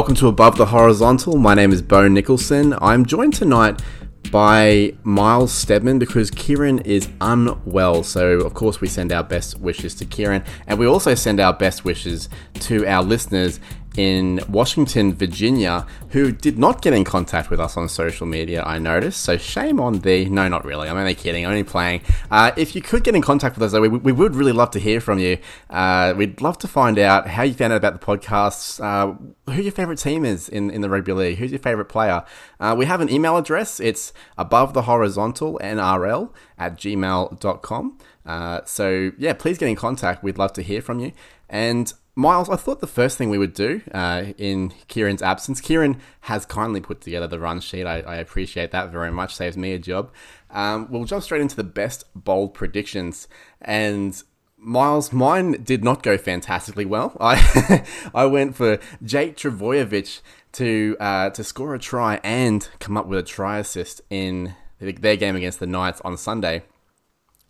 welcome 0.00 0.14
to 0.14 0.28
Above 0.28 0.56
the 0.56 0.64
Horizontal. 0.64 1.36
My 1.36 1.52
name 1.52 1.72
is 1.72 1.82
Bo 1.82 2.08
Nicholson. 2.08 2.74
I'm 2.80 3.04
joined 3.04 3.34
tonight 3.34 3.82
by 4.30 4.94
Miles 5.02 5.52
Stedman 5.52 5.98
because 5.98 6.30
Kieran 6.30 6.78
is 6.86 7.10
unwell. 7.20 8.02
So, 8.02 8.40
of 8.40 8.54
course, 8.54 8.80
we 8.80 8.88
send 8.88 9.12
our 9.12 9.22
best 9.22 9.60
wishes 9.60 9.94
to 9.96 10.06
Kieran, 10.06 10.42
and 10.66 10.78
we 10.78 10.86
also 10.86 11.14
send 11.14 11.38
our 11.38 11.52
best 11.52 11.84
wishes 11.84 12.30
to 12.60 12.86
our 12.86 13.02
listeners 13.02 13.60
in 13.96 14.40
Washington, 14.48 15.14
Virginia, 15.14 15.86
who 16.10 16.30
did 16.30 16.58
not 16.58 16.80
get 16.80 16.92
in 16.92 17.04
contact 17.04 17.50
with 17.50 17.58
us 17.58 17.76
on 17.76 17.88
social 17.88 18.26
media, 18.26 18.62
I 18.62 18.78
noticed. 18.78 19.20
So 19.22 19.36
shame 19.36 19.80
on 19.80 20.00
thee. 20.00 20.26
No, 20.26 20.46
not 20.48 20.64
really. 20.64 20.88
I'm 20.88 20.96
only 20.96 21.14
kidding. 21.14 21.44
I'm 21.44 21.50
only 21.50 21.64
playing. 21.64 22.02
Uh, 22.30 22.52
if 22.56 22.74
you 22.74 22.82
could 22.82 23.02
get 23.02 23.14
in 23.14 23.22
contact 23.22 23.56
with 23.56 23.64
us, 23.64 23.72
though, 23.72 23.80
we, 23.80 23.88
we 23.88 24.12
would 24.12 24.36
really 24.36 24.52
love 24.52 24.70
to 24.72 24.78
hear 24.78 25.00
from 25.00 25.18
you. 25.18 25.38
Uh, 25.68 26.14
we'd 26.16 26.40
love 26.40 26.58
to 26.58 26.68
find 26.68 26.98
out 26.98 27.26
how 27.28 27.42
you 27.42 27.54
found 27.54 27.72
out 27.72 27.76
about 27.76 28.00
the 28.00 28.06
podcasts, 28.06 28.82
uh, 28.82 29.14
who 29.52 29.62
your 29.62 29.72
favorite 29.72 29.98
team 29.98 30.24
is 30.24 30.48
in, 30.48 30.70
in 30.70 30.80
the 30.80 30.88
rugby 30.88 31.12
league, 31.12 31.38
who's 31.38 31.50
your 31.50 31.58
favorite 31.60 31.86
player. 31.86 32.24
Uh, 32.60 32.74
we 32.78 32.86
have 32.86 33.00
an 33.00 33.10
email 33.10 33.36
address. 33.36 33.80
It's 33.80 34.12
above 34.38 34.72
the 34.72 34.82
horizontal 34.82 35.58
NRL 35.62 36.32
at 36.58 36.76
gmail.com. 36.76 37.98
Uh, 38.24 38.60
so, 38.64 39.10
yeah, 39.18 39.32
please 39.32 39.58
get 39.58 39.68
in 39.68 39.74
contact. 39.76 40.22
We'd 40.22 40.38
love 40.38 40.52
to 40.52 40.62
hear 40.62 40.80
from 40.80 41.00
you. 41.00 41.12
And 41.48 41.92
Miles, 42.20 42.50
I 42.50 42.56
thought 42.56 42.80
the 42.80 42.86
first 42.86 43.16
thing 43.16 43.30
we 43.30 43.38
would 43.38 43.54
do 43.54 43.80
uh, 43.92 44.26
in 44.36 44.74
Kieran's 44.88 45.22
absence, 45.22 45.58
Kieran 45.58 45.98
has 46.22 46.44
kindly 46.44 46.80
put 46.82 47.00
together 47.00 47.26
the 47.26 47.38
run 47.38 47.60
sheet. 47.60 47.86
I, 47.86 48.00
I 48.00 48.16
appreciate 48.16 48.72
that 48.72 48.92
very 48.92 49.10
much. 49.10 49.34
Saves 49.34 49.56
me 49.56 49.72
a 49.72 49.78
job. 49.78 50.12
Um, 50.50 50.86
we'll 50.90 51.04
jump 51.04 51.22
straight 51.22 51.40
into 51.40 51.56
the 51.56 51.64
best 51.64 52.04
bold 52.14 52.52
predictions. 52.52 53.26
And 53.62 54.22
Miles, 54.58 55.14
mine 55.14 55.62
did 55.64 55.82
not 55.82 56.02
go 56.02 56.18
fantastically 56.18 56.84
well. 56.84 57.16
I 57.20 57.86
I 58.14 58.26
went 58.26 58.54
for 58.54 58.78
Jake 59.02 59.38
Trbojevic 59.38 60.20
to 60.52 60.98
uh, 61.00 61.30
to 61.30 61.42
score 61.42 61.74
a 61.74 61.78
try 61.78 62.20
and 62.22 62.68
come 62.80 62.98
up 62.98 63.06
with 63.06 63.18
a 63.18 63.22
try 63.22 63.58
assist 63.58 64.02
in 64.10 64.54
their 64.78 65.16
game 65.16 65.36
against 65.36 65.58
the 65.58 65.66
Knights 65.66 66.02
on 66.02 66.18
Sunday. 66.18 66.64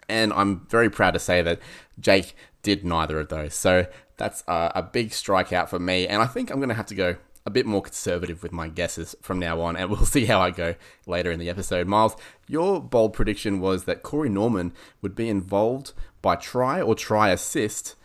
And 0.08 0.32
I'm 0.32 0.66
very 0.66 0.90
proud 0.90 1.12
to 1.12 1.20
say 1.20 1.42
that 1.42 1.60
Jake 1.98 2.34
did 2.62 2.84
neither 2.84 3.20
of 3.20 3.28
those. 3.28 3.54
So 3.54 3.86
that's 4.16 4.44
a, 4.46 4.72
a 4.76 4.82
big 4.82 5.10
strikeout 5.10 5.68
for 5.68 5.78
me. 5.78 6.06
And 6.06 6.22
I 6.22 6.26
think 6.26 6.50
I'm 6.50 6.58
going 6.58 6.68
to 6.68 6.74
have 6.74 6.86
to 6.86 6.94
go 6.94 7.16
a 7.46 7.50
bit 7.50 7.66
more 7.66 7.82
conservative 7.82 8.42
with 8.42 8.52
my 8.52 8.68
guesses 8.68 9.16
from 9.22 9.38
now 9.38 9.60
on, 9.60 9.76
and 9.76 9.90
we'll 9.90 10.04
see 10.04 10.26
how 10.26 10.40
I 10.40 10.50
go 10.50 10.74
later 11.06 11.30
in 11.30 11.40
the 11.40 11.48
episode. 11.48 11.86
Miles, 11.86 12.16
your 12.46 12.80
bold 12.80 13.12
prediction 13.12 13.60
was 13.60 13.84
that 13.84 14.02
Corey 14.02 14.28
Norman 14.28 14.72
would 15.02 15.14
be 15.14 15.28
involved 15.28 15.92
by 16.22 16.36
try 16.36 16.80
or 16.80 16.94
try 16.94 17.30
assist 17.30 17.96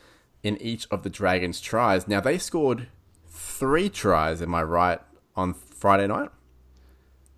in 0.43 0.61
each 0.61 0.87
of 0.91 1.03
the 1.03 1.09
Dragons' 1.09 1.59
tries. 1.59 2.07
Now, 2.07 2.21
they 2.21 2.37
scored 2.37 2.87
three 3.27 3.89
tries, 3.89 4.41
am 4.41 4.55
I 4.55 4.63
right, 4.63 4.99
on 5.35 5.53
Friday 5.53 6.07
night? 6.07 6.29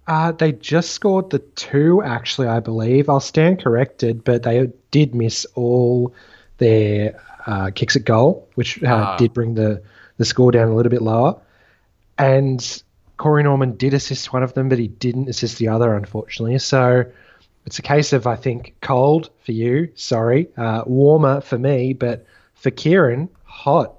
Uh, 0.06 0.32
they 0.32 0.54
just 0.54 0.92
scored 0.92 1.30
the 1.30 1.40
two, 1.40 2.02
actually, 2.02 2.48
I 2.48 2.60
believe. 2.60 3.10
I'll 3.10 3.20
stand 3.20 3.62
corrected, 3.62 4.24
but 4.24 4.44
they 4.44 4.72
did 4.92 5.14
miss 5.14 5.46
all 5.56 6.14
their 6.58 7.22
uh, 7.46 7.72
kicks 7.74 7.96
at 7.96 8.06
goal, 8.06 8.48
which 8.56 8.82
uh, 8.84 8.88
ah. 8.88 9.18
did 9.18 9.34
bring 9.34 9.56
the, 9.56 9.82
the 10.18 10.26
score 10.26 10.52
down 10.52 10.68
a 10.68 10.76
little 10.76 10.90
bit 10.90 11.02
lower. 11.02 11.40
And 12.18 12.84
Corey 13.18 13.44
Norman 13.44 13.76
did 13.78 13.94
assist 13.94 14.34
one 14.34 14.44
of 14.44 14.54
them, 14.54 14.70
but 14.70 14.80
he 14.80 14.88
didn't 14.88 15.30
assist 15.30 15.58
the 15.58 15.68
other, 15.68 15.96
unfortunately. 15.96 16.58
So 16.60 17.06
it's 17.66 17.80
a 17.80 17.82
case 17.82 18.14
of, 18.14 18.28
I 18.28 18.36
think, 18.36 18.76
cold 18.82 19.30
for 19.44 19.52
you, 19.52 19.92
sorry, 19.96 20.48
uh, 20.58 20.84
warmer 20.86 21.42
for 21.42 21.58
me, 21.58 21.94
but 21.94 22.26
for 22.56 22.72
Kieran, 22.72 23.30
hot. 23.44 23.94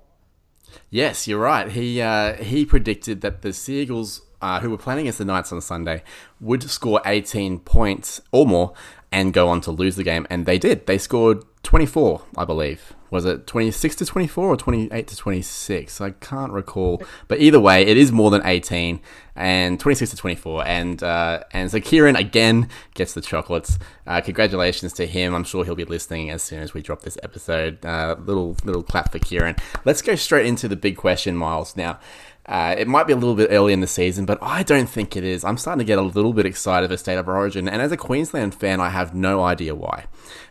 Yes, 0.91 1.27
you're 1.27 1.41
right. 1.41 1.71
He 1.71 2.01
uh, 2.01 2.35
he 2.35 2.65
predicted 2.65 3.21
that 3.23 3.43
the 3.43 3.53
Seagulls, 3.53 4.23
uh, 4.41 4.61
who 4.61 4.71
were 4.71 4.79
playing 4.79 5.01
against 5.01 5.19
the 5.19 5.25
Knights 5.25 5.53
on 5.53 5.61
Sunday, 5.61 6.03
would 6.41 6.63
score 6.71 7.01
18 7.05 7.61
points 7.61 8.21
or 8.33 8.47
more 8.47 8.75
and 9.11 9.33
go 9.33 9.49
on 9.49 9.61
to 9.63 9.71
lose 9.71 9.97
the 9.97 10.05
game, 10.05 10.27
and 10.31 10.47
they 10.47 10.59
did. 10.59 10.87
They 10.87 10.99
scored 10.99 11.43
24, 11.69 12.23
I 12.39 12.47
believe. 12.47 12.95
Was 13.11 13.27
it 13.27 13.47
26 13.47 13.97
to 13.97 14.07
24 14.07 14.49
or 14.49 14.57
28 14.57 15.07
to 15.07 15.15
26? 15.15 16.01
I 16.01 16.13
can't 16.13 16.51
recall. 16.51 17.03
But 17.29 17.41
either 17.41 17.61
way, 17.61 17.83
it 17.83 17.99
is 17.99 18.11
more 18.11 18.31
than 18.31 18.41
18 18.43 19.01
and 19.37 19.79
26 19.79 20.13
to 20.13 20.17
24. 20.17 20.67
And 20.67 21.03
uh, 21.03 21.41
and 21.51 21.71
so 21.71 21.79
Kieran 21.79 22.17
again 22.17 22.71
gets 22.95 23.13
the 23.13 23.21
chocolates. 23.21 23.79
Uh, 24.07 24.23
congratulations 24.23 24.95
to 24.95 25.07
him. 25.07 25.35
I'm 25.35 25.45
sure 25.45 25.63
he'll 25.63 25.75
be 25.75 25.85
listening 25.85 26.31
as 26.31 26.43
soon 26.43 26.61
as 26.61 26.73
we 26.73 26.81
drop 26.81 27.03
this 27.03 27.19
episode. 27.23 27.85
Uh, 27.85 28.17
little 28.19 28.57
little 28.65 28.83
clap 28.83 29.13
for 29.13 29.19
Kieran. 29.19 29.55
Let's 29.85 30.01
go 30.01 30.15
straight 30.15 30.47
into 30.47 30.69
the 30.69 30.77
big 30.77 30.97
question, 30.97 31.37
Miles. 31.37 31.77
Now, 31.77 32.01
uh, 32.47 32.77
it 32.79 32.89
might 32.89 33.07
be 33.07 33.13
a 33.13 33.17
little 33.17 33.35
bit 33.35 33.51
early 33.51 33.75
in 33.75 33.81
the 33.81 33.87
season, 33.87 34.25
but 34.25 34.39
I 34.41 34.63
don't 34.63 34.89
think 34.89 35.17
it 35.17 35.23
is. 35.25 35.45
I'm 35.45 35.59
starting 35.59 35.81
to 35.81 35.85
get 35.85 35.99
a 35.99 36.03
little 36.03 36.33
bit 36.33 36.47
excited 36.47 36.89
for 36.89 36.97
State 36.97 37.19
of 37.19 37.29
Origin, 37.29 37.69
and 37.69 37.83
as 37.83 37.93
a 37.93 37.97
Queensland 37.99 38.55
fan, 38.55 38.81
I 38.81 38.89
have 38.89 39.15
no 39.15 39.43
idea 39.43 39.75
why 39.75 40.07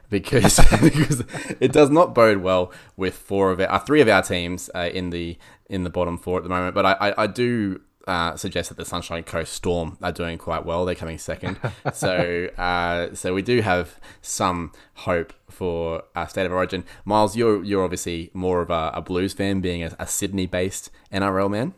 because 0.10 0.58
because 0.82 1.24
it 1.60 1.72
does 1.72 1.90
not 1.90 2.14
bode 2.14 2.38
well 2.38 2.72
with 2.96 3.16
four 3.16 3.52
of 3.52 3.60
our 3.60 3.72
uh, 3.72 3.80
three 3.80 4.02
of 4.02 4.08
our 4.08 4.22
teams 4.22 4.70
uh, 4.76 4.90
in 4.94 5.10
the 5.10 5.38
in 5.70 5.84
the 5.84 5.90
bottom 5.90 6.18
four 6.18 6.38
at 6.38 6.44
the 6.44 6.50
moment. 6.50 6.76
But 6.76 6.86
I, 6.86 6.92
I, 6.94 7.24
I 7.24 7.28
do 7.28 7.82
uh, 8.08 8.38
suggest 8.38 8.70
that 8.70 8.78
the 8.78 8.86
Sunshine 8.86 9.24
Coast 9.24 9.54
Storm 9.54 9.98
are 10.02 10.14
doing 10.14 10.38
quite 10.38 10.66
well. 10.66 10.86
They're 10.86 10.96
coming 10.96 11.18
second, 11.18 11.60
so 11.94 12.50
uh, 12.58 13.14
so 13.14 13.34
we 13.34 13.42
do 13.42 13.62
have 13.62 14.00
some 14.22 14.72
hope 14.96 15.34
for 15.50 16.04
uh, 16.16 16.26
State 16.26 16.46
of 16.46 16.54
Origin. 16.54 16.86
Miles, 17.04 17.36
you're 17.36 17.64
you're 17.64 17.84
obviously 17.84 18.32
more 18.34 18.62
of 18.62 18.70
a, 18.70 18.92
a 18.94 19.02
Blues 19.02 19.34
fan, 19.34 19.60
being 19.60 19.84
a, 19.84 19.96
a 20.00 20.08
Sydney 20.08 20.48
based 20.48 20.90
NRL 21.12 21.52
man. 21.52 21.74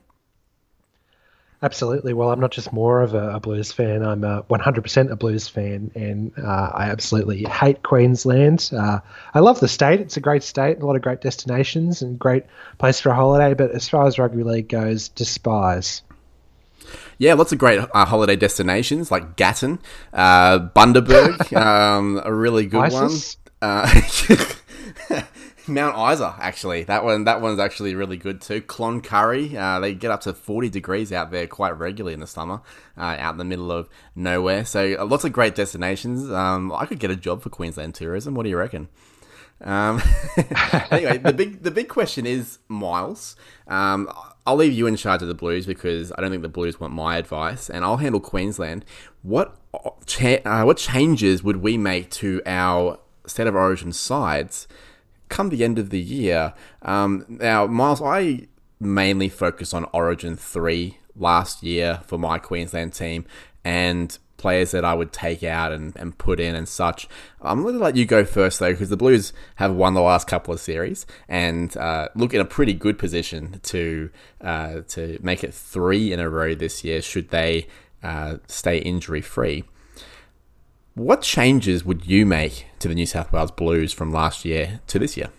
Absolutely. 1.62 2.14
Well, 2.14 2.32
I'm 2.32 2.40
not 2.40 2.52
just 2.52 2.72
more 2.72 3.02
of 3.02 3.14
a, 3.14 3.32
a 3.36 3.40
blues 3.42 3.74
fan. 3.74 4.02
I'm 4.02 4.24
a 4.24 4.44
100% 4.44 5.12
a 5.12 5.16
blues 5.18 5.50
fan, 5.50 5.92
and 5.94 6.32
uh, 6.38 6.72
I 6.74 6.90
absolutely 6.90 7.44
hate 7.44 7.84
Queensland. 7.84 8.70
Uh, 8.74 9.00
I 9.34 9.40
love 9.40 9.60
the 9.60 9.68
state. 9.68 10.00
It's 10.00 10.16
a 10.16 10.22
great 10.22 10.44
state, 10.44 10.80
a 10.80 10.86
lot 10.86 10.96
of 10.96 11.02
great 11.02 11.20
destinations, 11.20 12.02
and 12.02 12.18
great 12.18 12.46
place 12.78 13.02
for 13.02 13.10
a 13.10 13.16
holiday. 13.16 13.54
But 13.56 13.72
as 13.72 13.90
far 13.90 14.08
as 14.08 14.18
rugby 14.18 14.44
league 14.44 14.70
goes, 14.70 15.10
despise. 15.10 16.02
Yeah, 17.18 17.34
lots 17.34 17.52
of 17.52 17.58
great 17.58 17.82
uh, 17.94 18.06
holiday 18.06 18.38
destinations 18.38 19.12
like 19.12 19.36
Gatton, 19.36 19.80
uh, 20.14 20.60
Bundaberg, 20.60 21.54
um, 21.62 22.22
a 22.24 22.34
really 22.34 22.68
good 22.68 22.84
ISIS? 22.86 23.36
one. 23.60 23.90
Uh, 25.70 25.74
Mount 25.74 26.14
Isa, 26.14 26.36
actually. 26.40 26.84
That 26.84 27.04
one, 27.04 27.24
that 27.26 27.42
one's 27.42 27.60
actually 27.60 27.96
really 27.96 28.18
good 28.18 28.42
too. 28.42 28.62
Cloncurry, 28.62 29.56
uh, 29.56 29.80
they 29.80 29.94
get 29.94 30.12
up 30.12 30.22
to 30.22 30.34
40 30.34 30.70
degrees 30.70 31.12
out 31.12 31.32
there 31.32 31.48
quite 31.48 31.78
regularly 31.78 32.14
in 32.14 32.20
the 32.20 32.28
summer, 32.28 32.62
uh, 32.98 33.16
out 33.20 33.34
in 33.34 33.38
the 33.38 33.46
middle 33.46 33.72
of 33.72 33.90
nowhere. 34.16 34.66
So 34.66 34.96
uh, 35.00 35.06
lots 35.06 35.24
of 35.24 35.34
great 35.34 35.56
destinations. 35.56 36.30
Um, 36.30 36.72
I 36.72 36.86
could 36.86 37.00
get 37.00 37.12
a 37.12 37.16
job 37.16 37.42
for 37.42 37.50
Queensland 37.50 37.96
tourism. 37.96 38.34
What 38.34 38.44
do 38.44 38.50
you 38.50 38.58
reckon? 38.58 38.90
Um, 39.62 40.02
anyway, 40.92 41.18
the 41.18 41.34
big 41.34 41.64
the 41.64 41.72
big 41.72 41.90
question 41.90 42.26
is 42.26 42.60
Miles. 42.70 43.36
Um, 43.68 44.10
I'll 44.48 44.56
leave 44.56 44.74
you 44.74 44.88
in 44.88 44.96
charge 44.96 45.22
of 45.22 45.28
the 45.28 45.34
Blues 45.34 45.66
because 45.66 46.12
I 46.18 46.22
don't 46.22 46.32
think 46.32 46.44
the 46.44 46.50
Blues 46.50 46.80
want 46.80 46.94
my 46.94 47.18
advice, 47.18 47.70
and 47.70 47.84
I'll 47.84 47.98
handle 47.98 48.22
Queensland. 48.22 48.86
What 49.22 49.56
cha- 50.06 50.40
uh, 50.46 50.64
what 50.64 50.78
changes 50.78 51.44
would 51.44 51.58
we 51.58 51.78
make 51.78 52.10
to 52.12 52.42
our 52.46 53.00
state 53.28 53.48
of 53.48 53.56
origin 53.56 53.92
sides? 53.92 54.68
Come 55.30 55.50
the 55.50 55.64
end 55.64 55.80
of 55.80 55.90
the 55.90 56.00
year, 56.00 56.54
um, 56.82 57.26
now 57.28 57.66
Miles, 57.68 58.02
I 58.02 58.48
mainly 58.80 59.30
focus 59.30 59.74
on 59.74 59.86
Origin 59.94 60.36
three 60.36 60.98
last 61.16 61.64
year 61.64 62.02
for 62.06 62.18
my 62.18 62.40
Queensland 62.40 62.94
team 62.94 63.26
and 63.64 64.18
players 64.38 64.72
that 64.72 64.86
I 64.86 64.94
would 64.94 65.12
take 65.12 65.44
out 65.44 65.74
and, 65.74 65.94
and 65.98 66.18
put 66.18 66.40
in 66.40 66.56
and 66.56 66.68
such. 66.68 67.10
I'm 67.42 67.62
going 67.62 67.74
to 67.78 67.84
let 67.84 67.98
you 67.98 68.06
go 68.06 68.24
first 68.24 68.60
though, 68.60 68.72
because 68.72 68.90
the 68.90 68.98
Blues 68.98 69.34
have 69.56 69.76
won 69.76 69.94
the 69.94 70.02
last 70.02 70.28
couple 70.28 70.54
of 70.54 70.62
series 70.62 71.06
and 71.28 71.76
uh, 71.76 72.08
look 72.16 72.34
in 72.34 72.40
a 72.40 72.46
pretty 72.46 72.74
good 72.74 72.98
position 72.98 73.60
to 73.64 74.10
uh, 74.42 74.82
to 74.90 75.20
make 75.22 75.44
it 75.44 75.54
three 75.54 76.14
in 76.14 76.22
a 76.22 76.30
row 76.30 76.56
this 76.56 76.84
year. 76.86 77.02
Should 77.02 77.30
they 77.30 77.68
uh, 78.02 78.38
stay 78.48 78.78
injury 78.78 79.22
free? 79.22 79.66
What 81.00 81.22
changes 81.22 81.86
would 81.86 82.08
you 82.08 82.26
make 82.26 82.66
to 82.80 82.90
the 82.90 82.94
New 82.94 83.06
South 83.06 83.32
Wales 83.32 83.52
Blues 83.52 83.94
from 83.94 84.12
last 84.12 84.44
year 84.44 84.82
to 84.88 85.00
this 85.00 85.16
year? 85.16 85.30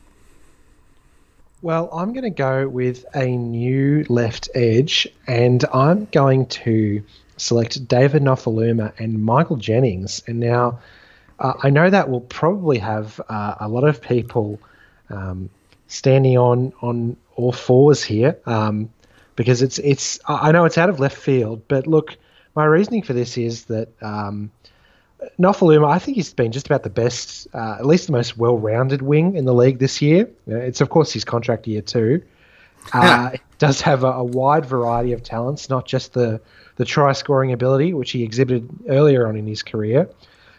Well, 1.61 1.91
I'm 1.93 2.15
going 2.15 2.25
to 2.25 2.31
go 2.31 2.67
with 2.67 3.05
a 3.15 3.27
new 3.27 4.07
left 4.09 4.49
edge, 4.55 5.07
and 5.27 5.63
I'm 5.71 6.07
going 6.13 6.47
to 6.47 7.05
select 7.37 7.87
David 7.87 8.23
Nofoaluma 8.23 8.99
and 8.99 9.23
Michael 9.23 9.57
Jennings. 9.57 10.23
And 10.27 10.41
now, 10.41 10.81
uh, 11.39 11.53
I 11.63 11.69
know 11.69 11.91
that 11.91 12.09
will 12.09 12.23
probably 12.23 12.79
have 12.79 13.21
uh, 13.29 13.57
a 13.61 13.69
lot 13.69 13.85
of 13.85 14.01
people 14.01 14.59
um, 15.11 15.51
standing 15.89 16.39
on 16.39 16.73
on 16.81 17.19
all 17.37 17.53
fours 17.53 18.03
here, 18.03 18.39
um, 18.47 18.89
because 19.37 19.61
it's 19.61 19.79
it's. 19.81 20.21
I 20.27 20.53
know 20.53 20.65
it's 20.65 20.79
out 20.79 20.89
of 20.89 21.01
left 21.01 21.19
field, 21.19 21.69
but 21.69 21.87
look, 21.87 22.17
my 22.57 22.65
reasoning 22.65 23.03
for 23.03 23.13
this 23.13 23.37
is 23.37 23.67
that. 23.67 23.91
Um, 24.01 24.51
Nofoaluma, 25.39 25.89
I 25.89 25.99
think 25.99 26.17
he's 26.17 26.33
been 26.33 26.53
just 26.53 26.67
about 26.67 26.83
the 26.83 26.91
best, 26.91 27.47
uh, 27.55 27.77
at 27.79 27.87
least 27.87 28.07
the 28.07 28.13
most 28.13 28.37
well-rounded 28.37 29.03
wing 29.03 29.37
in 29.37 29.45
the 29.45 29.55
league 29.55 29.79
this 29.79 30.01
year. 30.01 30.29
Uh, 30.49 30.57
it's 30.57 30.81
of 30.81 30.91
course 30.91 31.13
his 31.13 31.25
contract 31.25 31.67
year 31.67 31.83
too. 31.83 32.23
Uh, 32.93 33.33
does 33.59 33.83
have 33.83 34.05
a, 34.05 34.09
a 34.09 34.25
wide 34.25 34.65
variety 34.65 35.13
of 35.13 35.23
talents, 35.23 35.69
not 35.69 35.87
just 35.87 36.15
the 36.15 36.41
the 36.77 36.85
try 36.87 37.13
scoring 37.13 37.53
ability, 37.53 37.93
which 37.93 38.11
he 38.11 38.23
exhibited 38.23 38.69
earlier 38.89 39.29
on 39.29 39.37
in 39.37 39.47
his 39.47 39.63
career. 39.63 40.09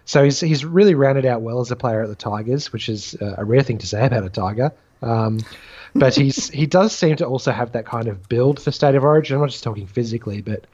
So 0.05 0.23
he's 0.23 0.39
he's 0.39 0.63
really 0.63 0.93
rounded 0.93 1.25
out 1.25 1.41
well 1.41 1.59
as 1.61 1.71
a 1.71 1.75
player 1.75 2.03
at 2.03 2.09
the 2.09 2.15
Tigers, 2.15 2.71
which 2.71 2.89
is 2.89 3.15
a 3.19 3.43
rare 3.43 3.63
thing 3.63 3.79
to 3.79 3.87
say 3.87 4.05
about 4.05 4.23
a 4.23 4.29
Tiger. 4.29 4.71
Um, 5.01 5.39
but 5.95 6.15
he's 6.15 6.49
he 6.51 6.67
does 6.67 6.95
seem 6.95 7.15
to 7.17 7.25
also 7.25 7.51
have 7.51 7.71
that 7.71 7.85
kind 7.85 8.07
of 8.07 8.29
build 8.29 8.61
for 8.61 8.71
state 8.71 8.95
of 8.95 9.03
origin. 9.03 9.35
I'm 9.35 9.41
not 9.41 9.49
just 9.49 9.63
talking 9.63 9.87
physically, 9.87 10.41
but 10.41 10.65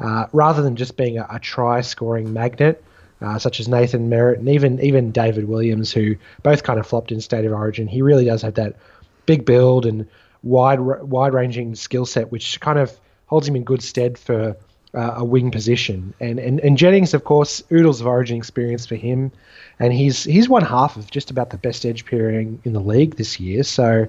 uh, 0.00 0.26
rather 0.32 0.62
than 0.62 0.76
just 0.76 0.96
being 0.96 1.18
a, 1.18 1.26
a 1.30 1.38
try 1.38 1.80
scoring 1.80 2.32
magnet, 2.32 2.82
uh, 3.24 3.38
such 3.38 3.60
as 3.60 3.68
Nathan 3.68 4.08
Merritt 4.08 4.38
and 4.38 4.48
even 4.48 4.80
even 4.80 5.10
David 5.10 5.48
Williams, 5.48 5.92
who 5.92 6.16
both 6.42 6.62
kind 6.62 6.78
of 6.78 6.86
flopped 6.86 7.12
in 7.12 7.20
state 7.20 7.44
of 7.44 7.52
origin, 7.52 7.88
he 7.88 8.02
really 8.02 8.24
does 8.24 8.42
have 8.42 8.54
that 8.54 8.76
big 9.26 9.44
build 9.44 9.86
and 9.86 10.06
wide 10.42 10.80
wide 10.80 11.34
ranging 11.34 11.74
skill 11.74 12.06
set, 12.06 12.30
which 12.30 12.60
kind 12.60 12.78
of 12.78 12.92
holds 13.26 13.48
him 13.48 13.56
in 13.56 13.64
good 13.64 13.82
stead 13.82 14.18
for 14.18 14.56
uh, 14.94 15.14
a 15.16 15.24
wing 15.24 15.50
position. 15.50 16.14
And, 16.20 16.38
and 16.38 16.60
and 16.60 16.76
Jennings, 16.76 17.14
of 17.14 17.24
course, 17.24 17.62
oodles 17.72 18.00
of 18.00 18.06
origin 18.06 18.36
experience 18.36 18.86
for 18.86 18.96
him, 18.96 19.32
and 19.78 19.92
he's 19.92 20.24
he's 20.24 20.48
one 20.48 20.64
half 20.64 20.96
of 20.96 21.10
just 21.10 21.30
about 21.30 21.50
the 21.50 21.58
best 21.58 21.84
edge 21.84 22.06
pairing 22.06 22.60
in 22.64 22.72
the 22.72 22.80
league 22.80 23.16
this 23.16 23.40
year. 23.40 23.62
So, 23.62 24.06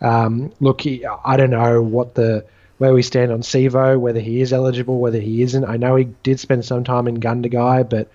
um, 0.00 0.52
look, 0.60 0.82
I 0.86 1.36
don't 1.36 1.50
know 1.50 1.82
what 1.82 2.14
the 2.14 2.44
where 2.78 2.92
we 2.92 3.02
stand 3.02 3.32
on 3.32 3.40
Sivo, 3.40 3.98
whether 3.98 4.20
he 4.20 4.40
is 4.42 4.52
eligible, 4.52 4.98
whether 4.98 5.20
he 5.20 5.40
isn't. 5.42 5.64
I 5.64 5.78
know 5.78 5.96
he 5.96 6.04
did 6.22 6.38
spend 6.40 6.64
some 6.64 6.84
time 6.84 7.08
in 7.08 7.20
Gundagai, 7.20 7.88
but 7.88 8.10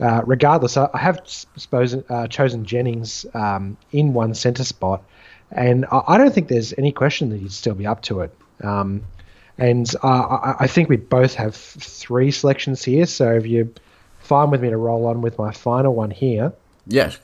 uh, 0.00 0.22
regardless, 0.26 0.76
I, 0.76 0.88
I 0.92 0.98
have 0.98 1.20
suppose, 1.24 1.96
uh, 2.08 2.26
chosen 2.28 2.64
Jennings 2.64 3.26
um, 3.34 3.76
in 3.92 4.12
one 4.12 4.34
centre 4.34 4.64
spot, 4.64 5.02
and 5.50 5.86
I, 5.90 6.02
I, 6.08 6.18
don't 6.18 6.34
think 6.34 6.48
there's 6.48 6.74
any 6.76 6.92
question 6.92 7.30
that 7.30 7.38
he'd 7.38 7.52
still 7.52 7.74
be 7.74 7.86
up 7.86 8.02
to 8.02 8.20
it. 8.20 8.34
Um, 8.62 9.02
and 9.58 9.90
uh, 10.02 10.06
I, 10.06 10.56
I, 10.60 10.66
think 10.66 10.88
we 10.88 10.96
both 10.96 11.34
have 11.34 11.54
three 11.54 12.30
selections 12.30 12.84
here, 12.84 13.06
so 13.06 13.34
if 13.36 13.46
you're 13.46 13.68
fine 14.18 14.50
with 14.50 14.60
me 14.60 14.70
to 14.70 14.76
roll 14.76 15.06
on 15.06 15.22
with 15.22 15.38
my 15.38 15.52
final 15.52 15.94
one 15.94 16.10
here. 16.10 16.52
Yes. 16.86 17.18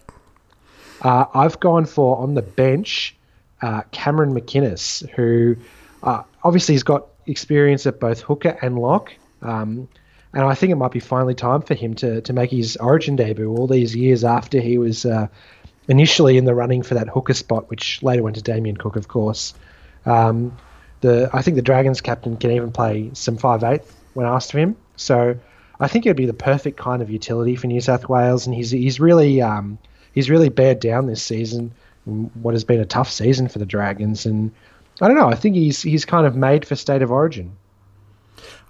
Uh, 1.03 1.27
I've 1.35 1.59
gone 1.61 1.85
for 1.85 2.17
on 2.19 2.35
the 2.35 2.43
bench 2.43 3.17
uh, 3.61 3.83
Cameron 3.91 4.35
McInnes, 4.35 5.09
who 5.11 5.57
uh, 6.03 6.23
obviously 6.43 6.75
has 6.75 6.83
got 6.83 7.09
experience 7.27 7.87
at 7.87 8.01
both 8.01 8.21
hooker 8.21 8.57
and 8.63 8.79
lock. 8.79 9.13
Um, 9.43 9.89
and 10.35 10.45
I 10.45 10.55
think 10.55 10.73
it 10.73 10.77
might 10.77 10.93
be 10.93 11.01
finally 11.01 11.35
time 11.35 11.63
for 11.63 11.75
him 11.75 11.95
to, 11.97 12.21
to 12.23 12.33
make 12.33 12.51
his 12.51 12.77
origin 12.77 13.17
debut 13.17 13.51
all 13.51 13.67
these 13.67 13.95
years 13.95 14.25
after 14.25 14.61
he 14.61 14.79
was 14.79 15.05
uh, 15.05 15.29
initially 15.89 16.39
in 16.39 16.45
the 16.45 16.55
running 16.55 16.83
for 16.83 16.95
that 16.95 17.09
hooker 17.09 17.35
spot, 17.35 17.69
which 17.69 18.03
later 18.03 18.23
went 18.23 18.37
to 18.37 18.43
Damien 18.43 18.77
Cook, 18.77 18.97
of 18.97 19.09
course. 19.09 19.55
Um, 20.07 20.57
the 21.01 21.29
I 21.33 21.43
think 21.43 21.57
the 21.57 21.63
Dragons 21.63 22.01
captain 22.01 22.37
can 22.37 22.53
even 22.53 22.73
play 22.73 23.11
some 23.13 23.37
five 23.37 23.63
eight 23.65 23.83
when 24.15 24.27
asked 24.27 24.55
of 24.55 24.59
him. 24.59 24.77
So 24.97 25.37
I 25.79 25.89
think 25.89 26.07
it'd 26.07 26.17
be 26.17 26.27
the 26.27 26.33
perfect 26.33 26.79
kind 26.79 27.03
of 27.03 27.11
utility 27.11 27.57
for 27.57 27.67
New 27.67 27.81
South 27.81 28.09
Wales, 28.09 28.47
and 28.47 28.55
he's 28.55 28.71
he's 28.71 29.01
really 29.01 29.43
um, 29.43 29.79
he's 30.13 30.31
really 30.31 30.49
bared 30.49 30.81
down 30.81 31.07
this 31.07 31.23
season. 31.23 31.73
What 32.05 32.55
has 32.55 32.65
been 32.65 32.81
a 32.81 32.87
tough 32.87 33.11
season 33.11 33.49
for 33.49 33.59
the 33.59 33.67
Dragons, 33.67 34.27
and 34.27 34.53
I 35.01 35.09
don't 35.09 35.17
know. 35.17 35.29
I 35.29 35.35
think 35.35 35.57
he's 35.57 35.83
he's 35.83 36.05
kind 36.05 36.27
of 36.27 36.37
made 36.37 36.67
for 36.67 36.77
state 36.77 37.03
of 37.03 37.11
origin. 37.11 37.57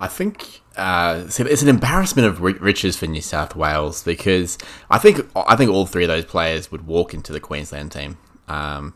I 0.01 0.09
think 0.09 0.61
uh, 0.77 1.25
it's 1.27 1.63
an 1.63 1.69
embarrassment 1.69 2.27
of 2.27 2.41
riches 2.41 2.97
for 2.97 3.07
New 3.07 3.21
South 3.21 3.55
Wales 3.55 4.03
because 4.03 4.59
I 4.91 4.99
think 4.99 5.27
I 5.37 5.57
think 5.57 5.71
all 5.71 5.87
three 5.87 6.05
of 6.05 6.09
those 6.09 6.25
players 6.25 6.71
would 6.71 6.87
walk 6.87 7.15
into 7.15 7.33
the 7.33 7.41
Queensland 7.41 7.93
team, 7.93 8.19
um, 8.49 8.95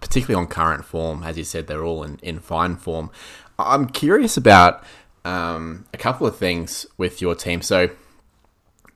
particularly 0.00 0.42
on 0.42 0.48
current 0.48 0.84
form. 0.84 1.22
As 1.22 1.38
you 1.38 1.44
said, 1.44 1.66
they're 1.66 1.84
all 1.84 2.02
in, 2.02 2.18
in 2.22 2.40
fine 2.40 2.76
form. 2.76 3.10
I'm 3.58 3.88
curious 3.88 4.36
about 4.36 4.84
um, 5.24 5.86
a 5.94 5.96
couple 5.96 6.26
of 6.26 6.36
things 6.36 6.86
with 6.96 7.20
your 7.20 7.34
team. 7.34 7.62
So 7.62 7.90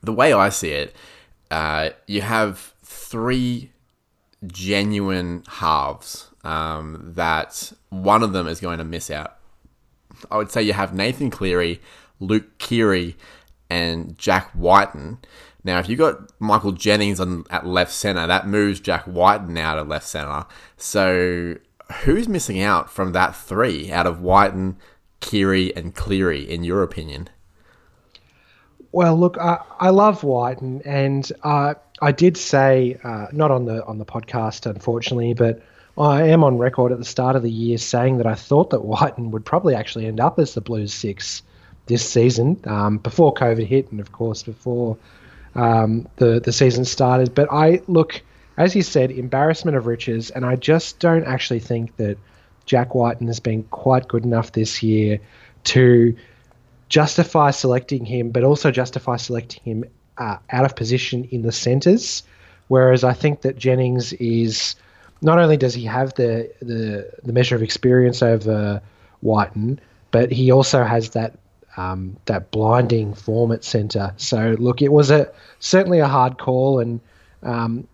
the 0.01 0.13
way 0.13 0.33
I 0.33 0.49
see 0.49 0.71
it, 0.71 0.95
uh, 1.49 1.91
you 2.07 2.21
have 2.21 2.73
three 2.83 3.71
genuine 4.47 5.43
halves 5.47 6.29
um, 6.43 7.13
that 7.15 7.71
one 7.89 8.23
of 8.23 8.33
them 8.33 8.47
is 8.47 8.59
going 8.59 8.79
to 8.79 8.83
miss 8.83 9.11
out. 9.11 9.37
I 10.29 10.37
would 10.37 10.51
say 10.51 10.61
you 10.61 10.73
have 10.73 10.93
Nathan 10.93 11.29
Cleary, 11.29 11.81
Luke 12.19 12.57
Keary, 12.57 13.15
and 13.69 14.17
Jack 14.17 14.51
Wighton. 14.53 15.19
Now, 15.63 15.79
if 15.79 15.87
you 15.87 15.95
got 15.95 16.31
Michael 16.39 16.71
Jennings 16.71 17.19
on 17.19 17.45
at 17.49 17.65
left 17.65 17.91
center, 17.91 18.27
that 18.27 18.47
moves 18.47 18.79
Jack 18.79 19.05
Wighton 19.05 19.57
out 19.57 19.77
of 19.77 19.87
left 19.87 20.07
center. 20.07 20.45
So, 20.77 21.57
who's 22.03 22.27
missing 22.27 22.61
out 22.61 22.89
from 22.89 23.11
that 23.13 23.35
three 23.35 23.91
out 23.91 24.07
of 24.07 24.21
Wighton, 24.21 24.77
Keary, 25.19 25.75
and 25.75 25.93
Cleary, 25.93 26.49
in 26.49 26.63
your 26.63 26.83
opinion? 26.83 27.29
Well, 28.91 29.17
look, 29.17 29.37
I, 29.37 29.63
I 29.79 29.89
love 29.89 30.23
Wighton, 30.23 30.81
and 30.83 31.31
uh, 31.43 31.75
I 32.01 32.11
did 32.11 32.35
say 32.35 32.97
uh, 33.03 33.27
not 33.31 33.51
on 33.51 33.65
the 33.65 33.85
on 33.85 33.99
the 33.99 34.05
podcast, 34.05 34.69
unfortunately, 34.69 35.33
but 35.33 35.61
I 35.97 36.23
am 36.23 36.43
on 36.43 36.57
record 36.57 36.91
at 36.91 36.97
the 36.97 37.05
start 37.05 37.35
of 37.35 37.43
the 37.43 37.51
year 37.51 37.77
saying 37.77 38.17
that 38.17 38.27
I 38.27 38.35
thought 38.35 38.69
that 38.69 38.83
Wighton 38.83 39.31
would 39.31 39.45
probably 39.45 39.75
actually 39.75 40.07
end 40.07 40.19
up 40.19 40.39
as 40.39 40.53
the 40.53 40.61
Blues 40.61 40.93
six 40.93 41.43
this 41.87 42.07
season 42.07 42.61
um, 42.65 42.97
before 42.97 43.33
COVID 43.33 43.65
hit, 43.65 43.91
and 43.91 43.99
of 43.99 44.11
course 44.11 44.43
before 44.43 44.97
um, 45.55 46.07
the 46.15 46.39
the 46.39 46.53
season 46.53 46.85
started. 46.85 47.35
But 47.35 47.49
I 47.51 47.81
look, 47.87 48.21
as 48.57 48.75
you 48.75 48.83
said, 48.83 49.11
embarrassment 49.11 49.75
of 49.75 49.87
riches, 49.87 50.29
and 50.29 50.45
I 50.45 50.55
just 50.55 50.99
don't 50.99 51.25
actually 51.25 51.59
think 51.59 51.97
that 51.97 52.17
Jack 52.65 52.95
Wighton 52.95 53.27
has 53.27 53.39
been 53.39 53.63
quite 53.63 54.07
good 54.07 54.23
enough 54.23 54.51
this 54.53 54.81
year 54.81 55.19
to 55.65 56.15
justify 56.87 57.51
selecting 57.51 58.05
him, 58.05 58.29
but 58.31 58.43
also 58.43 58.71
justify 58.71 59.17
selecting 59.17 59.61
him 59.63 59.83
uh, 60.17 60.37
out 60.49 60.65
of 60.65 60.75
position 60.75 61.27
in 61.31 61.41
the 61.41 61.51
centres. 61.51 62.23
Whereas 62.67 63.03
I 63.03 63.13
think 63.13 63.41
that 63.41 63.57
Jennings 63.57 64.13
is 64.13 64.75
not 65.21 65.39
only 65.39 65.57
does 65.57 65.73
he 65.73 65.85
have 65.85 66.13
the 66.15 66.51
the, 66.61 67.11
the 67.23 67.33
measure 67.33 67.55
of 67.55 67.63
experience 67.63 68.21
over 68.21 68.81
Wighton, 69.21 69.79
but 70.11 70.31
he 70.31 70.51
also 70.51 70.83
has 70.83 71.11
that 71.11 71.37
um, 71.77 72.17
that 72.25 72.51
blinding 72.51 73.13
form 73.13 73.51
at 73.51 73.63
centre. 73.63 74.13
So 74.17 74.55
look, 74.59 74.81
it 74.81 74.91
was 74.91 75.09
a 75.11 75.31
certainly 75.59 75.99
a 75.99 76.07
hard 76.07 76.37
call, 76.37 76.79
and 76.79 76.99
um, 77.43 77.87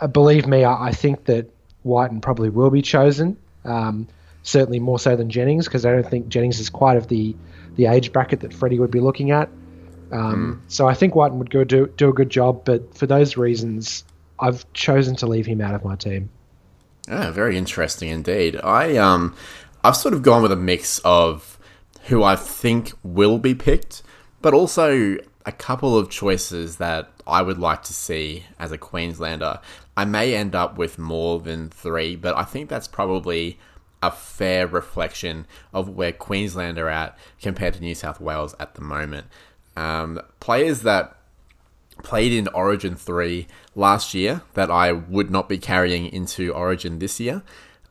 uh, 0.00 0.06
believe 0.08 0.46
me, 0.46 0.64
I, 0.64 0.88
I, 0.88 0.92
think 0.92 1.26
that 1.26 1.48
Wighton 1.84 2.20
probably 2.20 2.48
will 2.48 2.70
be 2.70 2.82
chosen. 2.82 3.36
Um, 3.64 4.08
certainly 4.42 4.80
more 4.80 4.98
so 4.98 5.16
than 5.16 5.30
Jennings, 5.30 5.66
because 5.66 5.86
I 5.86 5.92
don't 5.92 6.08
think 6.08 6.28
Jennings 6.28 6.58
is 6.58 6.70
quite 6.70 6.96
of 6.96 7.08
the 7.08 7.36
the 7.76 7.86
age 7.86 8.12
bracket 8.12 8.40
that 8.40 8.52
Freddie 8.52 8.78
would 8.78 8.90
be 8.90 9.00
looking 9.00 9.30
at. 9.30 9.48
Um, 10.12 10.60
mm. 10.66 10.72
So 10.72 10.88
I 10.88 10.94
think 10.94 11.14
Wighton 11.14 11.38
would 11.38 11.50
go 11.50 11.62
do 11.62 11.86
do 11.96 12.08
a 12.08 12.12
good 12.12 12.30
job, 12.30 12.64
but 12.64 12.96
for 12.96 13.06
those 13.06 13.36
reasons, 13.36 14.04
I've 14.40 14.70
chosen 14.72 15.14
to 15.16 15.26
leave 15.26 15.46
him 15.46 15.60
out 15.60 15.74
of 15.74 15.84
my 15.84 15.94
team. 15.94 16.30
Ah, 17.10 17.32
very 17.32 17.58
interesting 17.58 18.08
indeed. 18.08 18.60
I 18.62 18.96
um, 18.96 19.34
I've 19.82 19.96
sort 19.96 20.14
of 20.14 20.22
gone 20.22 20.42
with 20.42 20.52
a 20.52 20.56
mix 20.56 21.00
of 21.04 21.58
who 22.04 22.22
I 22.22 22.36
think 22.36 22.92
will 23.02 23.38
be 23.38 23.54
picked, 23.54 24.02
but 24.40 24.54
also 24.54 25.16
a 25.44 25.52
couple 25.52 25.98
of 25.98 26.08
choices 26.08 26.76
that 26.76 27.10
I 27.26 27.42
would 27.42 27.58
like 27.58 27.82
to 27.84 27.92
see 27.92 28.44
as 28.60 28.70
a 28.70 28.78
Queenslander. 28.78 29.58
I 29.96 30.04
may 30.04 30.36
end 30.36 30.54
up 30.54 30.78
with 30.78 30.98
more 30.98 31.40
than 31.40 31.68
three, 31.68 32.14
but 32.14 32.36
I 32.36 32.44
think 32.44 32.68
that's 32.68 32.86
probably 32.88 33.58
a 34.02 34.12
fair 34.12 34.66
reflection 34.66 35.46
of 35.72 35.88
where 35.88 36.12
Queensland 36.12 36.78
are 36.78 36.88
at 36.88 37.18
compared 37.42 37.74
to 37.74 37.80
New 37.80 37.94
South 37.94 38.20
Wales 38.20 38.54
at 38.60 38.74
the 38.74 38.80
moment. 38.80 39.26
Um, 39.76 40.20
players 40.38 40.82
that 40.82 41.16
played 42.02 42.32
in 42.32 42.48
Origin 42.48 42.94
3 42.96 43.46
last 43.74 44.14
year 44.14 44.42
that 44.54 44.70
I 44.70 44.92
would 44.92 45.30
not 45.30 45.48
be 45.48 45.58
carrying 45.58 46.06
into 46.06 46.52
Origin 46.52 46.98
this 46.98 47.20
year 47.20 47.42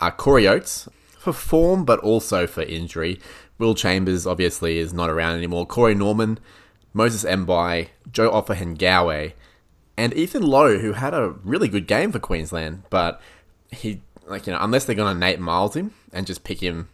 are 0.01 0.12
Corey 0.12 0.48
Oates 0.48 0.88
for 1.17 1.33
form, 1.33 1.86
but 1.86 2.00
also 2.00 2.48
for 2.48 2.62
injury. 2.63 3.19
Will 3.57 3.75
Chambers 3.75 4.25
obviously 4.25 4.77
is 4.77 4.93
not 4.93 5.09
around 5.09 5.38
anymore. 5.38 5.65
Corey 5.65 5.95
Norman, 5.95 6.39
Moses 6.93 7.29
Mbye, 7.29 7.89
Joe 8.12 8.31
Ofahengaue, 8.31 9.33
and 9.98 10.13
Ethan 10.13 10.43
Lowe, 10.43 10.77
who 10.79 10.93
had 10.93 11.13
a 11.13 11.36
really 11.43 11.67
good 11.67 11.86
game 11.86 12.12
for 12.12 12.19
Queensland, 12.19 12.83
but 12.89 13.21
he, 13.69 14.01
like, 14.25 14.48
you 14.48 14.53
know, 14.53 14.59
unless 14.62 14.86
they're 14.86 14.95
going 14.95 15.13
to 15.13 15.19
Nate 15.19 15.41
Myles 15.41 15.75
him 15.75 15.93
and 16.13 16.25
just 16.25 16.45
pick 16.45 16.62
him 16.62 16.88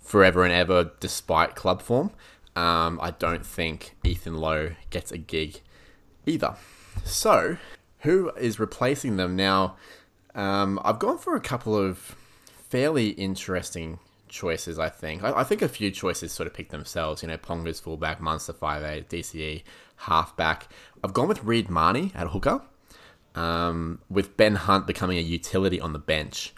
forever 0.00 0.44
and 0.44 0.52
ever 0.52 0.90
despite 1.00 1.54
club 1.54 1.80
form, 1.80 2.10
um, 2.54 3.00
I 3.02 3.12
don't 3.12 3.46
think 3.46 3.96
Ethan 4.04 4.36
Lowe 4.36 4.72
gets 4.90 5.10
a 5.10 5.18
gig 5.18 5.60
either. 6.26 6.54
So, 7.02 7.56
who 8.04 8.30
is 8.38 8.58
replacing 8.58 9.16
them 9.16 9.36
now? 9.36 9.76
Um, 10.34 10.80
I've 10.84 10.98
gone 10.98 11.18
for 11.18 11.36
a 11.36 11.40
couple 11.40 11.76
of 11.76 12.16
fairly 12.68 13.08
interesting 13.10 13.98
choices. 14.28 14.78
I 14.78 14.88
think. 14.88 15.22
I, 15.22 15.40
I, 15.40 15.44
think 15.44 15.62
a 15.62 15.68
few 15.68 15.90
choices 15.90 16.32
sort 16.32 16.46
of 16.46 16.54
pick 16.54 16.70
themselves. 16.70 17.22
You 17.22 17.28
know, 17.28 17.36
Ponga's 17.36 17.80
fullback, 17.80 18.20
Munster 18.20 18.52
five 18.52 18.82
eight, 18.82 19.08
DCE 19.08 19.62
halfback. 19.96 20.68
I've 21.02 21.12
gone 21.12 21.28
with 21.28 21.44
Reed 21.44 21.68
Mahoney 21.68 22.12
at 22.14 22.28
hooker, 22.28 22.62
um, 23.34 24.00
with 24.08 24.36
Ben 24.36 24.54
Hunt 24.54 24.86
becoming 24.86 25.18
a 25.18 25.22
utility 25.22 25.80
on 25.80 25.92
the 25.92 25.98
bench. 25.98 26.54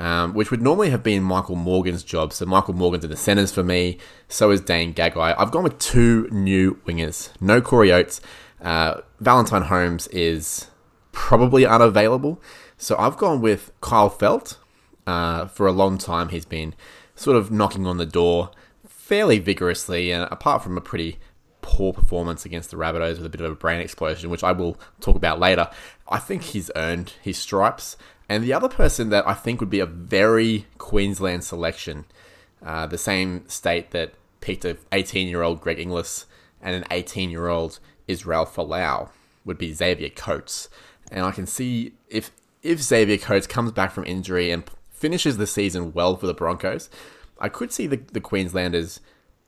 um, 0.00 0.32
which 0.32 0.50
would 0.50 0.62
normally 0.62 0.90
have 0.90 1.02
been 1.02 1.22
Michael 1.22 1.56
Morgan's 1.56 2.02
job. 2.02 2.32
So 2.32 2.46
Michael 2.46 2.74
Morgan's 2.74 3.04
in 3.04 3.10
the 3.10 3.16
centres 3.16 3.52
for 3.52 3.62
me. 3.62 3.98
So 4.28 4.50
is 4.50 4.62
Dane 4.62 4.94
Gagai. 4.94 5.34
I've 5.36 5.50
gone 5.50 5.62
with 5.62 5.78
two 5.78 6.26
new 6.30 6.76
wingers. 6.86 7.30
No 7.40 7.60
Corey 7.60 7.92
Oates. 7.92 8.20
Uh, 8.62 9.02
Valentine 9.20 9.62
Holmes 9.62 10.06
is 10.08 10.68
probably 11.12 11.66
unavailable. 11.66 12.40
So 12.76 12.96
I've 12.98 13.16
gone 13.16 13.40
with 13.40 13.72
Kyle 13.80 14.10
Felt. 14.10 14.58
Uh, 15.06 15.46
for 15.46 15.66
a 15.66 15.72
long 15.72 15.98
time, 15.98 16.28
he's 16.28 16.44
been 16.44 16.74
sort 17.16 17.36
of 17.36 17.50
knocking 17.50 17.86
on 17.86 17.96
the 17.96 18.06
door 18.06 18.50
fairly 18.86 19.38
vigorously, 19.38 20.12
and 20.12 20.28
apart 20.30 20.62
from 20.62 20.76
a 20.76 20.80
pretty 20.80 21.18
poor 21.62 21.92
performance 21.92 22.44
against 22.44 22.70
the 22.70 22.76
Rabbitohs 22.76 23.16
with 23.16 23.26
a 23.26 23.28
bit 23.28 23.40
of 23.40 23.50
a 23.50 23.56
brain 23.56 23.80
explosion, 23.80 24.30
which 24.30 24.44
I 24.44 24.52
will 24.52 24.78
talk 25.00 25.16
about 25.16 25.40
later, 25.40 25.68
I 26.08 26.18
think 26.18 26.42
he's 26.42 26.70
earned 26.76 27.12
his 27.20 27.38
stripes. 27.38 27.96
And 28.28 28.44
the 28.44 28.52
other 28.52 28.68
person 28.68 29.10
that 29.10 29.26
I 29.26 29.34
think 29.34 29.60
would 29.60 29.70
be 29.70 29.80
a 29.80 29.86
very 29.86 30.66
Queensland 30.78 31.42
selection, 31.42 32.04
uh, 32.64 32.86
the 32.86 32.98
same 32.98 33.48
state 33.48 33.90
that 33.90 34.14
picked 34.40 34.64
an 34.64 34.78
18 34.92 35.28
year 35.28 35.42
old 35.42 35.60
Greg 35.60 35.80
Inglis 35.80 36.26
and 36.62 36.76
an 36.76 36.84
18 36.90 37.30
year 37.30 37.48
old 37.48 37.80
Israel 38.06 38.46
Folau, 38.46 39.08
would 39.44 39.58
be 39.58 39.72
Xavier 39.72 40.10
Coates. 40.10 40.68
And 41.10 41.24
I 41.24 41.32
can 41.32 41.46
see 41.46 41.92
if 42.08 42.30
if 42.62 42.80
Xavier 42.82 43.18
Coates 43.18 43.46
comes 43.46 43.72
back 43.72 43.90
from 43.90 44.04
injury 44.04 44.50
and 44.50 44.64
finishes 44.90 45.38
the 45.38 45.46
season 45.46 45.92
well 45.92 46.16
for 46.16 46.26
the 46.26 46.34
Broncos, 46.34 46.90
I 47.38 47.48
could 47.48 47.72
see 47.72 47.86
the, 47.86 47.96
the 47.96 48.20
Queenslanders 48.20 49.00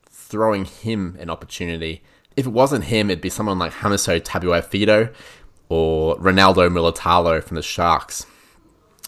throwing 0.08 0.64
him 0.64 1.16
an 1.20 1.28
opportunity. 1.28 2.02
If 2.36 2.46
it 2.46 2.50
wasn't 2.50 2.84
him, 2.84 3.10
it'd 3.10 3.20
be 3.20 3.28
someone 3.28 3.58
like 3.58 3.72
Hamiso 3.72 4.18
Tabuai-Fidow 4.18 5.12
or 5.68 6.16
Ronaldo 6.16 6.70
Mulitalo 6.70 7.44
from 7.44 7.56
the 7.56 7.62
Sharks. 7.62 8.24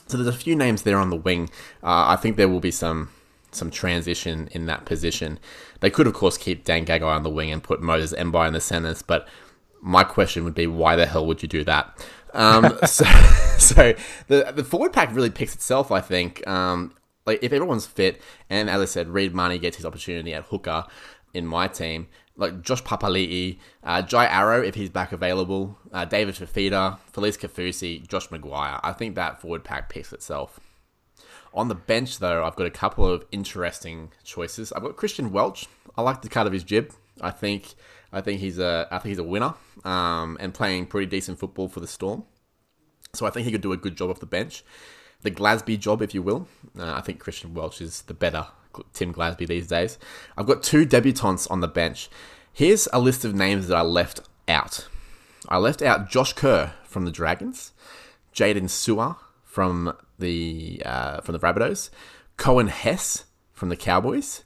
So 0.07 0.19
there's 0.19 0.35
a 0.35 0.39
few 0.39 0.55
names 0.55 0.83
there 0.83 0.99
on 0.99 1.09
the 1.09 1.17
wing. 1.17 1.49
Uh, 1.83 2.09
I 2.09 2.17
think 2.17 2.37
there 2.37 2.49
will 2.49 2.61
be 2.61 2.71
some 2.71 3.09
some 3.51 3.71
transition 3.71 4.49
in 4.51 4.67
that 4.67 4.85
position. 4.85 5.39
They 5.81 5.89
could, 5.89 6.07
of 6.07 6.13
course, 6.13 6.37
keep 6.37 6.65
Dan 6.65 6.85
Gagai 6.85 7.07
on 7.07 7.23
the 7.23 7.31
wing 7.31 7.53
and 7.53 7.63
put 7.63 7.81
Moses 7.81 8.13
Mbye 8.19 8.49
in 8.49 8.53
the 8.53 8.61
centres, 8.61 9.01
but 9.01 9.29
my 9.81 10.03
question 10.03 10.45
would 10.45 10.55
be, 10.55 10.67
why 10.67 10.97
the 10.97 11.07
hell 11.07 11.25
would 11.27 11.41
you 11.41 11.49
do 11.49 11.63
that? 11.65 12.05
Um, 12.35 12.79
so, 12.87 13.05
so 13.59 13.95
the 14.29 14.53
the 14.55 14.65
forward 14.65 14.93
pack 14.93 15.15
really 15.15 15.31
picks 15.31 15.55
itself. 15.55 15.91
I 15.91 16.01
think. 16.01 16.47
Um, 16.47 16.95
like 17.27 17.39
if 17.43 17.53
everyone's 17.53 17.87
fit, 17.87 18.21
and 18.51 18.69
as 18.69 18.81
I 18.81 18.85
said, 18.85 19.09
Reed 19.09 19.35
Mahoney 19.35 19.59
gets 19.59 19.77
his 19.77 19.87
opportunity 19.87 20.35
at 20.35 20.45
hooker 20.45 20.85
in 21.33 21.47
my 21.47 21.69
team. 21.69 22.09
Like 22.37 22.63
Josh 22.63 22.83
Papali'i, 22.83 23.59
uh, 23.83 24.03
Jai 24.03 24.27
Arrow 24.27 24.61
if 24.61 24.75
he's 24.75 24.91
back 24.91 25.13
available, 25.13 25.79
uh, 25.93 26.05
David 26.05 26.35
Fifita, 26.35 26.99
Felise 27.13 27.39
Kaufusi, 27.39 28.07
Josh 28.07 28.29
McGuire. 28.29 28.81
I 28.83 28.93
think 28.93 29.15
that 29.15 29.41
forward 29.41 29.63
pack 29.63 29.89
picks 29.89 30.13
itself. 30.13 30.59
On 31.53 31.69
the 31.69 31.77
bench, 31.77 32.19
though, 32.19 32.45
I've 32.45 32.57
got 32.57 32.67
a 32.67 32.71
couple 32.71 33.07
of 33.07 33.25
interesting 33.31 34.11
choices. 34.25 34.73
I've 34.73 34.83
got 34.83 34.97
Christian 34.97 35.31
Welch. 35.31 35.69
I 35.97 36.03
like 36.03 36.23
the 36.23 36.29
cut 36.29 36.49
of 36.49 36.53
his 36.53 36.65
jib. 36.65 36.93
I 37.21 37.31
think 37.31 37.75
I 38.15 38.21
think 38.21 38.41
he's 38.41 38.59
a 38.59 38.89
I 38.91 38.99
think 38.99 39.11
he's 39.11 39.19
a 39.19 39.25
winner 39.25 39.55
um, 39.85 40.39
and 40.41 40.55
playing 40.55 40.87
pretty 40.87 41.07
decent 41.07 41.39
football 41.39 41.69
for 41.69 41.81
the 41.81 41.87
Storm. 41.87 42.25
So 43.13 43.27
I 43.27 43.31
think 43.31 43.45
he 43.45 43.53
could 43.53 43.61
do 43.61 43.73
a 43.73 43.77
good 43.77 43.97
job 43.97 44.11
off 44.11 44.21
the 44.21 44.27
bench 44.27 44.65
the 45.25 45.31
Glasby 45.31 45.81
job, 45.81 46.01
if 46.01 46.15
you 46.15 46.23
will. 46.23 46.47
Uh, 46.79 46.95
I 46.95 47.01
think 47.01 47.19
Christian 47.19 47.55
Welch 47.55 47.81
is 47.81 48.03
the 48.03 48.15
better 48.15 48.47
Tim 48.93 49.13
Glasby 49.13 49.49
these 49.49 49.67
days. 49.67 49.99
I've 50.37 50.47
got 50.47 50.63
two 50.63 50.87
debutants 50.87 51.51
on 51.51 51.61
the 51.61 51.69
bench. 51.69 52.09
Here's 52.53 52.87
a 52.93 53.01
list 53.01 53.25
of 53.25 53.35
names 53.35 53.67
that 53.67 53.77
I 53.77 53.83
left 53.83 54.21
out. 54.47 54.87
I 55.49 55.59
left 55.59 55.83
out 55.83 56.09
Josh 56.09 56.35
Kerr 56.35 56.75
from 56.85 57.05
the 57.05 57.11
Dragons, 57.11 57.73
Jaydn 58.33 58.65
Su'A 58.65 59.17
from 59.43 59.97
the 60.19 60.81
uh, 60.85 61.21
from 61.23 61.33
the 61.33 61.39
Rabbitohs, 61.39 61.91
Coen 62.39 62.69
Hess 62.69 63.25
from 63.53 63.71
the 63.71 63.77
Cowboys, 63.77 64.45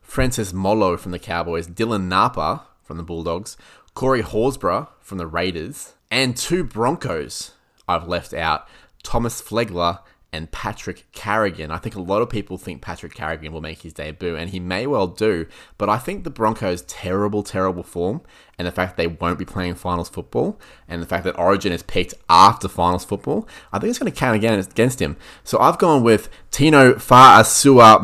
Francis 0.00 0.52
Molo 0.52 0.96
from 0.96 1.12
the 1.12 1.18
Cowboys, 1.18 1.68
Dylan 1.68 2.04
Napa 2.04 2.66
from 2.86 2.96
the 2.96 3.02
Bulldogs, 3.02 3.56
Corey 3.94 4.22
Horsburgh 4.22 4.88
from 5.00 5.18
the 5.18 5.26
Raiders, 5.26 5.94
and 6.10 6.36
two 6.36 6.64
Broncos 6.64 7.52
I've 7.88 8.08
left 8.08 8.32
out, 8.32 8.68
Thomas 9.02 9.42
Flegler 9.42 10.00
and 10.32 10.50
Patrick 10.50 11.06
Carrigan. 11.12 11.70
I 11.70 11.78
think 11.78 11.94
a 11.94 12.00
lot 12.00 12.20
of 12.20 12.28
people 12.28 12.58
think 12.58 12.82
Patrick 12.82 13.14
Carrigan 13.14 13.52
will 13.52 13.60
make 13.62 13.82
his 13.82 13.92
debut, 13.92 14.36
and 14.36 14.50
he 14.50 14.60
may 14.60 14.86
well 14.86 15.06
do. 15.06 15.46
But 15.78 15.88
I 15.88 15.98
think 15.98 16.24
the 16.24 16.30
Broncos' 16.30 16.82
terrible, 16.82 17.42
terrible 17.42 17.82
form, 17.82 18.20
and 18.58 18.66
the 18.66 18.72
fact 18.72 18.96
they 18.96 19.06
won't 19.06 19.38
be 19.38 19.44
playing 19.44 19.76
finals 19.76 20.08
football, 20.08 20.60
and 20.88 21.00
the 21.00 21.06
fact 21.06 21.24
that 21.24 21.38
Origin 21.38 21.72
is 21.72 21.82
picked 21.82 22.14
after 22.28 22.68
finals 22.68 23.04
football, 23.04 23.48
I 23.72 23.78
think 23.78 23.90
it's 23.90 23.98
going 23.98 24.12
to 24.12 24.18
count 24.18 24.36
again 24.36 24.58
against 24.58 25.00
him. 25.00 25.16
So 25.42 25.58
I've 25.58 25.78
gone 25.78 26.02
with 26.02 26.28
Tino 26.50 26.94
Fa'asua 26.94 28.02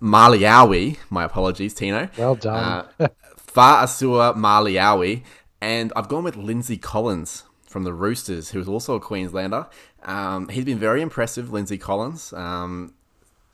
Maliawi. 0.00 0.98
My 1.10 1.24
apologies, 1.24 1.74
Tino. 1.74 2.08
Well 2.16 2.36
done. 2.36 2.86
uh, 3.00 3.08
Fa'asuamaleaui. 3.56 5.22
And 5.62 5.90
I've 5.96 6.08
gone 6.08 6.24
with 6.24 6.36
Lindsay 6.36 6.76
Collins 6.76 7.44
from 7.66 7.84
the 7.84 7.94
Roosters, 7.94 8.50
who 8.50 8.60
is 8.60 8.68
also 8.68 8.94
a 8.96 9.00
Queenslander. 9.00 9.66
Um, 10.04 10.48
he's 10.48 10.64
been 10.64 10.78
very 10.78 11.00
impressive, 11.00 11.50
Lindsay 11.50 11.78
Collins, 11.78 12.34
um, 12.34 12.92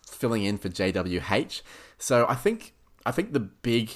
filling 0.09 0.45
in 0.45 0.59
for 0.59 0.69
JWH. 0.69 1.63
So 1.99 2.27
I 2.29 2.35
think 2.35 2.75
I 3.07 3.13
think 3.13 3.33
the 3.33 3.41
big 3.41 3.91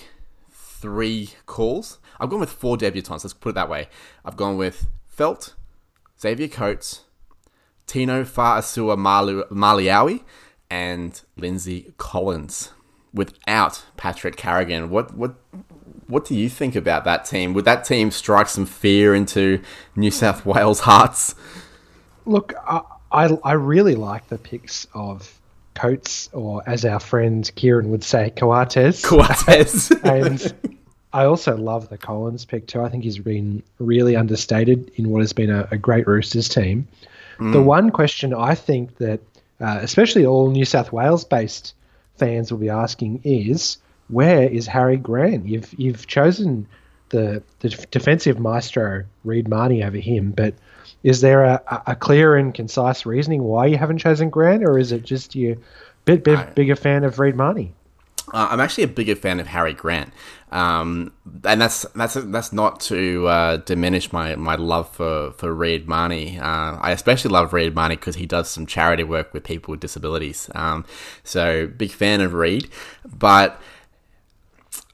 three 0.51 1.31
calls. 1.47 1.99
I've 2.21 2.31
gone 2.31 2.41
with 2.41 2.51
four 2.51 2.77
debutants. 2.77 3.25
Let's 3.25 3.35
put 3.35 3.51
it 3.51 3.55
that 3.57 3.69
way. 3.69 3.89
I've 4.25 4.37
gone 4.37 4.57
with 4.57 4.89
Feldt, 5.15 5.55
Xavier 6.21 6.49
Coates, 6.49 7.03
Tino 7.87 8.25
Fa'asua 8.25 8.97
Maliawi, 9.51 10.23
and 10.71 11.21
Lindsay 11.37 11.93
Collins. 11.99 12.71
Without 13.13 13.85
Patrick 13.97 14.37
Carrigan, 14.37 14.91
what 14.91 15.17
what 15.17 15.37
what 16.09 16.25
do 16.25 16.35
you 16.35 16.49
think 16.49 16.77
about 16.77 17.05
that 17.05 17.25
team? 17.25 17.53
Would 17.55 17.65
that 17.65 17.85
team 17.85 18.11
strike 18.11 18.49
some 18.49 18.67
fear 18.67 19.15
into 19.15 19.61
New 19.95 20.11
South 20.11 20.47
Wales 20.47 20.81
hearts? 20.81 21.35
Look, 22.25 22.55
I, 22.67 22.83
I, 23.11 23.39
I 23.45 23.53
really 23.53 23.95
like 23.95 24.29
the 24.29 24.39
picks 24.39 24.87
of 24.95 25.39
Coates, 25.75 26.29
or 26.33 26.63
as 26.67 26.85
our 26.85 27.01
friend 27.01 27.51
Kieran 27.55 27.91
would 27.91 28.05
say, 28.05 28.31
Coates. 28.31 29.03
Coates. 29.03 29.91
and 30.05 30.55
I 31.13 31.25
also 31.25 31.57
love 31.57 31.89
the 31.89 31.99
Collins 31.99 32.45
pick 32.45 32.67
too. 32.67 32.83
I 32.83 32.89
think 32.89 33.05
he's 33.05 33.19
been 33.19 33.63
really 33.79 34.17
understated 34.17 34.91
in 34.97 35.11
what 35.11 35.21
has 35.21 35.33
been 35.33 35.51
a, 35.51 35.69
a 35.71 35.79
great 35.79 36.07
Roosters 36.07 36.49
team. 36.49 36.87
Mm. 37.39 37.53
The 37.53 37.63
one 37.63 37.91
question 37.91 38.33
I 38.33 38.55
think 38.55 38.97
that, 38.99 39.21
uh, 39.61 39.79
especially 39.83 40.27
all 40.27 40.51
New 40.51 40.65
South 40.65 40.93
Wales 40.93 41.25
based 41.25 41.75
fans 42.17 42.51
will 42.51 42.59
be 42.59 42.71
asking 42.71 43.21
is, 43.25 43.79
where 44.09 44.43
is 44.43 44.67
Harry 44.67 44.97
Grant? 44.97 45.47
You've 45.47 45.73
you've 45.79 46.07
chosen 46.07 46.67
the 47.11 47.43
the 47.61 47.71
defensive 47.91 48.39
maestro 48.39 49.05
Reed 49.25 49.49
Mahoney 49.49 49.83
over 49.85 49.99
him, 49.99 50.33
but 50.33 50.55
is 51.03 51.21
there 51.21 51.45
a, 51.45 51.83
a 51.87 51.95
clear 51.95 52.37
and 52.37 52.55
concise 52.55 53.07
reasoning 53.07 53.43
why 53.43 53.67
you 53.67 53.77
haven't 53.77 53.99
chosen 53.99 54.31
Grant, 54.31 54.65
or 54.65 54.79
is 54.79 54.93
it 54.93 55.05
just 55.05 55.35
you 55.35 55.53
a 55.53 55.57
bit, 56.05 56.25
bit 56.25 56.55
bigger 56.55 56.77
fan 56.77 57.05
of 57.05 57.19
Reed 57.19 57.37
Mahoney? 57.37 57.73
Uh, 58.33 58.49
I'm 58.51 58.59
actually 58.59 58.85
a 58.85 58.89
bigger 58.89 59.15
fan 59.15 59.39
of 59.39 59.47
Harry 59.47 59.73
Grant, 59.73 60.13
um, 60.51 61.13
and 61.45 61.61
that's 61.61 61.83
that's 61.95 62.15
that's 62.15 62.53
not 62.53 62.81
to 62.81 63.29
uh, 63.29 63.57
diminish 63.59 64.13
my, 64.13 64.35
my 64.35 64.57
love 64.57 64.89
for 64.89 65.31
for 65.33 65.55
Reed 65.55 65.89
Mahoney. 65.89 66.37
Uh, 66.41 66.77
I 66.81 66.91
especially 66.91 67.31
love 67.31 67.53
Reed 67.53 67.77
Mahoney 67.77 67.95
because 67.95 68.17
he 68.17 68.27
does 68.27 68.51
some 68.51 68.67
charity 68.67 69.05
work 69.05 69.33
with 69.33 69.45
people 69.45 69.71
with 69.71 69.81
disabilities. 69.81 70.51
Um, 70.57 70.85
so 71.23 71.69
big 71.69 71.93
fan 71.93 72.21
of 72.21 72.35
Reed, 72.35 72.69
but 73.05 73.61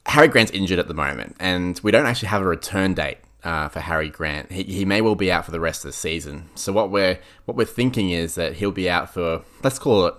Harry 0.06 0.28
Grant's 0.28 0.52
injured 0.52 0.78
at 0.78 0.88
the 0.88 0.94
moment, 0.94 1.36
and 1.38 1.78
we 1.82 1.90
don't 1.90 2.06
actually 2.06 2.28
have 2.28 2.42
a 2.42 2.46
return 2.46 2.94
date 2.94 3.18
uh, 3.44 3.68
for 3.68 3.80
Harry 3.80 4.08
Grant. 4.08 4.52
He, 4.52 4.62
he 4.64 4.84
may 4.84 5.00
well 5.00 5.14
be 5.14 5.30
out 5.30 5.44
for 5.44 5.50
the 5.50 5.60
rest 5.60 5.84
of 5.84 5.90
the 5.90 5.96
season. 5.96 6.48
So 6.54 6.72
what 6.72 6.90
we're 6.90 7.18
what 7.44 7.56
we're 7.56 7.64
thinking 7.64 8.10
is 8.10 8.34
that 8.34 8.54
he'll 8.54 8.72
be 8.72 8.90
out 8.90 9.12
for 9.12 9.42
let's 9.62 9.78
call 9.78 10.06
it. 10.06 10.14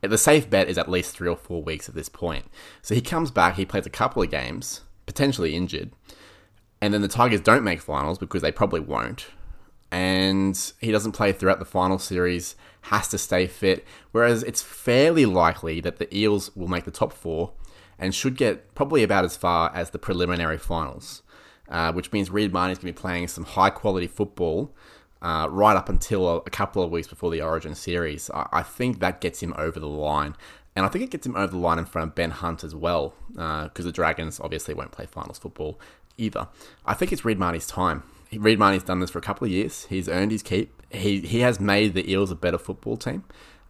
The 0.00 0.18
safe 0.18 0.48
bet 0.48 0.68
is 0.68 0.78
at 0.78 0.88
least 0.88 1.16
three 1.16 1.28
or 1.28 1.36
four 1.36 1.60
weeks 1.60 1.88
at 1.88 1.94
this 1.96 2.08
point. 2.08 2.44
So 2.82 2.94
he 2.94 3.00
comes 3.00 3.32
back, 3.32 3.56
he 3.56 3.64
plays 3.64 3.84
a 3.84 3.90
couple 3.90 4.22
of 4.22 4.30
games, 4.30 4.82
potentially 5.06 5.56
injured, 5.56 5.90
and 6.80 6.94
then 6.94 7.02
the 7.02 7.08
Tigers 7.08 7.40
don't 7.40 7.64
make 7.64 7.80
finals 7.80 8.16
because 8.18 8.42
they 8.42 8.52
probably 8.52 8.80
won't. 8.80 9.26
And 9.90 10.72
he 10.80 10.92
doesn't 10.92 11.12
play 11.12 11.32
throughout 11.32 11.58
the 11.58 11.64
final 11.64 11.98
series, 11.98 12.54
has 12.82 13.08
to 13.08 13.18
stay 13.18 13.48
fit. 13.48 13.84
Whereas 14.12 14.44
it's 14.44 14.62
fairly 14.62 15.26
likely 15.26 15.80
that 15.80 15.96
the 15.96 16.14
Eels 16.16 16.54
will 16.54 16.68
make 16.68 16.84
the 16.84 16.90
top 16.92 17.12
four 17.12 17.52
and 17.98 18.14
should 18.14 18.36
get 18.36 18.74
probably 18.74 19.02
about 19.02 19.24
as 19.24 19.36
far 19.36 19.70
as 19.74 19.90
the 19.90 19.98
preliminary 19.98 20.58
finals 20.58 21.22
uh, 21.68 21.92
which 21.92 22.12
means 22.12 22.30
Reed 22.30 22.52
Mahoney 22.52 22.72
is 22.72 22.78
going 22.78 22.92
to 22.92 22.98
be 22.98 23.00
playing 23.00 23.28
some 23.28 23.44
high 23.44 23.70
quality 23.70 24.06
football 24.06 24.74
uh, 25.20 25.48
right 25.50 25.76
up 25.76 25.88
until 25.88 26.28
a, 26.28 26.36
a, 26.38 26.50
couple 26.50 26.82
of 26.82 26.90
weeks 26.90 27.08
before 27.08 27.30
the 27.30 27.42
Origin 27.42 27.74
series. 27.74 28.30
I, 28.30 28.48
I, 28.52 28.62
think 28.62 29.00
that 29.00 29.20
gets 29.20 29.42
him 29.42 29.52
over 29.56 29.80
the 29.80 29.88
line. 29.88 30.36
And 30.76 30.86
I 30.86 30.88
think 30.88 31.04
it 31.04 31.10
gets 31.10 31.26
him 31.26 31.36
over 31.36 31.48
the 31.48 31.58
line 31.58 31.78
in 31.78 31.86
front 31.86 32.10
of 32.10 32.14
Ben 32.14 32.30
Hunt 32.30 32.62
as 32.62 32.74
well, 32.74 33.14
because 33.30 33.70
uh, 33.80 33.82
the 33.82 33.92
Dragons 33.92 34.38
obviously 34.38 34.74
won't 34.74 34.92
play 34.92 35.06
finals 35.06 35.38
football 35.38 35.80
either. 36.16 36.48
I 36.86 36.94
think 36.94 37.12
it's 37.12 37.24
Reed 37.24 37.38
Mahoney's 37.38 37.66
time. 37.66 38.04
Reed 38.32 38.58
Mahoney's 38.58 38.84
done 38.84 39.00
this 39.00 39.10
for 39.10 39.18
a 39.18 39.22
couple 39.22 39.44
of 39.46 39.50
years. 39.50 39.86
He's 39.86 40.08
earned 40.08 40.30
his 40.30 40.42
keep. 40.42 40.82
He 40.90 41.20
he 41.20 41.40
has 41.40 41.58
made 41.58 41.94
the 41.94 42.10
Eels 42.10 42.30
a 42.30 42.34
better 42.36 42.58
football 42.58 42.96
team. 42.96 43.24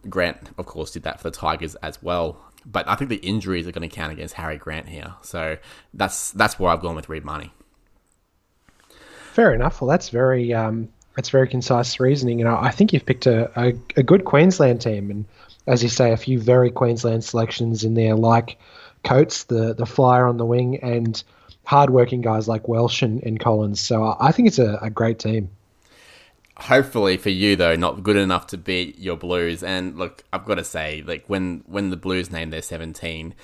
Grant, 0.09 0.51
of 0.59 0.67
course, 0.67 0.91
did 0.91 1.03
that 1.05 1.19
for 1.19 1.31
the 1.31 1.37
Tigers 1.37 1.75
as 1.77 2.03
well. 2.03 2.39
But 2.67 2.89
I 2.89 2.95
think 2.95 3.09
the 3.11 3.17
injuries 3.17 3.67
are 3.67 3.73
going 3.73 3.89
to 3.89 3.95
count 3.95 4.13
against 4.13 4.35
Harry 4.35 4.59
Grant 4.59 4.89
here. 4.89 5.15
So 5.23 5.59
that's 5.95 6.33
that's 6.33 6.59
why 6.59 6.73
I've 6.73 6.81
gone 6.81 6.97
with 6.97 7.09
Reed 7.09 7.25
Money. 7.25 7.53
Fair 9.33 9.55
enough. 9.55 9.81
Well, 9.81 9.89
that's 9.89 10.09
very 10.09 10.53
um, 10.53 10.89
that's 11.15 11.31
very 11.31 11.49
concise 11.49 11.99
reasoning, 12.01 12.41
and 12.41 12.49
I, 12.49 12.65
I 12.67 12.71
think 12.71 12.93
you've 12.93 13.07
picked 13.07 13.27
a, 13.27 13.51
a, 13.61 13.73
a, 13.97 14.03
good 14.03 14.25
Queensland 14.25 14.81
team, 14.81 15.11
and 15.11 15.25
as 15.67 15.83
you 15.83 15.89
say, 15.89 16.13
a 16.13 16.17
few 16.17 16.41
very 16.41 16.71
Queensland 16.71 17.25
selections 17.25 17.85
in 17.85 17.95
there, 17.95 18.15
like 18.15 18.59
Coates, 19.05 19.45
the 19.45 19.75
the 19.75 19.87
flyer 19.87 20.27
on 20.27 20.37
the 20.37 20.45
wing, 20.45 20.79
and 20.79 21.23
hardworking 21.65 22.21
guys 22.21 22.49
like 22.49 22.67
Welch 22.67 23.03
and, 23.03 23.23
and 23.23 23.39
Collins. 23.39 23.81
So 23.81 24.17
I 24.19 24.33
think 24.33 24.49
it's 24.49 24.59
a, 24.59 24.79
a 24.81 24.91
great 24.91 25.19
team 25.19 25.51
hopefully 26.59 27.17
for 27.17 27.31
you 27.31 27.55
though 27.57 27.77
not 27.77 28.03
good 28.03 28.17
enough 28.17 28.47
to 28.49 28.57
beat 28.57 28.99
your 28.99 29.17
blues. 29.17 29.63
And 29.63 29.97
look 29.97 30.25
i've 30.33 30.45
got 30.45 30.57
to 30.57 30.65
say 30.65 31.03
like 31.07 31.25
when 31.27 31.63
when 31.67 31.91
the 31.91 31.97
blues 31.97 32.31
named 32.31 32.53
their 32.53 32.63
17 32.63 33.35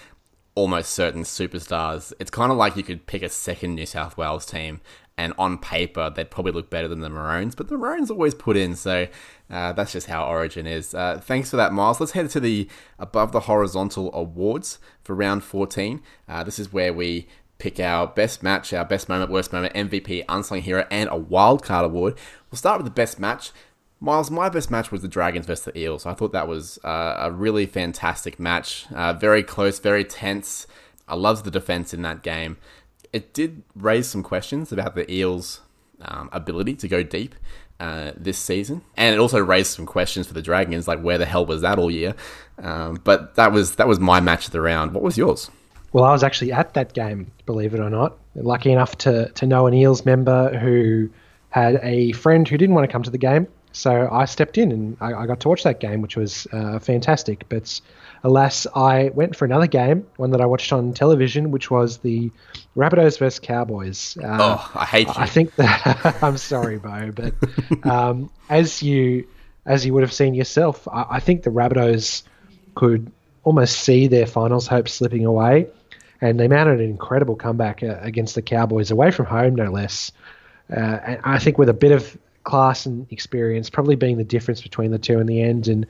almost 0.56 0.92
certain 0.92 1.22
superstars 1.22 2.12
it's 2.20 2.30
kind 2.30 2.52
of 2.52 2.58
like 2.58 2.76
you 2.76 2.82
could 2.82 3.06
pick 3.06 3.22
a 3.22 3.28
second 3.28 3.74
new 3.74 3.86
south 3.86 4.16
wales 4.16 4.46
team 4.46 4.80
and 5.16 5.32
on 5.38 5.58
paper 5.58 6.10
they'd 6.10 6.30
probably 6.30 6.52
look 6.52 6.70
better 6.70 6.88
than 6.88 7.00
the 7.00 7.08
maroons 7.08 7.54
but 7.54 7.68
the 7.68 7.78
maroons 7.78 8.10
always 8.10 8.34
put 8.34 8.56
in. 8.56 8.74
So 8.74 9.06
uh, 9.50 9.72
that's 9.72 9.92
just 9.92 10.06
how 10.08 10.24
origin 10.26 10.66
is. 10.66 10.94
Uh, 10.94 11.20
thanks 11.22 11.50
for 11.50 11.56
that 11.56 11.72
miles. 11.72 12.00
Let's 12.00 12.12
head 12.12 12.30
to 12.30 12.40
the 12.40 12.68
above 12.98 13.32
the 13.32 13.40
horizontal 13.40 14.12
awards 14.14 14.78
for 15.02 15.14
round 15.14 15.44
14 15.44 16.02
uh, 16.28 16.44
this 16.44 16.58
is 16.58 16.72
where 16.72 16.92
we 16.92 17.28
pick 17.58 17.80
our 17.80 18.06
best 18.06 18.42
match, 18.42 18.72
our 18.72 18.84
best 18.84 19.08
moment, 19.08 19.30
worst 19.30 19.52
moment, 19.52 19.74
MVP, 19.74 20.24
unsung 20.28 20.60
hero, 20.60 20.86
and 20.90 21.08
a 21.10 21.18
wildcard 21.18 21.84
award. 21.84 22.16
We'll 22.50 22.58
start 22.58 22.78
with 22.78 22.86
the 22.86 22.90
best 22.90 23.18
match. 23.18 23.52
Miles, 24.00 24.30
my 24.30 24.48
best 24.48 24.70
match 24.70 24.92
was 24.92 25.02
the 25.02 25.08
Dragons 25.08 25.46
versus 25.46 25.64
the 25.64 25.78
Eels. 25.78 26.04
I 26.04 26.14
thought 26.14 26.32
that 26.32 26.48
was 26.48 26.78
uh, 26.84 27.16
a 27.18 27.30
really 27.30 27.64
fantastic 27.64 28.38
match. 28.38 28.86
Uh, 28.94 29.14
very 29.14 29.42
close, 29.42 29.78
very 29.78 30.04
tense. 30.04 30.66
I 31.08 31.14
loved 31.14 31.44
the 31.44 31.50
defense 31.50 31.94
in 31.94 32.02
that 32.02 32.22
game. 32.22 32.58
It 33.12 33.32
did 33.32 33.62
raise 33.74 34.08
some 34.08 34.22
questions 34.22 34.72
about 34.72 34.94
the 34.94 35.10
Eels' 35.10 35.60
um, 36.02 36.28
ability 36.32 36.74
to 36.74 36.88
go 36.88 37.02
deep 37.02 37.34
uh, 37.80 38.12
this 38.16 38.38
season, 38.38 38.82
and 38.96 39.14
it 39.14 39.18
also 39.18 39.38
raised 39.38 39.72
some 39.72 39.86
questions 39.86 40.26
for 40.26 40.34
the 40.34 40.42
Dragons, 40.42 40.88
like 40.88 41.00
where 41.00 41.18
the 41.18 41.26
hell 41.26 41.46
was 41.46 41.62
that 41.62 41.78
all 41.78 41.90
year? 41.90 42.14
Um, 42.58 43.00
but 43.04 43.36
that 43.36 43.52
was 43.52 43.76
that 43.76 43.88
was 43.88 44.00
my 44.00 44.20
match 44.20 44.46
of 44.46 44.52
the 44.52 44.60
round. 44.60 44.92
What 44.92 45.02
was 45.02 45.16
yours? 45.16 45.50
Well, 45.94 46.02
I 46.02 46.10
was 46.10 46.24
actually 46.24 46.50
at 46.50 46.74
that 46.74 46.92
game, 46.92 47.30
believe 47.46 47.72
it 47.72 47.78
or 47.78 47.88
not. 47.88 48.18
Lucky 48.34 48.72
enough 48.72 48.98
to, 48.98 49.28
to 49.28 49.46
know 49.46 49.68
an 49.68 49.74
Eels 49.74 50.04
member 50.04 50.58
who 50.58 51.08
had 51.50 51.78
a 51.84 52.10
friend 52.10 52.48
who 52.48 52.58
didn't 52.58 52.74
want 52.74 52.84
to 52.84 52.90
come 52.92 53.04
to 53.04 53.10
the 53.10 53.18
game. 53.18 53.46
So 53.70 54.08
I 54.10 54.24
stepped 54.24 54.58
in 54.58 54.72
and 54.72 54.96
I, 55.00 55.14
I 55.14 55.26
got 55.26 55.38
to 55.40 55.48
watch 55.48 55.62
that 55.62 55.78
game, 55.78 56.02
which 56.02 56.16
was 56.16 56.48
uh, 56.52 56.80
fantastic. 56.80 57.48
But 57.48 57.80
alas, 58.24 58.66
I 58.74 59.10
went 59.14 59.36
for 59.36 59.44
another 59.44 59.68
game, 59.68 60.04
one 60.16 60.32
that 60.32 60.40
I 60.40 60.46
watched 60.46 60.72
on 60.72 60.94
television, 60.94 61.52
which 61.52 61.70
was 61.70 61.98
the 61.98 62.32
Rabbitohs 62.76 63.20
versus 63.20 63.38
Cowboys. 63.38 64.18
Uh, 64.20 64.38
oh, 64.40 64.70
I 64.74 64.86
hate 64.86 65.06
you. 65.06 65.14
I 65.14 65.26
think 65.26 65.54
that 65.54 66.18
I'm 66.24 66.38
sorry, 66.38 66.78
Bo, 66.78 67.12
but 67.12 67.34
um, 67.88 68.30
as 68.50 68.82
you 68.82 69.28
as 69.64 69.86
you 69.86 69.94
would 69.94 70.02
have 70.02 70.12
seen 70.12 70.34
yourself, 70.34 70.88
I, 70.88 71.06
I 71.08 71.20
think 71.20 71.44
the 71.44 71.50
Rabbitohs 71.50 72.24
could 72.74 73.12
almost 73.44 73.78
see 73.78 74.08
their 74.08 74.26
finals 74.26 74.66
hopes 74.66 74.92
slipping 74.94 75.24
away 75.24 75.68
and 76.24 76.40
they 76.40 76.48
mounted 76.48 76.80
an 76.80 76.88
incredible 76.88 77.36
comeback 77.36 77.82
uh, 77.82 77.98
against 78.00 78.34
the 78.34 78.40
Cowboys 78.40 78.90
away 78.90 79.10
from 79.10 79.26
home, 79.26 79.54
no 79.54 79.70
less. 79.70 80.10
Uh, 80.74 80.98
and 81.04 81.20
I 81.22 81.38
think 81.38 81.58
with 81.58 81.68
a 81.68 81.74
bit 81.74 81.92
of 81.92 82.16
class 82.44 82.86
and 82.86 83.06
experience, 83.12 83.68
probably 83.68 83.94
being 83.94 84.16
the 84.16 84.24
difference 84.24 84.62
between 84.62 84.90
the 84.90 84.98
two 84.98 85.20
in 85.20 85.26
the 85.26 85.42
end. 85.42 85.68
And 85.68 85.86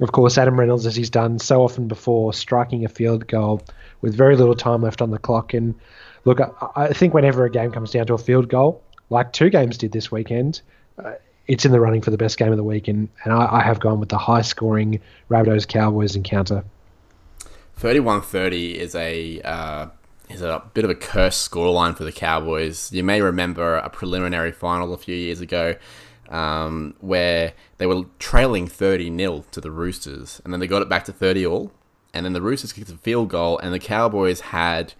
of 0.00 0.10
course, 0.10 0.36
Adam 0.36 0.58
Reynolds, 0.58 0.84
as 0.84 0.96
he's 0.96 1.10
done 1.10 1.38
so 1.38 1.62
often 1.62 1.86
before, 1.86 2.32
striking 2.32 2.84
a 2.84 2.88
field 2.88 3.28
goal 3.28 3.62
with 4.00 4.16
very 4.16 4.34
little 4.34 4.56
time 4.56 4.82
left 4.82 5.00
on 5.00 5.12
the 5.12 5.18
clock. 5.18 5.54
And 5.54 5.76
look, 6.24 6.40
I, 6.40 6.50
I 6.74 6.92
think 6.92 7.14
whenever 7.14 7.44
a 7.44 7.50
game 7.50 7.70
comes 7.70 7.92
down 7.92 8.06
to 8.06 8.14
a 8.14 8.18
field 8.18 8.48
goal, 8.48 8.82
like 9.10 9.32
two 9.32 9.48
games 9.48 9.78
did 9.78 9.92
this 9.92 10.10
weekend, 10.10 10.60
uh, 10.98 11.12
it's 11.46 11.64
in 11.64 11.70
the 11.70 11.78
running 11.78 12.02
for 12.02 12.10
the 12.10 12.18
best 12.18 12.36
game 12.36 12.50
of 12.50 12.56
the 12.56 12.64
week. 12.64 12.88
And, 12.88 13.08
and 13.22 13.32
I, 13.32 13.58
I 13.58 13.62
have 13.62 13.78
gone 13.78 14.00
with 14.00 14.08
the 14.08 14.18
high 14.18 14.42
scoring 14.42 15.00
Rabbitohs 15.30 15.68
Cowboys 15.68 16.16
encounter. 16.16 16.64
31-30 17.80 18.74
is 18.74 18.94
a 18.96 19.40
uh, 19.42 19.86
is 20.28 20.42
a 20.42 20.62
bit 20.74 20.84
of 20.84 20.90
a 20.90 20.96
cursed 20.96 21.48
scoreline 21.48 21.96
for 21.96 22.02
the 22.02 22.12
Cowboys. 22.12 22.92
You 22.92 23.04
may 23.04 23.22
remember 23.22 23.76
a 23.76 23.88
preliminary 23.88 24.50
final 24.50 24.92
a 24.92 24.98
few 24.98 25.14
years 25.14 25.40
ago 25.40 25.76
um, 26.28 26.94
where 27.00 27.52
they 27.78 27.86
were 27.86 28.04
trailing 28.18 28.66
30 28.66 29.16
0 29.16 29.44
to 29.52 29.60
the 29.60 29.70
Roosters, 29.70 30.40
and 30.42 30.52
then 30.52 30.58
they 30.58 30.66
got 30.66 30.82
it 30.82 30.88
back 30.88 31.04
to 31.04 31.12
30 31.12 31.46
all, 31.46 31.72
and 32.12 32.26
then 32.26 32.32
the 32.32 32.42
Roosters 32.42 32.72
kicked 32.72 32.90
a 32.90 32.96
field 32.96 33.28
goal, 33.28 33.58
and 33.58 33.72
the 33.72 33.78
Cowboys 33.78 34.40
had 34.40 34.94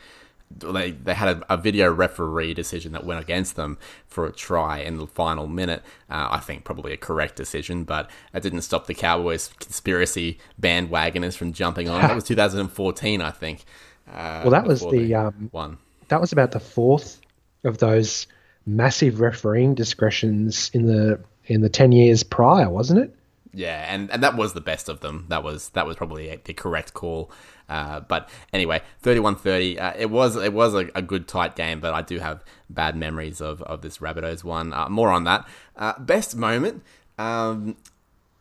they 0.50 0.92
they 0.92 1.14
had 1.14 1.28
a, 1.28 1.54
a, 1.54 1.56
video 1.56 1.92
referee 1.92 2.54
decision 2.54 2.92
that 2.92 3.04
went 3.04 3.20
against 3.20 3.56
them 3.56 3.78
for 4.06 4.26
a 4.26 4.32
try 4.32 4.78
in 4.78 4.96
the 4.96 5.06
final 5.06 5.46
minute. 5.46 5.82
Uh, 6.10 6.28
I 6.30 6.40
think 6.40 6.64
probably 6.64 6.92
a 6.92 6.96
correct 6.96 7.36
decision, 7.36 7.84
but 7.84 8.10
it 8.32 8.42
didn't 8.42 8.62
stop 8.62 8.86
the 8.86 8.94
Cowboys 8.94 9.50
conspiracy 9.60 10.38
bandwagoners 10.60 11.36
from 11.36 11.52
jumping 11.52 11.88
on. 11.88 12.00
that 12.00 12.14
was 12.14 12.24
2014, 12.28 13.20
I 13.20 13.30
think. 13.30 13.64
Uh, 14.10 14.40
well, 14.44 14.50
that 14.50 14.66
was 14.66 14.80
the 14.80 15.14
um, 15.14 15.48
one. 15.52 15.78
That 16.08 16.20
was 16.20 16.32
about 16.32 16.52
the 16.52 16.60
fourth 16.60 17.20
of 17.64 17.78
those 17.78 18.26
massive 18.66 19.20
refereeing 19.20 19.74
discretions 19.74 20.70
in 20.72 20.86
the 20.86 21.20
in 21.46 21.62
the 21.62 21.68
10 21.68 21.92
years 21.92 22.22
prior, 22.22 22.68
wasn't 22.68 23.00
it? 23.00 23.14
Yeah, 23.58 23.92
and, 23.92 24.08
and 24.12 24.22
that 24.22 24.36
was 24.36 24.52
the 24.52 24.60
best 24.60 24.88
of 24.88 25.00
them. 25.00 25.26
That 25.30 25.42
was 25.42 25.70
that 25.70 25.84
was 25.84 25.96
probably 25.96 26.40
the 26.44 26.54
correct 26.54 26.94
call. 26.94 27.28
Uh, 27.68 27.98
but 27.98 28.30
anyway, 28.52 28.82
31-30. 29.02 29.80
Uh, 29.80 29.94
it 29.98 30.10
was 30.10 30.36
it 30.36 30.52
was 30.52 30.74
a, 30.74 30.88
a, 30.94 31.02
good 31.02 31.26
tight 31.26 31.56
game, 31.56 31.80
but 31.80 31.92
I 31.92 32.02
do 32.02 32.20
have 32.20 32.44
bad 32.70 32.94
memories 32.94 33.40
of, 33.40 33.60
of 33.62 33.82
this 33.82 33.98
Rabbitohs 33.98 34.44
one. 34.44 34.72
Uh, 34.72 34.88
more 34.88 35.10
on 35.10 35.24
that. 35.24 35.44
Uh, 35.74 35.98
best 35.98 36.36
moment. 36.36 36.84
Um, 37.18 37.76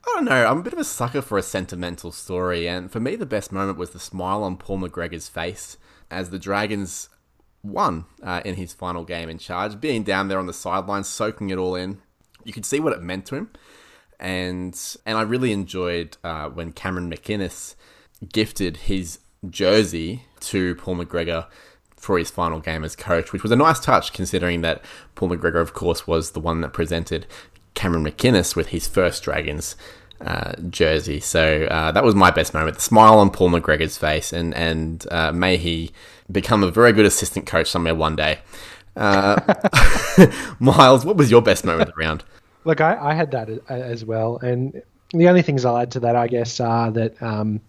I 0.06 0.12
don't 0.13 0.25
know. 0.25 0.45
I'm 0.45 0.60
a 0.60 0.62
bit 0.62 0.73
of 0.73 0.80
a 0.80 0.84
sucker 0.84 1.23
for 1.23 1.39
a 1.39 1.43
sentimental 1.43 2.12
story, 2.12 2.67
and 2.67 2.91
for 2.91 2.99
me, 2.99 3.15
the 3.15 3.25
best 3.25 3.51
moment 3.51 3.80
was 3.80 3.89
the 3.89 3.99
smile 3.99 4.43
on 4.43 4.56
Paul 4.56 4.77
McGregor's 4.77 5.27
face 5.27 5.80
as 6.12 6.30
the 6.30 6.38
Dragons 6.38 7.10
won 7.63 8.06
uh, 8.21 8.41
in 8.45 8.53
his 8.53 8.71
final 8.71 9.03
game 9.03 9.30
in 9.30 9.39
charge. 9.39 9.82
Being 9.82 10.03
down 10.03 10.27
there 10.27 10.38
on 10.38 10.45
the 10.45 10.53
sidelines, 10.53 11.08
soaking 11.08 11.49
it 11.49 11.58
all 11.58 11.73
in, 11.73 12.01
you 12.43 12.53
could 12.53 12.67
see 12.67 12.80
what 12.80 12.93
it 12.93 13.01
meant 13.01 13.25
to 13.25 13.36
him 13.36 13.49
and 14.19 14.97
and 15.06 15.17
I 15.17 15.21
really 15.21 15.51
enjoyed 15.51 16.17
uh, 16.23 16.49
when 16.49 16.71
Cameron 16.71 17.12
McInnes 17.12 17.75
gifted 18.32 18.77
his 18.77 19.19
jersey 19.49 20.23
to 20.41 20.75
Paul 20.75 20.97
McGregor 20.97 21.47
for 21.95 22.17
his 22.17 22.30
final 22.30 22.60
game 22.60 22.84
as 22.84 22.95
coach, 22.95 23.34
which 23.34 23.43
was 23.43 23.51
a 23.51 23.56
nice 23.56 23.80
touch 23.80 24.13
considering 24.13 24.62
that 24.62 24.84
Paul 25.15 25.30
McGregor, 25.30 25.62
of 25.62 25.73
course, 25.73 26.08
was 26.08 26.32
the 26.32 26.39
one 26.39 26.62
that 26.62 26.73
presented 26.73 27.25
Cameron 27.73 28.06
McInnes 28.06 28.56
with 28.56 28.67
his 28.67 28.88
first 28.88 29.23
Dragons 29.23 29.75
uh, 30.21 30.53
jersey. 30.69 31.19
So 31.19 31.65
uh, 31.65 31.91
that 31.91 32.03
was 32.03 32.15
my 32.15 32.32
best 32.32 32.53
moment. 32.53 32.77
The 32.77 32.82
smile 32.82 33.19
on 33.19 33.30
Paul 33.30 33.49
McGregor's 33.49 33.97
face, 33.97 34.34
and 34.34 34.53
and 34.56 35.06
uh, 35.12 35.32
may 35.32 35.58
he 35.58 35.91
become 36.32 36.63
a 36.63 36.71
very 36.71 36.91
good 36.91 37.06
assistant 37.06 37.45
coach 37.45 37.69
somewhere 37.69 37.95
one 37.95 38.15
day. 38.15 38.39
Uh, 38.95 39.39
Miles, 40.60 41.06
what 41.06 41.17
was 41.17 41.30
your 41.30 41.41
best 41.41 41.65
moment 41.65 41.89
of 41.89 41.95
the 41.95 42.01
round? 42.01 42.23
Look, 42.67 42.82
I, 42.82 42.97
I 42.99 43.13
had 43.13 43.32
that 43.32 43.49
as 43.69 44.03
well, 44.03 44.38
and 44.38 44.82
the 45.12 45.30
only 45.30 45.41
things 45.41 45.63
I'll 45.65 45.77
add 45.77 45.91
to 45.91 46.01
that, 46.01 46.15
I 46.15 46.27
guess, 46.27 46.60
are 46.60 46.91
that 46.91 47.21
um, 47.23 47.62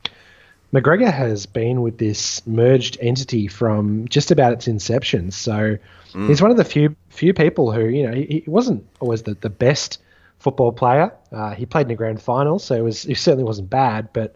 McGregor 0.73 1.13
has 1.13 1.47
been 1.47 1.83
with 1.83 1.99
this 1.99 2.45
merged 2.47 2.99
entity 3.01 3.47
from 3.47 4.09
just 4.09 4.31
about 4.31 4.53
its 4.53 4.69
inception. 4.69 5.31
So 5.31 5.79
mm. 6.13 6.29
he's 6.29 6.43
one 6.43 6.51
of 6.51 6.57
the 6.57 6.65
few 6.65 6.95
few 7.11 7.33
people 7.33 7.73
who, 7.73 7.87
you 7.87 8.07
know, 8.07 8.13
he, 8.13 8.43
he 8.45 8.51
wasn't 8.51 8.87
always 9.01 9.23
the, 9.23 9.35
the 9.35 9.51
best 9.51 10.01
football 10.41 10.73
player. 10.73 11.13
Uh, 11.33 11.55
he 11.55 11.65
played 11.65 11.83
in 11.83 11.89
the 11.89 11.95
grand 11.95 12.21
final, 12.21 12.59
so 12.59 12.75
it 12.75 12.83
was 12.83 13.05
he 13.05 13.15
certainly 13.15 13.45
wasn't 13.45 13.71
bad, 13.71 14.13
but 14.13 14.35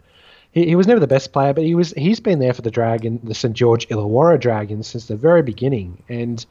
he, 0.51 0.65
he 0.67 0.75
was 0.75 0.87
never 0.87 0.99
the 0.99 1.07
best 1.07 1.33
player. 1.33 1.53
But 1.53 1.65
he 1.65 1.75
was 1.75 1.91
he's 1.91 2.19
been 2.19 2.39
there 2.39 2.53
for 2.53 2.61
the 2.61 2.71
Dragon, 2.71 3.19
the 3.23 3.35
St 3.35 3.53
George 3.53 3.87
Illawarra 3.89 4.39
Dragons 4.39 4.87
since 4.87 5.07
the 5.07 5.15
very 5.15 5.43
beginning, 5.43 6.01
and 6.09 6.45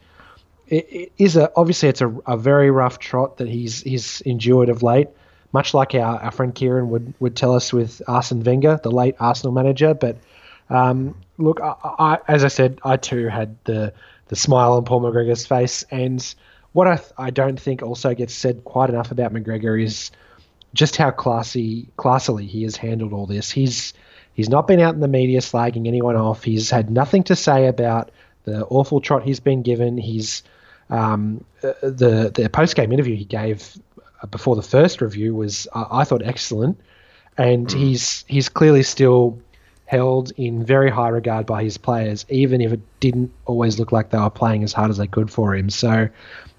it, 0.73 0.87
it 0.91 1.11
is 1.19 1.37
a 1.37 1.51
obviously 1.55 1.89
it's 1.89 2.01
a, 2.01 2.09
a 2.25 2.35
very 2.35 2.71
rough 2.71 2.97
trot 2.97 3.37
that 3.37 3.47
he's 3.47 3.81
he's 3.81 4.21
endured 4.21 4.69
of 4.69 4.81
late, 4.81 5.07
much 5.51 5.73
like 5.73 5.93
our, 5.93 6.19
our 6.19 6.31
friend 6.31 6.53
Kieran 6.55 6.89
would, 6.89 7.13
would 7.19 7.35
tell 7.35 7.53
us 7.53 7.71
with 7.71 8.01
Arsene 8.07 8.43
Wenger, 8.43 8.79
the 8.81 8.91
late 8.91 9.15
Arsenal 9.19 9.53
manager. 9.53 9.93
But 9.93 10.17
um, 10.69 11.15
look, 11.37 11.61
I, 11.61 11.75
I, 11.83 12.17
as 12.27 12.43
I 12.43 12.47
said, 12.47 12.79
I 12.83 12.97
too 12.97 13.27
had 13.27 13.55
the 13.65 13.93
the 14.29 14.35
smile 14.35 14.73
on 14.73 14.85
Paul 14.85 15.01
McGregor's 15.01 15.45
face, 15.45 15.83
and 15.91 16.35
what 16.71 16.87
I 16.87 16.99
I 17.17 17.29
don't 17.29 17.59
think 17.59 17.83
also 17.83 18.15
gets 18.15 18.33
said 18.33 18.63
quite 18.63 18.89
enough 18.89 19.11
about 19.11 19.31
McGregor 19.31 19.81
is 19.81 20.09
just 20.73 20.95
how 20.95 21.11
classy 21.11 21.87
classily 21.99 22.47
he 22.47 22.63
has 22.63 22.75
handled 22.75 23.13
all 23.13 23.27
this. 23.27 23.51
He's 23.51 23.93
he's 24.33 24.49
not 24.49 24.67
been 24.67 24.79
out 24.79 24.95
in 24.95 25.01
the 25.01 25.07
media 25.07 25.39
slagging 25.39 25.87
anyone 25.87 26.15
off. 26.15 26.43
He's 26.43 26.71
had 26.71 26.89
nothing 26.89 27.23
to 27.25 27.35
say 27.35 27.67
about 27.67 28.09
the 28.45 28.65
awful 28.65 29.01
trot 29.01 29.21
he's 29.21 29.39
been 29.39 29.61
given. 29.61 29.99
He's 29.99 30.41
um, 30.93 31.43
uh, 31.63 31.73
the 31.81 32.31
the 32.33 32.49
post 32.49 32.75
game 32.75 32.91
interview 32.91 33.15
he 33.15 33.25
gave 33.25 33.77
before 34.29 34.55
the 34.55 34.61
first 34.61 35.01
review 35.01 35.33
was 35.35 35.67
I, 35.73 35.87
I 35.91 36.03
thought 36.03 36.21
excellent, 36.23 36.79
and 37.37 37.67
mm. 37.67 37.77
he's 37.77 38.23
he's 38.27 38.47
clearly 38.47 38.83
still 38.83 39.39
held 39.85 40.31
in 40.37 40.63
very 40.63 40.89
high 40.89 41.09
regard 41.09 41.45
by 41.45 41.63
his 41.63 41.77
players, 41.77 42.25
even 42.29 42.61
if 42.61 42.71
it 42.71 42.79
didn't 42.99 43.31
always 43.45 43.79
look 43.79 43.91
like 43.91 44.11
they 44.11 44.17
were 44.17 44.29
playing 44.29 44.63
as 44.63 44.71
hard 44.71 44.89
as 44.89 44.97
they 44.97 45.07
could 45.07 45.29
for 45.29 45.55
him. 45.55 45.69
So 45.69 46.09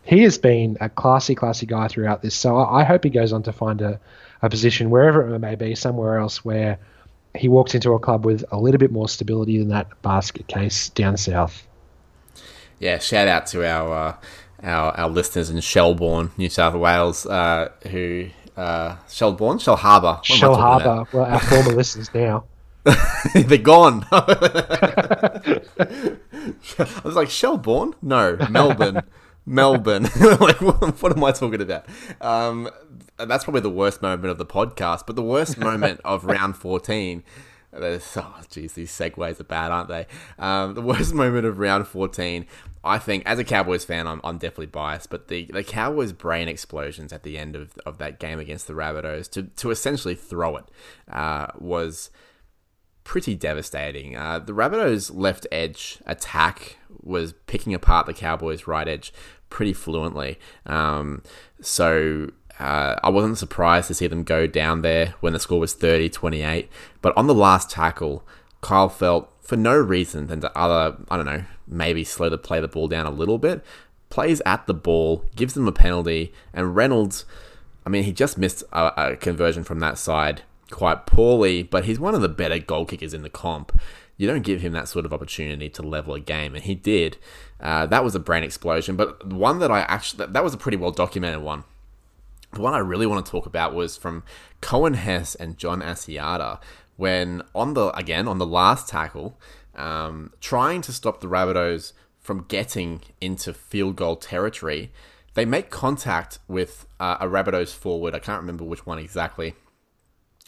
he 0.02 0.22
has 0.22 0.36
been 0.36 0.76
a 0.80 0.88
classy, 0.88 1.34
classy 1.34 1.66
guy 1.66 1.88
throughout 1.88 2.22
this. 2.22 2.34
So 2.34 2.58
I 2.58 2.84
hope 2.84 3.04
he 3.04 3.10
goes 3.10 3.32
on 3.32 3.42
to 3.44 3.52
find 3.52 3.80
a, 3.80 3.98
a 4.42 4.50
position 4.50 4.90
wherever 4.90 5.34
it 5.34 5.38
may 5.38 5.54
be, 5.54 5.74
somewhere 5.74 6.18
else 6.18 6.44
where 6.44 6.78
he 7.34 7.48
walks 7.48 7.74
into 7.74 7.92
a 7.94 7.98
club 7.98 8.24
with 8.24 8.44
a 8.52 8.58
little 8.58 8.78
bit 8.78 8.92
more 8.92 9.08
stability 9.08 9.58
than 9.58 9.68
that 9.68 10.02
basket 10.02 10.46
case 10.46 10.90
down 10.90 11.16
south. 11.16 11.66
Yeah, 12.78 12.98
shout 12.98 13.28
out 13.28 13.46
to 13.48 13.66
our 13.66 13.92
uh, 13.92 14.16
our, 14.62 14.92
our 14.98 15.08
listeners 15.08 15.50
in 15.50 15.60
Shelbourne, 15.60 16.30
New 16.36 16.48
South 16.48 16.74
Wales, 16.74 17.26
uh, 17.26 17.70
who 17.90 18.28
uh, 18.56 18.96
Shelbourne, 19.08 19.58
Shellharbour, 19.58 20.24
Shellharbour. 20.24 21.12
Well, 21.12 21.24
our 21.24 21.40
former 21.40 21.72
listeners 21.76 22.12
now. 22.14 22.44
They're 23.34 23.58
gone. 23.58 24.06
I 24.12 25.60
was 27.02 27.14
like 27.16 27.30
Shelbourne, 27.30 27.94
no, 28.02 28.36
Melbourne. 28.50 29.02
Melbourne. 29.46 30.04
like, 30.20 30.60
what, 30.60 31.02
what, 31.02 31.16
am 31.16 31.24
I 31.24 31.32
talking 31.32 31.60
about? 31.60 31.86
Um, 32.20 32.70
that's 33.18 33.44
probably 33.44 33.60
the 33.60 33.70
worst 33.70 34.02
moment 34.02 34.30
of 34.30 34.38
the 34.38 34.46
podcast, 34.46 35.04
but 35.06 35.16
the 35.16 35.22
worst 35.22 35.58
moment 35.58 36.00
of 36.04 36.24
round 36.24 36.56
14. 36.56 37.22
oh, 38.16 38.40
jeez, 38.50 38.74
these 38.74 38.90
segues 38.90 39.40
are 39.40 39.44
bad, 39.44 39.72
aren't 39.72 39.88
they? 39.88 40.06
Um, 40.38 40.74
the 40.74 40.82
worst 40.82 41.14
moment 41.14 41.46
of 41.46 41.58
round 41.58 41.86
14, 41.86 42.46
I 42.82 42.98
think, 42.98 43.24
as 43.26 43.38
a 43.38 43.44
Cowboys 43.44 43.84
fan, 43.84 44.06
I'm, 44.06 44.20
I'm 44.22 44.38
definitely 44.38 44.66
biased, 44.66 45.10
but 45.10 45.28
the, 45.28 45.46
the 45.46 45.64
Cowboys' 45.64 46.12
brain 46.12 46.48
explosions 46.48 47.12
at 47.12 47.22
the 47.22 47.38
end 47.38 47.56
of, 47.56 47.76
of 47.84 47.98
that 47.98 48.20
game 48.20 48.38
against 48.38 48.66
the 48.66 48.74
Rabbitohs 48.74 49.30
to, 49.32 49.44
to 49.44 49.70
essentially 49.70 50.14
throw 50.14 50.56
it 50.56 50.64
uh, 51.10 51.48
was 51.58 52.10
pretty 53.02 53.34
devastating. 53.34 54.16
Uh, 54.16 54.38
the 54.38 54.52
Rabbitohs' 54.52 55.14
left 55.14 55.46
edge 55.52 55.98
attack 56.06 56.78
was 57.02 57.34
picking 57.46 57.74
apart 57.74 58.06
the 58.06 58.14
Cowboys' 58.14 58.66
right 58.66 58.88
edge 58.88 59.12
pretty 59.50 59.72
fluently. 59.72 60.38
Um, 60.66 61.22
so 61.60 62.30
uh, 62.58 62.96
I 63.02 63.10
wasn't 63.10 63.38
surprised 63.38 63.88
to 63.88 63.94
see 63.94 64.06
them 64.06 64.24
go 64.24 64.46
down 64.46 64.82
there 64.82 65.14
when 65.20 65.32
the 65.32 65.40
score 65.40 65.60
was 65.60 65.74
30 65.74 66.08
28. 66.08 66.68
But 67.02 67.16
on 67.16 67.26
the 67.26 67.34
last 67.34 67.70
tackle, 67.70 68.24
Kyle 68.60 68.88
Feldt 68.88 69.28
for 69.40 69.56
no 69.56 69.76
reason 69.76 70.28
than 70.28 70.40
to 70.40 70.58
other, 70.58 70.96
I 71.10 71.16
don't 71.16 71.26
know, 71.26 71.44
maybe 71.66 72.02
slow 72.04 72.30
to 72.30 72.38
play 72.38 72.60
the 72.60 72.68
ball 72.68 72.88
down 72.88 73.06
a 73.06 73.10
little 73.10 73.38
bit, 73.38 73.64
plays 74.08 74.40
at 74.46 74.66
the 74.66 74.74
ball, 74.74 75.24
gives 75.36 75.54
them 75.54 75.68
a 75.68 75.72
penalty, 75.72 76.32
and 76.52 76.74
Reynolds, 76.74 77.26
I 77.84 77.90
mean, 77.90 78.04
he 78.04 78.12
just 78.12 78.38
missed 78.38 78.64
a, 78.72 79.10
a 79.12 79.16
conversion 79.16 79.64
from 79.64 79.80
that 79.80 79.98
side 79.98 80.42
quite 80.70 81.04
poorly, 81.04 81.62
but 81.62 81.84
he's 81.84 82.00
one 82.00 82.14
of 82.14 82.22
the 82.22 82.28
better 82.28 82.58
goal 82.58 82.86
kickers 82.86 83.12
in 83.12 83.22
the 83.22 83.28
comp 83.28 83.78
you 84.16 84.26
don't 84.26 84.42
give 84.42 84.60
him 84.60 84.72
that 84.72 84.88
sort 84.88 85.04
of 85.04 85.12
opportunity 85.12 85.68
to 85.68 85.82
level 85.82 86.14
a 86.14 86.20
game, 86.20 86.54
and 86.54 86.64
he 86.64 86.74
did. 86.74 87.16
Uh, 87.60 87.86
that 87.86 88.04
was 88.04 88.14
a 88.14 88.20
brain 88.20 88.42
explosion, 88.42 88.96
but 88.96 89.26
one 89.26 89.58
that 89.58 89.70
I 89.70 89.80
actually 89.80 90.26
that 90.26 90.44
was 90.44 90.54
a 90.54 90.58
pretty 90.58 90.76
well 90.76 90.90
documented 90.90 91.42
one. 91.42 91.64
The 92.54 92.60
one 92.60 92.74
I 92.74 92.78
really 92.78 93.06
want 93.06 93.24
to 93.26 93.30
talk 93.30 93.46
about 93.46 93.74
was 93.74 93.96
from 93.96 94.22
Coen 94.62 94.94
Hess 94.94 95.34
and 95.34 95.58
John 95.58 95.82
Asiata 95.82 96.60
when 96.96 97.42
on 97.54 97.74
the 97.74 97.88
again 97.96 98.28
on 98.28 98.38
the 98.38 98.46
last 98.46 98.88
tackle, 98.88 99.40
um, 99.74 100.32
trying 100.40 100.80
to 100.82 100.92
stop 100.92 101.20
the 101.20 101.26
Rabbitohs 101.26 101.92
from 102.20 102.44
getting 102.48 103.02
into 103.20 103.52
field 103.52 103.96
goal 103.96 104.16
territory, 104.16 104.92
they 105.34 105.44
make 105.44 105.68
contact 105.70 106.38
with 106.46 106.86
uh, 107.00 107.16
a 107.20 107.26
Rabbitohs 107.26 107.74
forward. 107.74 108.14
I 108.14 108.20
can't 108.20 108.40
remember 108.40 108.64
which 108.64 108.86
one 108.86 108.98
exactly. 108.98 109.54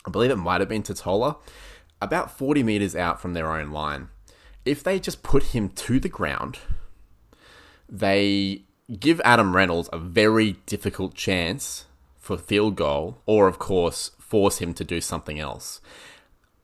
I 0.07 0.11
believe 0.11 0.31
it 0.31 0.37
might 0.37 0.61
have 0.61 0.69
been 0.69 0.85
Tatola 0.85 1.37
about 2.01 2.31
40 2.31 2.63
meters 2.63 2.95
out 2.95 3.21
from 3.21 3.35
their 3.35 3.51
own 3.51 3.73
line. 3.73 4.09
If 4.65 4.83
they 4.83 5.01
just 5.01 5.23
put 5.23 5.45
him 5.45 5.71
to 5.71 5.99
the 5.99 6.09
ground, 6.09 6.59
they 7.89 8.63
give 9.01 9.21
Adam 9.25 9.57
Reynolds 9.57 9.89
a 9.93 9.99
very 9.99 10.53
difficult 10.67 11.15
chance 11.15 11.87
for 12.27 12.37
field 12.37 12.77
goal, 12.77 13.23
or 13.25 13.49
of 13.49 13.59
course, 13.59 14.11
force 14.19 14.59
him 14.59 14.75
to 14.75 14.85
do 14.85 15.01
something 15.01 15.39
else. 15.39 15.81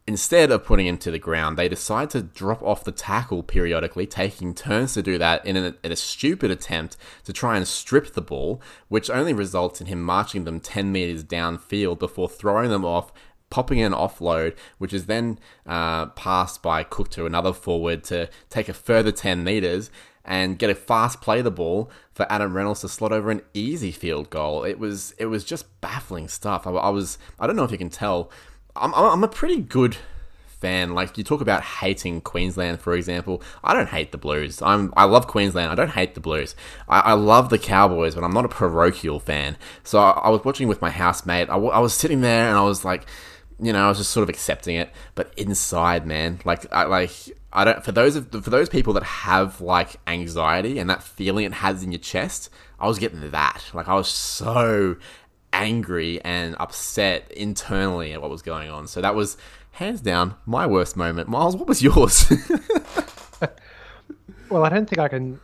Instead 0.05 0.51
of 0.51 0.65
putting 0.65 0.89
him 0.89 0.99
to 0.99 1.13
the 1.13 1.19
ground, 1.19 1.57
they 1.57 1.69
decide 1.69 2.11
to 2.11 2.21
drop 2.21 2.61
off 2.61 2.83
the 2.83 2.91
tackle 2.91 3.45
periodically, 3.45 4.05
taking 4.05 4.53
turns 4.53 4.95
to 4.95 5.03
do 5.03 5.17
that 5.17 5.47
in 5.47 5.57
a, 5.57 5.75
in 5.85 5.93
a, 5.93 5.97
stupid 5.97 6.51
attempt 6.51 6.97
to 7.23 7.33
try 7.33 7.57
and 7.57 7.69
strip 7.69 8.13
the 8.13 8.21
ball, 8.21 8.61
which 8.89 9.09
only 9.09 9.33
results 9.33 9.81
in 9.81 9.87
him 9.87 10.03
marching 10.03 10.43
them 10.43 10.59
10 10.59 10.91
meters 10.91 11.23
downfield 11.23 12.01
before 12.01 12.29
throwing 12.29 12.69
them 12.69 12.85
off 12.85 13.13
popping 13.49 13.83
an 13.83 13.93
offload, 13.93 14.57
which 14.79 14.95
is 14.95 15.07
then 15.07 15.39
uh, 15.67 16.07
passed 16.07 16.63
by 16.63 16.83
Cook 16.83 17.11
to 17.11 17.27
another 17.27 17.53
forward 17.53 18.03
to 18.05 18.29
take 18.49 18.69
a 18.69 18.73
further 18.73 19.13
10 19.13 19.45
meters 19.45 19.91
and 20.25 20.59
get 20.59 20.71
a 20.71 20.75
fast 20.75 21.21
play 21.21 21.43
the 21.43 21.51
ball 21.51 21.91
for 22.13 22.27
Adam 22.31 22.57
Reynolds 22.57 22.81
to 22.81 22.89
slot 22.89 23.13
over 23.13 23.31
an 23.31 23.43
easy 23.55 23.91
field 23.91 24.31
goal. 24.31 24.65
It 24.65 24.79
was 24.79 25.15
it 25.19 25.27
was 25.27 25.45
just 25.45 25.81
baffling 25.81 26.29
stuff. 26.29 26.67
I, 26.67 26.71
I 26.71 26.89
was 26.91 27.19
I 27.39 27.47
don't 27.47 27.57
know 27.57 27.65
if 27.65 27.73
you 27.73 27.79
can 27.79 27.91
tell. 27.91 28.31
I'm 28.77 28.95
I'm 28.95 29.25
a 29.25 29.29
pretty 29.29 29.61
good 29.61 29.97
fan. 30.63 30.95
Like 30.95 31.19
you 31.19 31.25
talk 31.25 31.41
about 31.41 31.63
hating 31.63 32.21
Queensland, 32.21 32.81
for 32.81 32.95
example. 32.95 33.43
I 33.65 33.75
don't 33.75 33.89
hate 33.89 34.13
the 34.13 34.19
Blues. 34.19 34.63
I'm 34.63 34.95
I 34.97 35.05
love 35.05 35.27
Queensland. 35.27 35.71
I 35.71 35.75
don't 35.75 35.91
hate 35.91 36.15
the 36.15 36.21
Blues. 36.21 36.55
I, 36.89 37.01
I 37.01 37.13
love 37.15 37.51
the 37.51 37.59
Cowboys, 37.59 38.15
but 38.15 38.25
I'm 38.25 38.33
not 38.33 38.45
a 38.45 38.49
parochial 38.49 39.19
fan. 39.19 39.59
So 39.83 39.99
I, 39.99 40.11
I 40.11 40.29
was 40.31 40.45
watching 40.45 40.69
with 40.69 40.81
my 40.81 40.91
housemate. 40.91 41.51
I, 41.51 41.57
I 41.57 41.81
was 41.81 41.93
sitting 41.93 42.21
there 42.21 42.49
and 42.49 42.57
I 42.57 42.63
was 42.63 42.85
like 42.85 43.07
you 43.63 43.73
know, 43.73 43.87
I 43.87 43.89
was 43.89 43.99
just 43.99 44.11
sort 44.11 44.23
of 44.23 44.29
accepting 44.29 44.77
it. 44.77 44.91
But 45.15 45.33
inside, 45.37 46.07
man, 46.07 46.41
like, 46.45 46.71
I 46.73 46.85
like, 46.85 47.13
I 47.53 47.65
don't. 47.65 47.85
For 47.85 47.93
those 47.93 48.17
of 48.17 48.31
for 48.31 48.51
those 48.51 48.69
people 48.69 48.93
that 48.95 49.05
have 49.05 49.61
like 49.61 49.97
anxiety 50.07 50.79
and 50.79 50.91
that 50.91 51.03
feeling 51.03 51.45
it 51.45 51.55
has 51.55 51.83
in 51.83 51.93
your 51.93 52.01
chest, 52.01 52.51
I 52.81 52.89
was 52.89 52.99
getting 52.99 53.31
that. 53.31 53.65
Like, 53.73 53.89
I 53.89 53.95
was 53.95 54.09
so 54.09 54.97
angry 55.53 56.21
and 56.25 56.57
upset 56.59 57.31
internally 57.31 58.13
at 58.13 58.21
what 58.21 58.31
was 58.31 58.43
going 58.43 58.69
on. 58.69 58.89
So 58.89 59.01
that 59.01 59.15
was 59.15 59.37
hands 59.73 60.01
down 60.01 60.35
my 60.45 60.67
worst 60.67 60.97
moment. 60.97 61.29
Miles, 61.29 61.57
what 61.57 61.69
was 61.69 61.83
yours? 61.83 62.31
well, 64.51 64.65
I 64.65 64.69
don't 64.69 64.89
think 64.89 64.99
I 64.99 65.09
can 65.09 65.39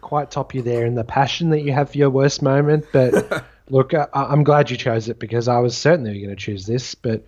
quite 0.00 0.30
top 0.30 0.54
you 0.54 0.62
there 0.62 0.86
in 0.86 0.96
the 0.96 1.04
passion 1.04 1.50
that 1.50 1.60
you 1.60 1.72
have 1.72 1.90
for 1.90 1.98
your 1.98 2.10
worst 2.10 2.42
moment, 2.42 2.86
but. 2.92 3.44
Look, 3.70 3.94
I, 3.94 4.08
I'm 4.12 4.42
glad 4.42 4.68
you 4.68 4.76
chose 4.76 5.08
it 5.08 5.20
because 5.20 5.46
I 5.46 5.60
was 5.60 5.78
certainly 5.78 6.18
going 6.18 6.30
to 6.30 6.34
choose 6.34 6.66
this, 6.66 6.96
but 6.96 7.24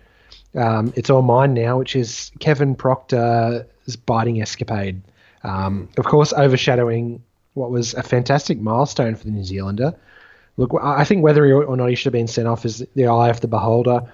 um, 0.55 0.93
it's 0.95 1.09
all 1.09 1.21
mine 1.21 1.53
now, 1.53 1.77
which 1.79 1.95
is 1.95 2.31
Kevin 2.39 2.75
Proctor's 2.75 3.95
biting 4.05 4.41
escapade. 4.41 5.01
Um, 5.43 5.89
of 5.97 6.05
course, 6.05 6.33
overshadowing 6.33 7.21
what 7.53 7.71
was 7.71 7.93
a 7.93 8.03
fantastic 8.03 8.59
milestone 8.59 9.15
for 9.15 9.25
the 9.25 9.31
New 9.31 9.43
Zealander. 9.43 9.93
Look, 10.57 10.71
I 10.81 11.03
think 11.03 11.23
whether 11.23 11.63
or 11.63 11.75
not 11.75 11.87
he 11.87 11.95
should 11.95 12.05
have 12.05 12.13
been 12.13 12.27
sent 12.27 12.47
off 12.47 12.65
is 12.65 12.85
the 12.95 13.07
eye 13.07 13.29
of 13.29 13.41
the 13.41 13.47
beholder. 13.47 14.11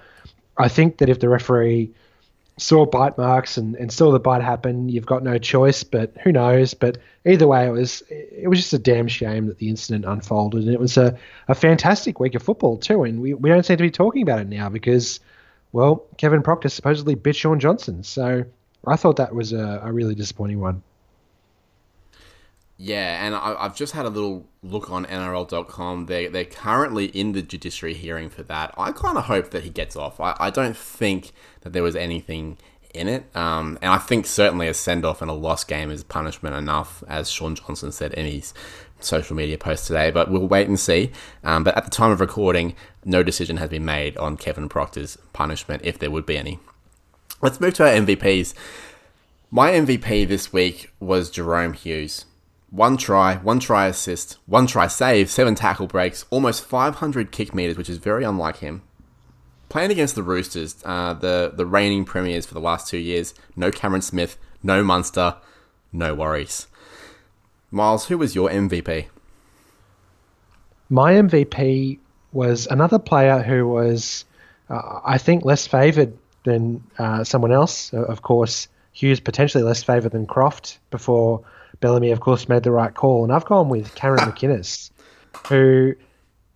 I 0.56 0.68
think 0.68 0.98
that 0.98 1.08
if 1.08 1.20
the 1.20 1.28
referee 1.28 1.90
saw 2.56 2.84
bite 2.86 3.16
marks 3.16 3.56
and, 3.56 3.74
and 3.76 3.92
saw 3.92 4.10
the 4.10 4.20
bite 4.20 4.42
happen, 4.42 4.88
you've 4.88 5.06
got 5.06 5.22
no 5.22 5.38
choice. 5.38 5.84
But 5.84 6.12
who 6.22 6.32
knows? 6.32 6.72
But 6.74 6.98
either 7.26 7.46
way, 7.46 7.66
it 7.66 7.72
was 7.72 8.02
it 8.08 8.48
was 8.48 8.58
just 8.58 8.72
a 8.72 8.78
damn 8.78 9.08
shame 9.08 9.46
that 9.46 9.58
the 9.58 9.68
incident 9.68 10.06
unfolded, 10.06 10.64
and 10.64 10.72
it 10.72 10.80
was 10.80 10.96
a, 10.96 11.18
a 11.48 11.54
fantastic 11.54 12.20
week 12.20 12.34
of 12.34 12.42
football 12.42 12.78
too. 12.78 13.04
And 13.04 13.20
we, 13.20 13.34
we 13.34 13.50
don't 13.50 13.64
seem 13.64 13.76
to 13.76 13.82
be 13.82 13.90
talking 13.90 14.22
about 14.22 14.40
it 14.40 14.48
now 14.48 14.70
because 14.70 15.20
well, 15.72 16.04
Kevin 16.16 16.42
Proctor 16.42 16.68
supposedly 16.68 17.14
bit 17.14 17.36
Sean 17.36 17.60
Johnson. 17.60 18.02
So 18.02 18.44
I 18.86 18.96
thought 18.96 19.16
that 19.16 19.34
was 19.34 19.52
a, 19.52 19.80
a 19.84 19.92
really 19.92 20.14
disappointing 20.14 20.60
one. 20.60 20.82
Yeah, 22.82 23.26
and 23.26 23.34
I, 23.34 23.64
have 23.64 23.76
just 23.76 23.92
had 23.92 24.06
a 24.06 24.08
little 24.08 24.46
look 24.62 24.90
on 24.90 25.04
NRL.com. 25.04 26.06
They're, 26.06 26.30
they're 26.30 26.46
currently 26.46 27.06
in 27.06 27.32
the 27.32 27.42
judiciary 27.42 27.92
hearing 27.92 28.30
for 28.30 28.42
that. 28.44 28.72
I 28.78 28.90
kind 28.92 29.18
of 29.18 29.24
hope 29.24 29.50
that 29.50 29.64
he 29.64 29.70
gets 29.70 29.96
off. 29.96 30.18
I, 30.18 30.34
I 30.40 30.48
don't 30.48 30.76
think 30.76 31.32
that 31.60 31.74
there 31.74 31.82
was 31.82 31.94
anything 31.94 32.56
in 32.94 33.06
it. 33.06 33.24
Um, 33.36 33.78
and 33.82 33.92
I 33.92 33.98
think 33.98 34.24
certainly 34.24 34.66
a 34.66 34.72
send 34.72 35.04
off 35.04 35.20
and 35.20 35.30
a 35.30 35.34
lost 35.34 35.68
game 35.68 35.90
is 35.90 36.02
punishment 36.02 36.56
enough, 36.56 37.04
as 37.06 37.30
Sean 37.30 37.54
Johnson 37.54 37.92
said 37.92 38.14
in 38.14 38.24
his 38.24 38.54
social 39.04 39.36
media 39.36 39.58
post 39.58 39.86
today. 39.86 40.10
But 40.10 40.30
we'll 40.30 40.48
wait 40.48 40.68
and 40.68 40.78
see. 40.78 41.12
Um, 41.44 41.64
but 41.64 41.76
at 41.76 41.84
the 41.84 41.90
time 41.90 42.10
of 42.10 42.20
recording, 42.20 42.74
no 43.04 43.22
decision 43.22 43.58
has 43.58 43.70
been 43.70 43.84
made 43.84 44.16
on 44.16 44.36
Kevin 44.36 44.68
Proctor's 44.68 45.16
punishment, 45.32 45.82
if 45.84 45.98
there 45.98 46.10
would 46.10 46.26
be 46.26 46.38
any. 46.38 46.58
Let's 47.42 47.60
move 47.60 47.74
to 47.74 47.84
our 47.84 47.94
MVPs. 47.94 48.54
My 49.50 49.72
MVP 49.72 50.28
this 50.28 50.52
week 50.52 50.92
was 51.00 51.30
Jahrome 51.30 51.74
Hughes. 51.74 52.26
One 52.70 52.96
try, 52.96 53.36
one 53.36 53.58
try 53.58 53.86
assist, 53.86 54.36
one 54.46 54.68
try 54.68 54.86
save, 54.86 55.28
seven 55.28 55.56
tackle 55.56 55.88
breaks, 55.88 56.24
almost 56.30 56.64
500 56.64 57.32
kick 57.32 57.52
meters, 57.52 57.76
which 57.76 57.90
is 57.90 57.98
very 57.98 58.22
unlike 58.22 58.58
him 58.58 58.82
playing 59.70 59.90
against 59.90 60.16
the 60.16 60.22
Roosters, 60.22 60.76
uh, 60.84 61.14
the 61.14 61.52
the 61.54 61.64
reigning 61.64 62.04
premiers 62.04 62.44
for 62.44 62.52
the 62.52 62.60
last 62.60 62.88
two 62.88 62.98
years. 62.98 63.32
No 63.56 63.70
Cameron 63.70 64.02
Smith, 64.02 64.36
no 64.62 64.84
Munster, 64.84 65.36
no 65.90 66.14
worries. 66.14 66.66
Miles, 67.70 68.06
who 68.06 68.18
was 68.18 68.34
your 68.34 68.50
MVP? 68.50 69.06
My 70.88 71.12
MVP 71.12 71.98
was 72.32 72.66
another 72.66 72.98
player 72.98 73.42
who 73.42 73.68
was 73.68 74.24
uh, 74.70 75.00
I 75.04 75.18
think, 75.18 75.44
less 75.44 75.66
favoured 75.66 76.16
than 76.44 76.82
uh, 76.98 77.24
someone 77.24 77.52
else. 77.52 77.92
Of 77.92 78.22
course, 78.22 78.68
Hughes 78.92 79.20
potentially 79.20 79.64
less 79.64 79.82
favoured 79.82 80.12
than 80.12 80.26
Croft 80.26 80.78
before 80.90 81.42
Bellamy, 81.80 82.12
of 82.12 82.20
course, 82.20 82.48
made 82.48 82.62
the 82.62 82.70
right 82.70 82.94
call. 82.94 83.24
And 83.24 83.32
I've 83.32 83.44
gone 83.44 83.68
with 83.68 83.94
Cameron 83.94 84.20
McInnes, 84.30 84.90
who, 85.48 85.94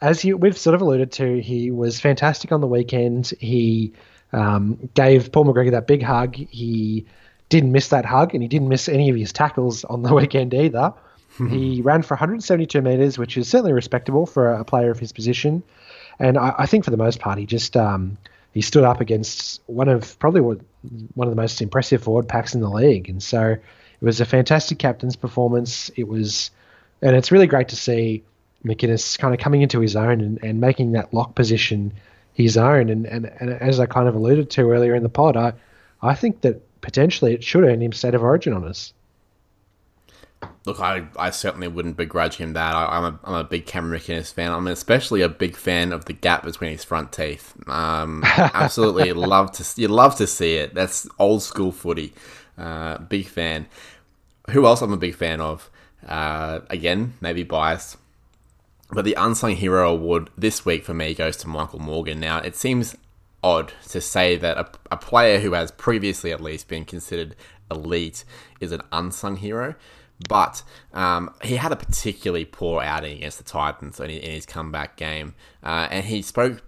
as 0.01 0.25
you 0.25 0.37
we've 0.37 0.57
sort 0.57 0.75
of 0.75 0.81
alluded 0.81 1.13
to, 1.13 1.41
he 1.41 1.71
was 1.71 2.01
fantastic 2.01 2.53
on 2.53 2.61
the 2.61 2.67
weekend. 2.67 3.33
He 3.41 3.93
um, 4.33 4.89
gave 4.95 5.33
Paul 5.33 5.47
McGregor 5.47 5.73
that 5.73 5.87
big 5.87 6.03
hug. 6.03 6.37
He 6.37 7.07
didn't 7.49 7.73
miss 7.73 7.89
that 7.89 8.05
hug, 8.05 8.35
and 8.35 8.43
he 8.43 8.49
didn't 8.49 8.69
miss 8.69 8.89
any 8.89 9.11
of 9.11 9.17
his 9.17 9.33
tackles 9.33 9.85
on 9.85 10.03
the 10.03 10.15
weekend 10.21 10.55
either. 10.55 10.93
he 11.49 11.83
ran 11.83 12.03
for 12.03 12.15
172 12.15 12.81
metres, 12.81 13.19
which 13.19 13.37
is 13.37 13.49
certainly 13.49 13.73
respectable 13.73 14.25
for 14.25 14.53
a 14.53 14.65
player 14.65 14.91
of 14.91 14.99
his 15.01 15.13
position. 15.13 15.63
And 16.19 16.39
I, 16.39 16.55
I 16.59 16.67
think 16.67 16.85
for 16.85 16.93
the 16.93 16.97
most 16.97 17.19
part, 17.19 17.39
he 17.39 17.47
just 17.47 17.77
um, 17.77 18.17
he 18.53 18.61
stood 18.61 18.85
up 18.85 19.01
against 19.01 19.61
one 19.67 19.89
of 19.89 20.17
probably 20.21 20.41
one 20.41 21.29
of 21.29 21.31
the 21.31 21.41
most 21.41 21.61
impressive 21.61 22.03
forward 22.03 22.29
packs 22.29 22.55
in 22.55 22.61
the 22.61 22.71
league. 22.71 23.09
And 23.09 23.21
so 23.23 23.51
it 23.51 23.61
was 24.01 24.21
a 24.21 24.25
fantastic 24.25 24.79
captain's 24.79 25.17
performance. 25.17 25.91
It 25.97 26.07
was, 26.07 26.53
and 27.03 27.17
it's 27.17 27.33
really 27.33 27.49
great 27.49 27.69
to 27.71 27.77
see 27.77 28.23
McInnes 28.65 29.19
kind 29.19 29.35
of 29.35 29.41
coming 29.41 29.63
into 29.63 29.81
his 29.81 29.97
own 29.97 30.21
and, 30.21 30.43
and 30.43 30.61
making 30.61 30.93
that 30.93 31.13
lock 31.13 31.35
position 31.35 31.93
his 32.35 32.57
own. 32.57 32.91
And, 32.91 33.07
and, 33.07 33.27
and 33.41 33.51
as 33.51 33.81
I 33.81 33.87
kind 33.87 34.09
of 34.09 34.15
alluded 34.15 34.51
to 34.51 34.71
earlier 34.71 34.95
in 34.95 35.03
the 35.03 35.09
pod, 35.09 35.37
I, 35.37 35.53
I 36.01 36.15
think 36.15 36.43
that 36.43 36.63
potentially 36.85 37.33
it 37.33 37.43
should 37.43 37.65
earn 37.65 37.83
him 37.83 37.93
state 37.93 38.15
of 38.15 38.23
origin 38.23 38.53
honours. 38.53 38.93
Look, 40.67 40.79
I, 40.79 41.07
I 41.19 41.31
certainly 41.31 41.67
wouldn't 41.67 41.97
begrudge 41.97 42.37
him 42.37 42.53
that. 42.53 42.75
I, 42.75 42.99
am 42.99 43.05
a, 43.05 43.21
I'm 43.25 43.35
a 43.35 43.45
big 43.45 43.65
Cameron 43.65 44.01
McInnes 44.01 44.33
fan. 44.33 44.53
I'm 44.53 44.67
especially 44.67 45.23
a 45.23 45.29
big 45.29 45.57
fan 45.57 45.93
of 45.93 46.05
the 46.05 46.13
gap 46.13 46.45
between 46.45 46.71
his 46.73 46.85
front 46.85 47.13
teeth. 47.13 47.55
Um, 47.67 48.23
absolutely 48.37 49.13
love 49.15 49.53
to 49.53 49.81
you 49.81 49.89
love 49.89 50.17
to 50.17 50.27
see 50.27 50.57
it. 50.57 50.75
That's 50.75 51.09
old 51.19 51.43
school 51.43 51.73
footy. 51.73 52.13
Uh, 52.59 52.99
big 52.99 53.27
fan. 53.27 53.67
Who 54.51 54.67
else 54.67 54.83
I'm 54.83 54.93
a 54.93 54.99
big 54.99 55.15
fan 55.15 55.41
of? 55.41 55.71
Uh, 56.07 56.61
again, 56.69 57.15
maybe 57.23 57.43
biased, 57.43 57.97
but 58.91 59.07
the 59.07 59.15
unsung 59.15 59.57
hero 59.57 59.91
award 59.91 60.29
this 60.37 60.67
week 60.67 60.85
for 60.85 60.93
me 60.93 61.15
goes 61.15 61.39
to 61.39 61.49
Michael 61.49 61.79
Morgan. 61.79 62.21
Now 62.21 62.39
it 62.39 62.57
seems 62.57 62.95
odd 63.45 63.75
to 63.91 64.01
say 64.01 64.37
that 64.37 64.57
a, 64.57 64.67
a 64.91 64.97
player 64.97 65.39
who 65.39 65.53
has 65.53 65.71
previously 65.71 66.33
at 66.33 66.41
least 66.41 66.67
been 66.67 66.87
considered 66.87 67.37
elite 67.71 68.25
is 68.59 68.73
an 68.73 68.81
unsung 68.91 69.37
hero. 69.37 69.75
But 70.29 70.63
um, 70.95 71.35
he 71.43 71.57
had 71.57 71.71
a 71.71 71.77
particularly 71.77 72.47
poor 72.47 72.83
outing 72.83 73.19
against 73.19 73.39
the 73.39 73.45
Titans 73.45 74.01
in 74.01 74.09
his 74.09 74.47
comeback 74.47 74.97
game, 74.97 75.35
uh, 75.63 75.89
and 75.91 76.07
he 76.07 76.23
spoke 76.23 76.63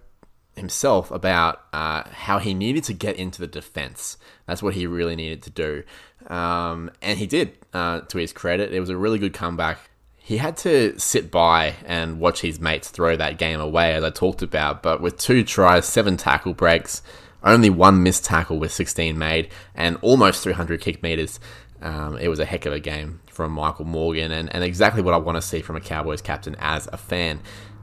himself 0.55 1.11
about 1.11 1.61
uh, 1.73 2.03
how 2.09 2.39
he 2.39 2.53
needed 2.53 2.83
to 2.85 2.93
get 2.93 3.15
into 3.15 3.39
the 3.39 3.47
defense. 3.47 4.17
That's 4.45 4.61
what 4.61 4.75
he 4.75 4.85
really 4.85 5.15
needed 5.15 5.41
to 5.43 5.49
do, 5.49 5.83
um, 6.27 6.91
and 7.01 7.17
he 7.17 7.25
did. 7.25 7.57
Uh, 7.73 8.01
to 8.01 8.17
his 8.17 8.33
credit, 8.33 8.73
it 8.73 8.79
was 8.79 8.89
a 8.89 8.97
really 8.97 9.17
good 9.17 9.33
comeback. 9.33 9.89
He 10.27 10.35
had 10.35 10.57
to 10.57 10.99
sit 10.99 11.31
by 11.31 11.75
and 11.85 12.19
watch 12.19 12.41
his 12.41 12.59
mates 12.59 12.89
throw 12.89 13.15
that 13.15 13.37
game 13.37 13.61
away, 13.61 13.93
as 13.93 14.03
I 14.03 14.09
talked 14.09 14.41
about. 14.41 14.83
But 14.83 14.99
with 14.99 15.17
two 15.17 15.41
tries, 15.41 15.85
seven 15.85 16.17
tackle 16.17 16.53
breaks, 16.53 17.01
only 17.45 17.69
one 17.69 18.03
missed 18.03 18.25
tackle 18.25 18.59
with 18.59 18.73
16 18.73 19.17
made, 19.17 19.47
and 19.73 19.95
almost 20.01 20.43
300 20.43 20.81
kick 20.81 21.01
meters. 21.01 21.39
Um, 21.81 22.17
it 22.17 22.27
was 22.27 22.39
a 22.39 22.45
heck 22.45 22.65
of 22.65 22.73
a 22.73 22.79
game 22.81 23.21
from 23.27 23.53
Michael 23.53 23.85
Morgan 23.85 24.33
and, 24.33 24.53
and 24.53 24.65
exactly 24.65 25.01
what 25.01 25.13
I 25.13 25.17
want 25.17 25.37
to 25.37 25.41
see 25.41 25.61
from 25.61 25.77
a 25.77 25.79
Cowboys 25.79 26.21
captain 26.21 26.57
as 26.59 26.89
a 26.91 26.97
fan. 26.97 27.39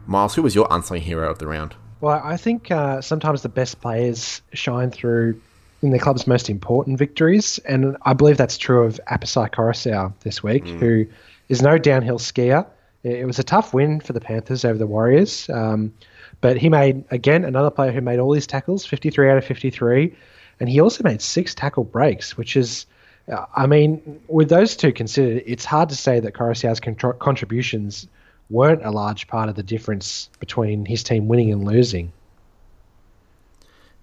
Miles, 0.07 0.35
who 0.35 0.43
was 0.43 0.55
your 0.55 0.67
unsung 0.71 0.99
hero 0.99 1.31
of 1.31 1.39
the 1.39 1.47
round? 1.47 1.75
Well, 2.03 2.21
I 2.23 2.37
think 2.37 2.71
uh, 2.71 3.01
sometimes 3.01 3.41
the 3.41 3.49
best 3.49 3.81
players 3.81 4.43
shine 4.53 4.91
through 4.91 5.41
in 5.81 5.93
the 5.93 5.99
club's 5.99 6.27
most 6.27 6.51
important 6.51 6.99
victories, 6.99 7.59
and 7.61 7.97
I 8.03 8.13
believe 8.13 8.37
that's 8.37 8.59
true 8.59 8.85
of 8.85 9.01
Apisai 9.11 9.51
Koroisau 9.51 10.13
this 10.21 10.43
week, 10.43 10.65
mm. 10.65 10.79
who 10.79 11.07
is 11.49 11.63
no 11.63 11.79
downhill 11.79 12.19
skier. 12.19 12.67
It 13.03 13.27
was 13.27 13.39
a 13.39 13.45
tough 13.45 13.75
win 13.75 14.01
for 14.01 14.15
the 14.15 14.21
Panthers 14.21 14.65
over 14.65 14.79
the 14.79 14.87
Warriors, 14.87 15.51
um, 15.51 15.93
but 16.41 16.57
he 16.57 16.71
made, 16.71 17.05
again, 17.11 17.45
another 17.45 17.71
player 17.71 17.93
who 17.93 18.01
made 18.01 18.19
all 18.19 18.33
his 18.33 18.47
tackles, 18.47 18.87
53 18.87 19.31
out 19.31 19.37
of 19.37 19.45
53, 19.45 20.15
and 20.61 20.69
he 20.71 20.81
also 20.81 21.05
made 21.05 21.21
six 21.21 21.55
tackle 21.55 21.85
breaks, 21.85 22.39
which 22.39 22.57
is 22.57 22.87
I 23.29 23.67
mean, 23.67 24.21
with 24.29 24.51
those 24.51 24.77
two 24.77 24.93
considered, 24.93 25.43
it's 25.47 25.65
hard 25.65 25.89
to 25.89 25.97
say 25.97 26.21
that 26.21 26.35
Koroisau's 26.35 26.81
contr- 26.81 27.19
contributions 27.19 28.07
weren't 28.51 28.85
a 28.85 28.91
large 28.91 29.27
part 29.29 29.49
of 29.49 29.55
the 29.55 29.63
difference 29.63 30.29
between 30.41 30.85
his 30.85 31.03
team 31.03 31.27
winning 31.27 31.51
and 31.51 31.65
losing. 31.65 32.13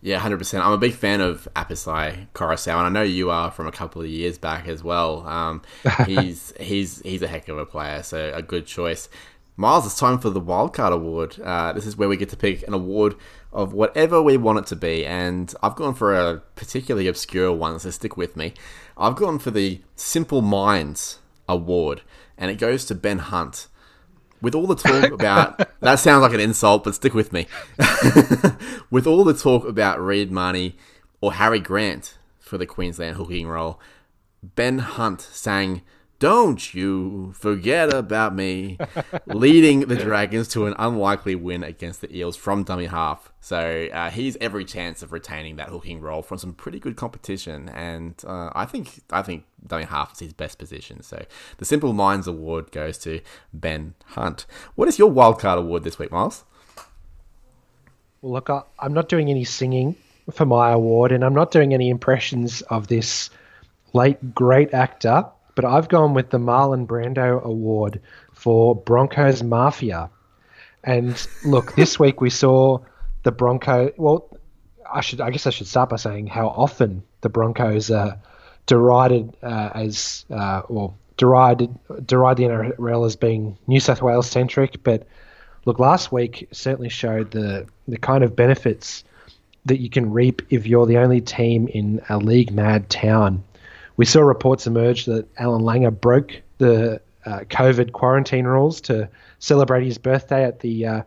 Yeah, 0.01 0.17
hundred 0.17 0.39
percent. 0.39 0.65
I'm 0.65 0.73
a 0.73 0.79
big 0.79 0.93
fan 0.93 1.21
of 1.21 1.47
Apisai 1.55 2.27
Koroisau, 2.33 2.75
and 2.77 2.87
I 2.87 2.89
know 2.89 3.03
you 3.03 3.29
are 3.29 3.51
from 3.51 3.67
a 3.67 3.71
couple 3.71 4.01
of 4.01 4.07
years 4.07 4.39
back 4.39 4.67
as 4.67 4.83
well. 4.83 5.27
Um, 5.27 5.61
he's 6.07 6.53
he's 6.59 7.01
he's 7.03 7.21
a 7.21 7.27
heck 7.27 7.47
of 7.47 7.59
a 7.59 7.65
player, 7.65 8.01
so 8.01 8.31
a 8.33 8.41
good 8.41 8.65
choice. 8.65 9.09
Miles, 9.57 9.85
it's 9.85 9.99
time 9.99 10.17
for 10.17 10.31
the 10.31 10.41
Wildcard 10.41 10.91
Award. 10.91 11.39
Uh, 11.39 11.71
this 11.73 11.85
is 11.85 11.95
where 11.95 12.09
we 12.09 12.17
get 12.17 12.29
to 12.29 12.37
pick 12.37 12.67
an 12.67 12.73
award 12.73 13.15
of 13.53 13.73
whatever 13.73 14.19
we 14.21 14.37
want 14.37 14.57
it 14.57 14.65
to 14.67 14.75
be, 14.75 15.05
and 15.05 15.53
I've 15.61 15.75
gone 15.75 15.93
for 15.93 16.15
a 16.15 16.39
particularly 16.55 17.07
obscure 17.07 17.51
one, 17.51 17.77
so 17.79 17.91
stick 17.91 18.17
with 18.17 18.35
me. 18.35 18.53
I've 18.97 19.15
gone 19.15 19.37
for 19.37 19.51
the 19.51 19.81
Simple 19.95 20.41
Minds 20.41 21.19
Award, 21.47 22.01
and 22.39 22.49
it 22.49 22.57
goes 22.57 22.85
to 22.85 22.95
Ben 22.95 23.19
Hunt. 23.19 23.67
With 24.41 24.55
all 24.55 24.67
the 24.67 24.75
talk 24.75 25.11
about 25.11 25.57
that 25.81 25.95
sounds 25.95 26.21
like 26.21 26.33
an 26.33 26.39
insult, 26.39 26.83
but 26.83 26.95
stick 26.95 27.13
with 27.13 27.31
me. 27.31 27.47
with 28.89 29.05
all 29.05 29.23
the 29.23 29.33
talk 29.33 29.65
about 29.67 30.01
Reed 30.01 30.31
Mahoney 30.31 30.75
or 31.19 31.33
Harry 31.33 31.59
Grant 31.59 32.17
for 32.39 32.57
the 32.57 32.65
Queensland 32.65 33.17
hooking 33.17 33.47
role, 33.47 33.79
Ben 34.43 34.79
Hunt 34.79 35.21
sang 35.21 35.81
don't 36.21 36.75
you 36.75 37.33
forget 37.33 37.91
about 37.91 38.35
me, 38.35 38.77
leading 39.25 39.79
the 39.81 39.95
Dragons 39.95 40.47
to 40.49 40.67
an 40.67 40.75
unlikely 40.77 41.33
win 41.33 41.63
against 41.63 41.99
the 41.99 42.15
Eels 42.15 42.37
from 42.37 42.63
dummy 42.63 42.85
half. 42.85 43.31
So 43.39 43.87
uh, 43.91 44.11
he's 44.11 44.37
every 44.39 44.63
chance 44.63 45.01
of 45.01 45.11
retaining 45.11 45.55
that 45.55 45.69
hooking 45.69 45.99
role 45.99 46.21
from 46.21 46.37
some 46.37 46.53
pretty 46.53 46.79
good 46.79 46.95
competition, 46.95 47.69
and 47.69 48.13
uh, 48.25 48.51
I 48.53 48.65
think 48.65 49.01
I 49.09 49.23
think 49.23 49.45
dummy 49.65 49.85
half 49.85 50.13
is 50.13 50.19
his 50.19 50.33
best 50.33 50.59
position. 50.59 51.01
So 51.01 51.25
the 51.57 51.65
Simple 51.65 51.91
Minds 51.91 52.27
Award 52.27 52.71
goes 52.71 52.99
to 52.99 53.19
Ben 53.51 53.95
Hunt. 54.09 54.45
What 54.75 54.87
is 54.87 54.99
your 54.99 55.09
wildcard 55.09 55.57
award 55.57 55.83
this 55.83 55.97
week, 55.97 56.11
Miles? 56.11 56.45
Well, 58.21 58.33
look, 58.33 58.51
I, 58.51 58.61
I'm 58.77 58.93
not 58.93 59.09
doing 59.09 59.31
any 59.31 59.43
singing 59.43 59.95
for 60.31 60.45
my 60.45 60.69
award, 60.69 61.13
and 61.13 61.25
I'm 61.25 61.33
not 61.33 61.49
doing 61.49 61.73
any 61.73 61.89
impressions 61.89 62.61
of 62.61 62.89
this 62.89 63.31
late 63.93 64.35
great 64.35 64.71
actor 64.75 65.25
but 65.55 65.65
I've 65.65 65.89
gone 65.89 66.13
with 66.13 66.29
the 66.29 66.37
Marlon 66.37 66.87
Brando 66.87 67.43
Award 67.43 68.01
for 68.33 68.75
Broncos 68.75 69.43
Mafia. 69.43 70.09
And 70.83 71.27
look, 71.45 71.75
this 71.75 71.99
week 71.99 72.21
we 72.21 72.29
saw 72.29 72.79
the 73.23 73.31
Bronco. 73.31 73.91
Well, 73.97 74.27
I 74.91 75.01
should, 75.01 75.21
I 75.21 75.29
guess, 75.29 75.47
I 75.47 75.51
should 75.51 75.67
start 75.67 75.89
by 75.89 75.97
saying 75.97 76.27
how 76.27 76.47
often 76.47 77.03
the 77.21 77.29
Broncos 77.29 77.91
are 77.91 78.19
derided 78.65 79.35
uh, 79.43 79.69
as, 79.73 80.25
uh, 80.29 80.63
well, 80.69 80.97
derided, 81.17 81.77
deride 82.05 82.37
the 82.37 82.43
NRL 82.43 83.05
as 83.05 83.15
being 83.15 83.57
New 83.67 83.79
South 83.79 84.01
Wales 84.01 84.29
centric. 84.29 84.83
But 84.83 85.07
look, 85.65 85.79
last 85.79 86.11
week 86.11 86.47
certainly 86.51 86.89
showed 86.89 87.31
the 87.31 87.67
the 87.87 87.97
kind 87.97 88.23
of 88.23 88.35
benefits 88.35 89.03
that 89.65 89.79
you 89.79 89.89
can 89.89 90.11
reap 90.11 90.41
if 90.49 90.65
you're 90.65 90.85
the 90.85 90.97
only 90.97 91.21
team 91.21 91.67
in 91.67 92.01
a 92.09 92.17
league 92.17 92.51
mad 92.51 92.89
town 92.89 93.43
we 93.97 94.05
saw 94.05 94.21
reports 94.21 94.67
emerge 94.67 95.05
that 95.05 95.27
Allan 95.37 95.61
Langer 95.61 95.99
broke 95.99 96.41
the 96.57 97.01
uh, 97.25 97.39
COVID 97.49 97.91
quarantine 97.91 98.45
rules 98.45 98.81
to 98.81 99.09
celebrate 99.39 99.85
his 99.85 99.97
birthday 99.97 100.43
at 100.43 100.59
the 100.59 100.85
uh, 100.85 101.01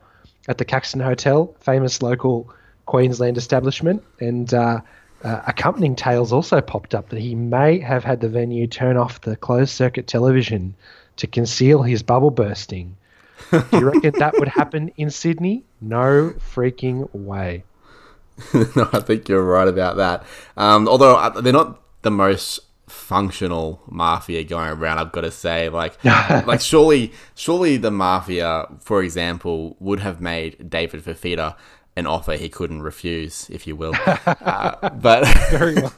at 0.49 0.59
the 0.59 0.64
Caxton 0.64 1.01
Hotel, 1.01 1.55
famous 1.61 2.03
local 2.03 2.53
Queensland 2.87 3.38
establishment, 3.38 4.03
and 4.20 4.53
uh, 4.53 4.81
uh, 5.23 5.40
accompanying 5.47 5.97
tales 5.97 6.33
also 6.33 6.61
popped 6.61 6.94
up 6.94 7.09
that 7.09 7.20
he 7.20 7.35
may 7.35 7.79
have 7.79 8.05
had 8.05 8.20
the 8.20 8.29
venue 8.29 8.66
turn 8.66 8.97
off 8.97 9.23
the 9.23 9.37
closed 9.37 9.70
circuit 9.70 10.07
television 10.07 10.75
to 11.16 11.27
conceal 11.27 11.83
his 11.83 12.03
bubble 12.03 12.31
bursting. 12.31 12.97
Do 13.51 13.64
you 13.73 13.90
reckon 13.90 14.18
that 14.18 14.35
would 14.38 14.49
happen 14.49 14.92
in 14.97 15.11
Sydney? 15.11 15.64
No 15.81 16.35
freaking 16.55 17.12
way. 17.14 17.64
no, 18.55 18.88
I 18.92 19.01
think 19.01 19.29
you're 19.29 19.42
right 19.42 19.68
about 19.68 19.97
that. 19.97 20.25
Um, 20.57 20.88
although 20.88 21.16
uh, 21.16 21.40
they're 21.40 21.53
not 21.53 21.81
the 22.03 22.11
most 22.11 22.61
functional 22.87 23.83
mafia 23.87 24.44
going 24.44 24.70
around. 24.70 24.99
I've 24.99 25.12
got 25.12 25.23
to 25.23 25.31
say, 25.31 25.68
like, 25.68 26.03
like 26.05 26.61
surely, 26.61 27.12
surely 27.35 27.77
the 27.77 27.90
mafia, 27.90 28.66
for 28.81 29.03
example, 29.03 29.77
would 29.81 30.01
have 30.01 30.20
made 30.20 30.70
David 30.70 31.05
Fifita 31.05 31.57
an 31.97 32.07
offer 32.07 32.33
he 32.33 32.49
couldn't 32.49 32.83
refuse, 32.83 33.49
if 33.51 33.66
you 33.66 33.77
will. 33.77 33.94
uh, 34.27 34.90
but 34.90 35.27
very 35.51 35.75
well, 35.75 35.92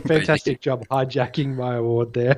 fantastic 0.00 0.60
job 0.60 0.86
hijacking 0.88 1.54
my 1.54 1.76
award 1.76 2.12
there. 2.12 2.36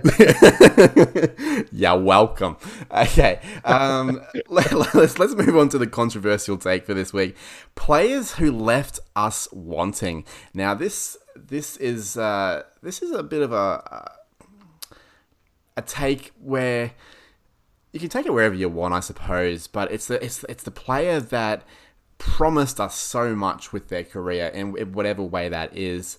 yeah, 1.73 1.95
welcome. 1.95 2.57
Okay, 2.91 3.41
um, 3.65 4.21
let, 4.49 4.71
us 4.73 5.19
let's 5.19 5.35
move 5.35 5.57
on 5.57 5.71
to 5.71 5.79
the 5.79 5.87
controversial 5.87 6.59
take 6.59 6.85
for 6.85 6.93
this 6.93 7.13
week: 7.13 7.37
players 7.75 8.33
who 8.33 8.53
left 8.53 9.01
us 9.17 9.49
wanting. 9.53 10.27
Now, 10.53 10.75
this 10.75 11.17
this 11.37 11.77
is 11.77 12.17
uh, 12.17 12.63
this 12.83 13.03
is 13.03 13.11
a 13.13 13.23
bit 13.23 13.43
of 13.43 13.53
a 13.53 14.13
a 15.77 15.83
take 15.83 16.33
where 16.41 16.93
you 17.93 18.01
can 18.01 18.09
take 18.09 18.27
it 18.27 18.33
wherever 18.33 18.55
you 18.55 18.69
want, 18.69 18.95
I 18.95 19.01
suppose. 19.01 19.67
But 19.67 19.93
it's 19.93 20.07
the 20.07 20.23
it's 20.25 20.45
it's 20.49 20.65
the 20.65 20.71
player 20.71 21.21
that 21.21 21.63
promised 22.19 22.81
us 22.81 22.97
so 22.97 23.35
much 23.35 23.73
with 23.73 23.89
their 23.89 24.05
career 24.05 24.47
in 24.47 24.93
whatever 24.93 25.23
way 25.23 25.49
that 25.49 25.77
is, 25.77 26.19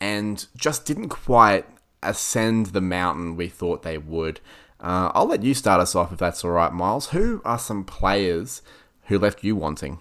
and 0.00 0.46
just 0.56 0.84
didn't 0.84 1.08
quite 1.08 1.66
ascend 2.02 2.66
the 2.66 2.80
mountain 2.80 3.36
we 3.36 3.48
thought 3.48 3.82
they 3.82 3.98
would. 3.98 4.40
Uh, 4.78 5.10
I'll 5.14 5.26
let 5.26 5.42
you 5.42 5.54
start 5.54 5.80
us 5.80 5.94
off 5.94 6.12
if 6.12 6.18
that's 6.18 6.44
all 6.44 6.50
right, 6.50 6.72
Miles. 6.72 7.10
Who 7.10 7.40
are 7.44 7.58
some 7.58 7.84
players 7.84 8.60
who 9.04 9.18
left 9.18 9.42
you 9.42 9.56
wanting? 9.56 9.98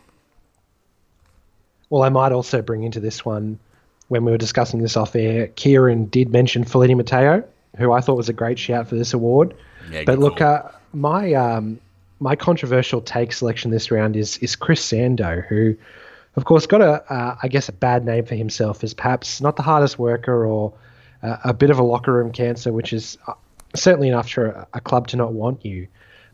Well, 1.89 2.03
I 2.03 2.09
might 2.09 2.31
also 2.31 2.61
bring 2.61 2.83
into 2.83 2.99
this 2.99 3.23
one 3.23 3.59
when 4.07 4.23
we 4.25 4.31
were 4.31 4.37
discussing 4.37 4.81
this 4.81 4.95
off 4.95 5.15
air. 5.15 5.47
Kieran 5.47 6.05
did 6.05 6.29
mention 6.29 6.63
Feleti 6.63 6.95
Mateo, 6.95 7.43
who 7.77 7.91
I 7.91 8.01
thought 8.01 8.17
was 8.17 8.29
a 8.29 8.33
great 8.33 8.59
shout 8.59 8.87
for 8.87 8.95
this 8.95 9.13
award. 9.13 9.55
Yeah, 9.89 10.03
but 10.05 10.19
look, 10.19 10.41
uh, 10.41 10.63
my 10.93 11.33
um, 11.33 11.79
my 12.19 12.35
controversial 12.35 13.01
take 13.01 13.33
selection 13.33 13.71
this 13.71 13.91
round 13.91 14.15
is 14.15 14.37
is 14.37 14.55
Chris 14.55 14.83
Sandow, 14.83 15.41
who, 15.41 15.75
of 16.35 16.45
course, 16.45 16.65
got 16.65 16.81
a 16.81 17.13
uh, 17.13 17.37
I 17.41 17.47
guess 17.47 17.69
a 17.69 17.73
bad 17.73 18.05
name 18.05 18.25
for 18.25 18.35
himself 18.35 18.83
as 18.83 18.93
perhaps 18.93 19.41
not 19.41 19.55
the 19.55 19.63
hardest 19.63 19.99
worker 19.99 20.45
or 20.45 20.73
uh, 21.23 21.37
a 21.43 21.53
bit 21.53 21.69
of 21.69 21.79
a 21.79 21.83
locker 21.83 22.13
room 22.13 22.31
cancer, 22.31 22.71
which 22.71 22.93
is 22.93 23.17
uh, 23.27 23.33
certainly 23.75 24.07
enough 24.07 24.29
for 24.29 24.47
a, 24.47 24.67
a, 24.75 24.81
club 24.81 25.07
to 25.07 25.17
not 25.17 25.33
want 25.33 25.65
you. 25.65 25.87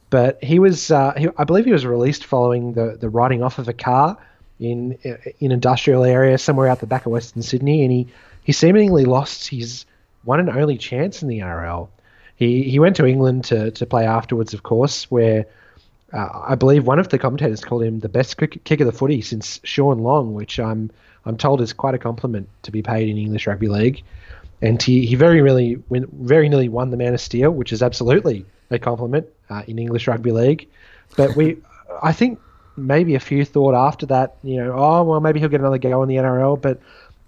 But 0.09 0.43
he 0.43 0.59
was, 0.59 0.91
uh, 0.91 1.13
he, 1.15 1.29
I 1.37 1.45
believe, 1.45 1.65
he 1.65 1.71
was 1.71 1.85
released 1.85 2.25
following 2.25 2.73
the 2.73 2.97
the 2.99 3.09
writing 3.09 3.43
off 3.43 3.59
of 3.59 3.67
a 3.67 3.73
car 3.73 4.17
in 4.61 4.97
in 5.39 5.51
industrial 5.51 6.05
area 6.05 6.37
somewhere 6.37 6.67
out 6.67 6.79
the 6.79 6.87
back 6.87 7.05
of 7.05 7.11
Western 7.11 7.41
Sydney, 7.41 7.81
and 7.83 7.91
he 7.91 8.07
he 8.43 8.51
seemingly 8.53 9.05
lost 9.05 9.49
his 9.49 9.85
one 10.23 10.39
and 10.39 10.49
only 10.49 10.77
chance 10.77 11.21
in 11.21 11.27
the 11.27 11.39
NRL. 11.39 11.89
He 12.35 12.63
he 12.63 12.79
went 12.79 12.95
to 12.97 13.05
England 13.05 13.43
to 13.45 13.71
to 13.71 13.85
play 13.85 14.05
afterwards, 14.05 14.53
of 14.53 14.63
course, 14.63 15.09
where 15.09 15.45
uh, 16.13 16.29
I 16.47 16.55
believe 16.55 16.85
one 16.85 16.99
of 16.99 17.09
the 17.09 17.17
commentators 17.17 17.61
called 17.61 17.83
him 17.83 17.99
the 17.99 18.09
best 18.09 18.37
kick, 18.37 18.79
of 18.79 18.85
the 18.85 18.91
footy 18.91 19.21
since 19.21 19.59
Sean 19.63 19.99
Long, 19.99 20.33
which 20.33 20.59
I'm 20.59 20.91
I'm 21.25 21.37
told 21.37 21.59
is 21.61 21.73
quite 21.73 21.95
a 21.95 21.99
compliment 21.99 22.47
to 22.63 22.71
be 22.71 22.81
paid 22.81 23.09
in 23.09 23.17
English 23.17 23.47
rugby 23.47 23.67
league. 23.67 24.03
And 24.63 24.81
he, 24.81 25.07
he 25.07 25.15
very 25.15 25.41
really 25.41 25.81
win, 25.89 26.07
very 26.13 26.47
nearly 26.47 26.69
won 26.69 26.91
the 26.91 26.97
Man 26.97 27.15
of 27.15 27.21
Steel, 27.21 27.49
which 27.49 27.73
is 27.73 27.81
absolutely 27.81 28.45
a 28.69 28.77
compliment 28.77 29.27
uh, 29.49 29.63
in 29.65 29.79
English 29.79 30.07
rugby 30.07 30.31
league. 30.31 30.67
But 31.17 31.35
we, 31.35 31.57
I 32.03 32.13
think 32.13 32.39
maybe 32.77 33.15
a 33.15 33.19
few 33.19 33.45
thought 33.45 33.75
after 33.75 34.05
that, 34.07 34.35
you 34.43 34.57
know, 34.57 34.73
oh 34.73 35.03
well 35.03 35.19
maybe 35.19 35.39
he'll 35.39 35.49
get 35.49 35.59
another 35.59 35.77
go 35.77 36.03
in 36.03 36.09
the 36.09 36.15
NRL, 36.15 36.61
but 36.61 36.79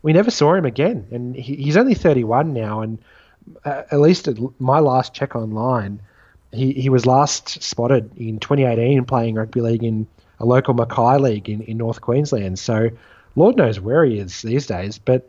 we 0.02 0.14
never 0.14 0.32
saw 0.32 0.54
him 0.54 0.66
again. 0.66 1.08
And 1.12 1.36
he, 1.36 1.56
he's 1.56 1.78
only 1.78 1.94
31 1.94 2.54
now, 2.54 2.82
and 2.82 2.98
uh, 3.66 3.84
at 3.92 4.00
least 4.00 4.28
at 4.28 4.38
my 4.60 4.80
last 4.80 5.14
check 5.14 5.36
online 5.36 6.00
he, 6.54 6.74
he 6.74 6.90
was 6.90 7.06
last 7.06 7.62
spotted 7.62 8.16
in 8.18 8.40
2018 8.40 9.06
playing 9.06 9.36
rugby 9.36 9.62
league 9.62 9.84
in 9.84 10.08
a 10.40 10.46
local 10.46 10.74
Mackay 10.74 11.18
league 11.18 11.50
in, 11.50 11.62
in 11.62 11.78
North 11.78 12.02
Queensland. 12.02 12.60
So 12.60 12.90
Lord 13.36 13.58
knows 13.58 13.80
where 13.80 14.06
he 14.06 14.20
is 14.20 14.42
these 14.42 14.68
days. 14.68 15.00
But 15.00 15.28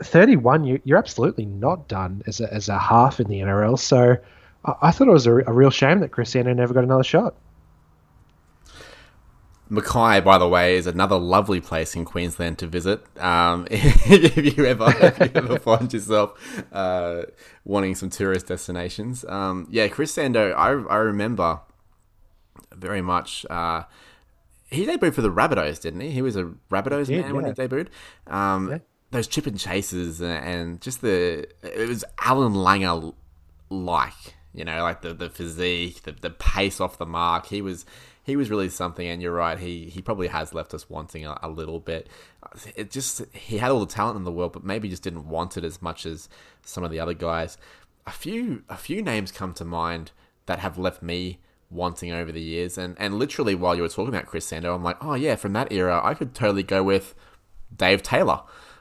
31, 0.00 0.64
you, 0.64 0.80
you're 0.84 0.98
absolutely 0.98 1.46
not 1.46 1.88
done 1.88 2.22
as 2.26 2.40
a, 2.40 2.52
as 2.52 2.68
a 2.68 2.78
half 2.78 3.20
in 3.20 3.28
the 3.28 3.40
NRL. 3.40 3.78
So 3.78 4.16
I, 4.64 4.74
I 4.82 4.90
thought 4.90 5.08
it 5.08 5.12
was 5.12 5.26
a, 5.26 5.36
a 5.36 5.52
real 5.52 5.70
shame 5.70 6.00
that 6.00 6.10
Chris 6.10 6.30
Sandow 6.30 6.52
never 6.52 6.74
got 6.74 6.84
another 6.84 7.04
shot. 7.04 7.34
Mackay, 9.68 10.20
by 10.20 10.38
the 10.38 10.48
way, 10.48 10.76
is 10.76 10.86
another 10.86 11.16
lovely 11.16 11.60
place 11.60 11.94
in 11.94 12.04
Queensland 12.04 12.58
to 12.58 12.66
visit. 12.66 13.04
Um, 13.18 13.66
if 13.70 14.58
you 14.58 14.66
ever, 14.66 14.92
if 15.00 15.18
you 15.18 15.30
ever 15.34 15.58
find 15.58 15.92
yourself 15.92 16.38
uh, 16.72 17.22
wanting 17.64 17.94
some 17.94 18.10
tourist 18.10 18.46
destinations, 18.46 19.24
um, 19.26 19.66
yeah, 19.70 19.88
Chris 19.88 20.12
Sandow, 20.12 20.52
I, 20.52 20.68
I 20.68 20.96
remember 20.96 21.60
very 22.72 23.00
much. 23.00 23.46
Uh, 23.48 23.84
he 24.70 24.86
debuted 24.86 25.14
for 25.14 25.22
the 25.22 25.30
Rabbitohs, 25.30 25.80
didn't 25.80 26.00
he? 26.00 26.10
He 26.10 26.22
was 26.22 26.36
a 26.36 26.52
Rabbitohs 26.70 27.08
man 27.08 27.20
yeah. 27.20 27.32
when 27.32 27.44
he 27.46 27.52
debuted. 27.52 27.88
Um, 28.26 28.70
yeah. 28.70 28.78
Those 29.12 29.28
chip 29.28 29.46
and 29.46 29.58
chases 29.58 30.20
and, 30.20 30.44
and 30.44 30.80
just 30.80 31.00
the 31.00 31.46
it 31.62 31.88
was 31.88 32.04
Allan 32.20 32.52
Langer 32.52 33.14
like, 33.70 34.34
you 34.52 34.64
know, 34.64 34.82
like 34.82 35.02
the 35.02 35.14
the 35.14 35.30
physique, 35.30 36.02
the 36.02 36.12
the 36.12 36.30
pace 36.30 36.80
off 36.80 36.98
the 36.98 37.06
mark. 37.06 37.46
He 37.46 37.62
was 37.62 37.86
he 38.24 38.36
was 38.36 38.50
really 38.50 38.68
something. 38.68 39.06
And 39.06 39.22
you're 39.22 39.32
right, 39.32 39.58
he 39.58 39.84
he 39.84 40.02
probably 40.02 40.28
has 40.28 40.52
left 40.52 40.74
us 40.74 40.90
wanting 40.90 41.24
a, 41.24 41.38
a 41.42 41.48
little 41.48 41.78
bit. 41.78 42.08
It 42.74 42.90
just 42.90 43.22
he 43.32 43.58
had 43.58 43.70
all 43.70 43.80
the 43.80 43.86
talent 43.86 44.16
in 44.16 44.24
the 44.24 44.32
world, 44.32 44.52
but 44.52 44.64
maybe 44.64 44.88
just 44.88 45.02
didn't 45.02 45.28
want 45.28 45.56
it 45.56 45.64
as 45.64 45.80
much 45.80 46.06
as 46.06 46.28
some 46.62 46.82
of 46.82 46.90
the 46.90 46.98
other 46.98 47.14
guys. 47.14 47.56
A 48.06 48.10
few 48.10 48.64
a 48.68 48.76
few 48.76 49.02
names 49.02 49.30
come 49.30 49.52
to 49.54 49.64
mind 49.64 50.10
that 50.46 50.58
have 50.58 50.78
left 50.78 51.02
me 51.02 51.38
wanting 51.70 52.12
over 52.12 52.32
the 52.32 52.40
years. 52.40 52.78
And 52.78 52.96
and 52.98 53.18
literally 53.18 53.54
while 53.54 53.74
you 53.74 53.82
were 53.82 53.88
talking 53.88 54.14
about 54.14 54.26
Chris 54.26 54.46
Sandow, 54.46 54.74
I'm 54.74 54.82
like, 54.82 54.96
oh 55.02 55.14
yeah, 55.14 55.36
from 55.36 55.52
that 55.52 55.72
era, 55.72 56.00
I 56.02 56.14
could 56.14 56.34
totally 56.34 56.62
go 56.62 56.82
with 56.82 57.14
Dave 57.76 58.02
Taylor. 58.02 58.40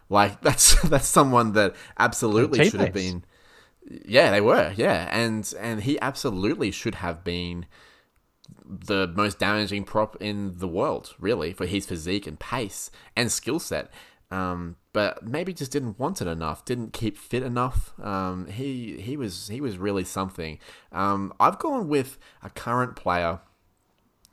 Like 0.09 0.41
that's 0.41 0.81
that's 0.83 1.07
someone 1.07 1.53
that 1.53 1.75
absolutely 1.97 2.69
should 2.69 2.79
have 2.79 2.93
been. 2.93 3.25
Yeah, 4.05 4.31
they 4.31 4.41
were. 4.41 4.73
Yeah, 4.77 5.09
and 5.11 5.51
and 5.59 5.83
he 5.83 5.99
absolutely 5.99 6.71
should 6.71 6.95
have 6.95 7.23
been 7.23 7.65
the 8.65 9.11
most 9.15 9.39
damaging 9.39 9.83
prop 9.83 10.15
in 10.19 10.57
the 10.57 10.67
world, 10.67 11.15
really, 11.19 11.53
for 11.53 11.65
his 11.65 11.85
physique 11.85 12.27
and 12.27 12.39
pace 12.39 12.91
and 13.15 13.31
skill 13.31 13.59
set. 13.59 13.91
Um, 14.31 14.77
but 14.93 15.25
maybe 15.27 15.53
just 15.53 15.71
didn't 15.71 15.99
want 15.99 16.21
it 16.21 16.27
enough, 16.27 16.65
didn't 16.65 16.93
keep 16.93 17.17
fit 17.17 17.43
enough. 17.43 17.93
Um, 18.01 18.47
he 18.47 18.99
he 18.99 19.15
was 19.15 19.47
he 19.47 19.61
was 19.61 19.77
really 19.77 20.03
something. 20.03 20.59
Um, 20.91 21.33
I've 21.39 21.59
gone 21.59 21.87
with 21.87 22.17
a 22.41 22.49
current 22.49 22.95
player, 22.95 23.41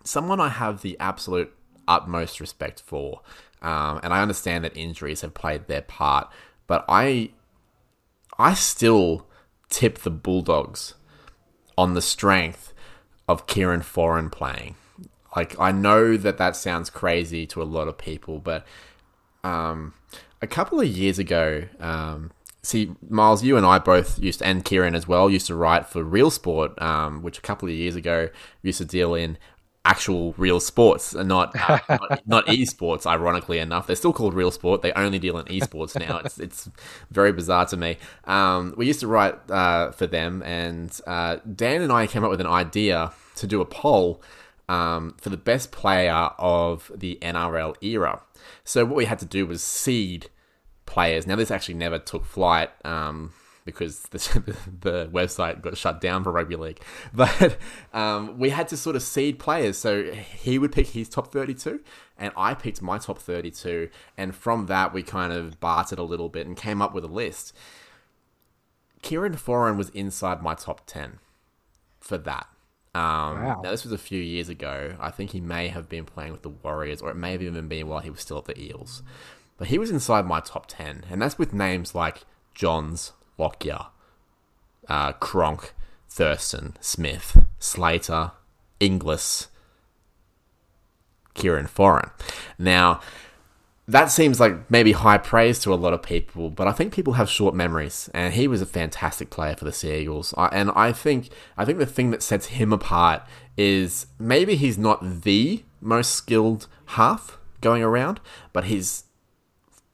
someone 0.02 0.40
I 0.40 0.48
have 0.48 0.80
the 0.80 0.96
absolute 0.98 1.52
utmost 1.86 2.40
respect 2.40 2.80
for, 2.80 3.20
um, 3.60 4.00
and 4.02 4.14
I 4.14 4.22
understand 4.22 4.64
that 4.64 4.76
injuries 4.76 5.20
have 5.20 5.34
played 5.34 5.66
their 5.66 5.82
part, 5.82 6.30
but 6.66 6.84
I 6.88 7.32
I 8.38 8.54
still 8.54 9.26
tip 9.68 9.98
the 9.98 10.10
Bulldogs 10.10 10.94
on 11.76 11.92
the 11.92 12.02
strength 12.02 12.72
of 13.30 13.46
Kieran 13.46 13.80
Foran 13.80 14.30
playing. 14.30 14.74
Like 15.34 15.58
I 15.58 15.72
know 15.72 16.16
that 16.16 16.38
that 16.38 16.56
sounds 16.56 16.90
crazy 16.90 17.46
to 17.48 17.62
a 17.62 17.64
lot 17.64 17.88
of 17.88 17.96
people, 17.96 18.38
but 18.38 18.66
um, 19.44 19.94
a 20.42 20.46
couple 20.46 20.80
of 20.80 20.88
years 20.88 21.18
ago, 21.18 21.64
um, 21.78 22.32
see 22.62 22.92
Miles, 23.08 23.44
you 23.44 23.56
and 23.56 23.64
I 23.64 23.78
both 23.78 24.18
used, 24.18 24.42
and 24.42 24.64
Kieran 24.64 24.94
as 24.94 25.06
well, 25.06 25.30
used 25.30 25.46
to 25.46 25.54
write 25.54 25.86
for 25.86 26.02
Real 26.02 26.30
Sport, 26.30 26.80
um, 26.82 27.22
which 27.22 27.38
a 27.38 27.42
couple 27.42 27.68
of 27.68 27.74
years 27.74 27.94
ago 27.94 28.28
used 28.62 28.78
to 28.78 28.84
deal 28.84 29.14
in 29.14 29.38
actual 29.84 30.34
real 30.36 30.60
sports 30.60 31.14
and 31.14 31.26
not 31.28 31.56
uh, 31.68 31.78
not, 31.88 32.22
not 32.26 32.46
esports. 32.46 33.06
Ironically 33.06 33.58
enough, 33.58 33.86
they're 33.86 33.96
still 33.96 34.12
called 34.12 34.34
real 34.34 34.50
sport. 34.50 34.82
They 34.82 34.92
only 34.92 35.18
deal 35.18 35.38
in 35.38 35.46
esports 35.46 35.98
now. 35.98 36.18
It's 36.18 36.38
it's 36.38 36.68
very 37.10 37.32
bizarre 37.32 37.66
to 37.66 37.76
me. 37.76 37.98
Um, 38.24 38.74
we 38.76 38.86
used 38.86 39.00
to 39.00 39.06
write 39.06 39.38
uh, 39.50 39.92
for 39.92 40.06
them, 40.06 40.42
and 40.42 40.98
uh, 41.06 41.36
Dan 41.54 41.82
and 41.82 41.92
I 41.92 42.06
came 42.06 42.24
up 42.24 42.30
with 42.30 42.40
an 42.40 42.46
idea 42.46 43.12
to 43.36 43.46
do 43.46 43.60
a 43.60 43.64
poll 43.64 44.22
um, 44.68 45.14
for 45.20 45.30
the 45.30 45.36
best 45.36 45.72
player 45.72 46.30
of 46.38 46.90
the 46.94 47.18
NRL 47.22 47.74
era. 47.82 48.22
So 48.64 48.84
what 48.84 48.96
we 48.96 49.04
had 49.06 49.18
to 49.20 49.26
do 49.26 49.46
was 49.46 49.62
seed 49.62 50.30
players. 50.86 51.26
Now 51.26 51.36
this 51.36 51.50
actually 51.50 51.74
never 51.74 51.98
took 51.98 52.24
flight. 52.24 52.70
Um, 52.84 53.32
because 53.64 54.02
the, 54.04 54.18
the 54.80 55.08
website 55.12 55.60
got 55.62 55.76
shut 55.76 56.00
down 56.00 56.24
for 56.24 56.32
rugby 56.32 56.56
league. 56.56 56.80
But 57.12 57.58
um, 57.92 58.38
we 58.38 58.50
had 58.50 58.68
to 58.68 58.76
sort 58.76 58.96
of 58.96 59.02
seed 59.02 59.38
players. 59.38 59.76
So 59.76 60.12
he 60.12 60.58
would 60.58 60.72
pick 60.72 60.88
his 60.88 61.08
top 61.08 61.32
32, 61.32 61.80
and 62.18 62.32
I 62.36 62.54
picked 62.54 62.82
my 62.82 62.98
top 62.98 63.18
32. 63.18 63.90
And 64.16 64.34
from 64.34 64.66
that, 64.66 64.92
we 64.92 65.02
kind 65.02 65.32
of 65.32 65.60
bartered 65.60 65.98
a 65.98 66.04
little 66.04 66.28
bit 66.28 66.46
and 66.46 66.56
came 66.56 66.80
up 66.80 66.94
with 66.94 67.04
a 67.04 67.08
list. 67.08 67.54
Kieran 69.02 69.34
Foran 69.34 69.76
was 69.76 69.88
inside 69.90 70.42
my 70.42 70.54
top 70.54 70.86
10 70.86 71.18
for 72.00 72.18
that. 72.18 72.46
Um, 72.94 73.44
wow. 73.44 73.60
Now, 73.62 73.70
this 73.70 73.84
was 73.84 73.92
a 73.92 73.98
few 73.98 74.20
years 74.20 74.48
ago. 74.48 74.96
I 74.98 75.10
think 75.10 75.30
he 75.30 75.40
may 75.40 75.68
have 75.68 75.88
been 75.88 76.04
playing 76.04 76.32
with 76.32 76.42
the 76.42 76.48
Warriors, 76.48 77.00
or 77.00 77.10
it 77.10 77.16
may 77.16 77.32
have 77.32 77.42
even 77.42 77.68
been 77.68 77.86
while 77.86 78.00
he 78.00 78.10
was 78.10 78.20
still 78.20 78.38
at 78.38 78.46
the 78.46 78.60
Eels. 78.60 79.02
But 79.56 79.68
he 79.68 79.78
was 79.78 79.90
inside 79.90 80.26
my 80.26 80.40
top 80.40 80.66
10, 80.66 81.04
and 81.10 81.22
that's 81.22 81.38
with 81.38 81.52
names 81.52 81.94
like 81.94 82.24
Johns, 82.54 83.12
Lockyer, 83.38 83.86
uh, 84.88 85.12
Cronk, 85.12 85.74
Thurston, 86.08 86.76
Smith, 86.80 87.44
Slater, 87.58 88.32
Inglis, 88.80 89.48
Kieran 91.34 91.66
Foran. 91.66 92.10
Now, 92.58 93.00
that 93.90 94.10
seems 94.10 94.38
like 94.38 94.70
maybe 94.70 94.92
high 94.92 95.18
praise 95.18 95.58
to 95.60 95.74
a 95.74 95.76
lot 95.76 95.92
of 95.92 96.02
people, 96.02 96.48
but 96.48 96.68
I 96.68 96.72
think 96.72 96.92
people 96.92 97.14
have 97.14 97.28
short 97.28 97.54
memories, 97.54 98.08
and 98.14 98.34
he 98.34 98.46
was 98.46 98.62
a 98.62 98.66
fantastic 98.66 99.30
player 99.30 99.56
for 99.56 99.64
the 99.64 99.72
Sea 99.72 99.98
Eagles. 99.98 100.32
and 100.36 100.70
I 100.76 100.92
think 100.92 101.30
I 101.56 101.64
think 101.64 101.78
the 101.78 101.86
thing 101.86 102.10
that 102.10 102.22
sets 102.22 102.46
him 102.46 102.72
apart 102.72 103.22
is 103.56 104.06
maybe 104.18 104.54
he's 104.54 104.78
not 104.78 105.22
the 105.22 105.64
most 105.80 106.12
skilled 106.12 106.68
half 106.86 107.38
going 107.60 107.82
around, 107.82 108.20
but 108.52 108.64
he's 108.64 109.04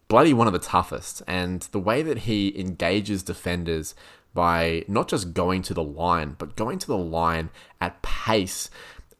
bloody 0.08 0.34
one 0.34 0.46
of 0.46 0.52
the 0.52 0.58
toughest. 0.58 1.22
And 1.26 1.62
the 1.72 1.80
way 1.80 2.02
that 2.02 2.18
he 2.18 2.58
engages 2.58 3.22
defenders 3.22 3.94
by 4.34 4.84
not 4.86 5.08
just 5.08 5.32
going 5.32 5.62
to 5.62 5.74
the 5.74 5.82
line, 5.82 6.36
but 6.38 6.56
going 6.56 6.78
to 6.80 6.86
the 6.86 6.98
line 6.98 7.50
at 7.80 8.02
pace 8.02 8.68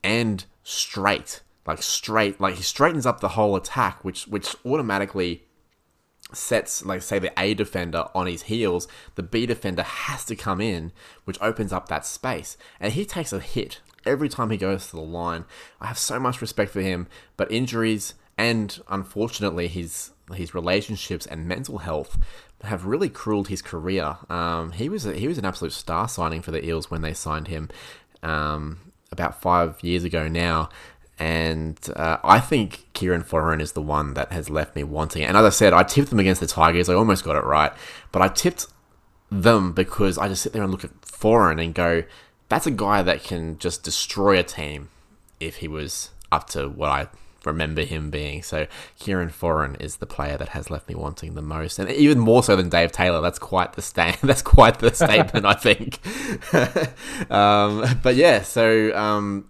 and 0.05 0.45
straight 0.63 1.41
like 1.67 1.83
straight 1.83 2.41
like 2.41 2.55
he 2.55 2.63
straightens 2.63 3.07
up 3.07 3.21
the 3.21 3.31
whole 3.31 3.57
attack 3.57 4.05
which 4.05 4.27
which 4.27 4.55
automatically 4.65 5.43
sets 6.33 6.85
like 6.85 7.03
say 7.03 7.19
the 7.19 7.33
A 7.39 7.55
defender 7.55 8.07
on 8.15 8.27
his 8.27 8.43
heels. 8.43 8.89
The 9.15 9.23
B 9.23 9.47
defender 9.47 9.83
has 9.83 10.25
to 10.27 10.37
come 10.37 10.61
in 10.61 10.93
which 11.25 11.41
opens 11.41 11.73
up 11.73 11.89
that 11.89 12.07
space. 12.07 12.57
And 12.81 12.93
he 12.93 13.05
takes 13.05 13.33
a 13.33 13.41
hit 13.41 13.81
every 14.05 14.29
time 14.29 14.51
he 14.51 14.57
goes 14.57 14.89
to 14.89 14.97
the 14.97 15.03
line. 15.03 15.45
I 15.81 15.87
have 15.87 15.99
so 15.99 16.19
much 16.19 16.41
respect 16.41 16.71
for 16.71 16.81
him 16.81 17.07
but 17.37 17.51
injuries 17.51 18.15
and 18.37 18.81
unfortunately 18.89 19.69
his 19.69 20.11
his 20.35 20.55
relationships 20.55 21.27
and 21.27 21.47
mental 21.47 21.79
health 21.79 22.19
have 22.63 22.87
really 22.87 23.09
crueled 23.09 23.49
his 23.49 23.63
career. 23.63 24.17
Um, 24.29 24.73
he 24.73 24.89
was 24.89 25.07
a, 25.07 25.15
he 25.15 25.29
was 25.29 25.39
an 25.39 25.45
absolute 25.45 25.73
star 25.73 26.09
signing 26.09 26.43
for 26.43 26.51
the 26.51 26.65
Eels 26.65 26.91
when 26.91 27.03
they 27.03 27.15
signed 27.15 27.49
him 27.49 27.69
um, 28.23 28.93
about 29.13 29.41
five 29.41 29.83
years 29.83 30.03
ago 30.05 30.27
now 30.27 30.69
and 31.19 31.79
uh, 31.97 32.19
I 32.23 32.41
think 32.41 32.87
Kieran 32.93 33.23
Foran 33.23 33.61
is 33.61 33.73
the 33.73 33.83
one 33.83 34.15
that 34.15 34.33
has 34.33 34.51
left 34.51 34.77
me 34.77 34.85
wanting. 34.85 35.25
And 35.25 35.37
as 35.37 35.45
I 35.45 35.51
said, 35.51 35.73
I 35.73 35.83
tipped 35.83 36.11
them 36.11 36.19
against 36.19 36.41
the 36.41 36.47
Tigers. 36.47 36.89
I 36.89 36.95
almost 36.95 37.25
got 37.25 37.37
it 37.37 37.45
right, 37.45 37.73
but 38.13 38.21
I 38.21 38.29
tipped 38.29 38.67
them 39.31 39.73
because 39.73 40.19
I 40.19 40.29
just 40.29 40.43
sit 40.43 40.53
there 40.53 40.63
and 40.63 40.71
look 40.71 40.85
at 40.85 41.01
Foran 41.01 41.63
and 41.63 41.75
go, 41.75 42.03
"That's 42.49 42.67
a 42.67 42.71
guy 42.71 43.03
that 43.03 43.25
can 43.25 43.59
just 43.59 43.83
destroy 43.83 44.39
a 44.39 44.43
team 44.43 44.91
if 45.41 45.57
he 45.57 45.69
was 45.69 46.11
up 46.31 46.49
to 46.51 46.69
what 46.69 46.91
I 46.91 47.09
remember 47.47 47.83
him 47.83 48.11
being." 48.11 48.43
So 48.43 48.67
Kieran 48.99 49.31
Foran 49.31 49.81
is 49.81 49.97
the 49.97 50.07
player 50.07 50.37
that 50.37 50.51
has 50.51 50.71
left 50.71 50.87
me 50.87 50.95
wanting 50.95 51.33
the 51.35 51.43
most, 51.43 51.79
and 51.79 51.91
even 51.91 52.19
more 52.19 52.43
so 52.43 52.57
than 52.57 52.69
Dave 52.69 52.93
Taylor. 52.93 53.23
That's 53.23 53.39
quite 53.39 53.73
the 53.73 53.83
stand. 53.83 54.19
That's 54.23 54.43
quite 54.43 54.81
the 54.81 54.95
statement, 54.95 55.47
I 55.47 55.55
think. 55.55 55.99
um, 57.31 58.01
but 58.03 58.17
yeah, 58.17 58.43
so. 58.43 58.95
Um, 58.95 59.49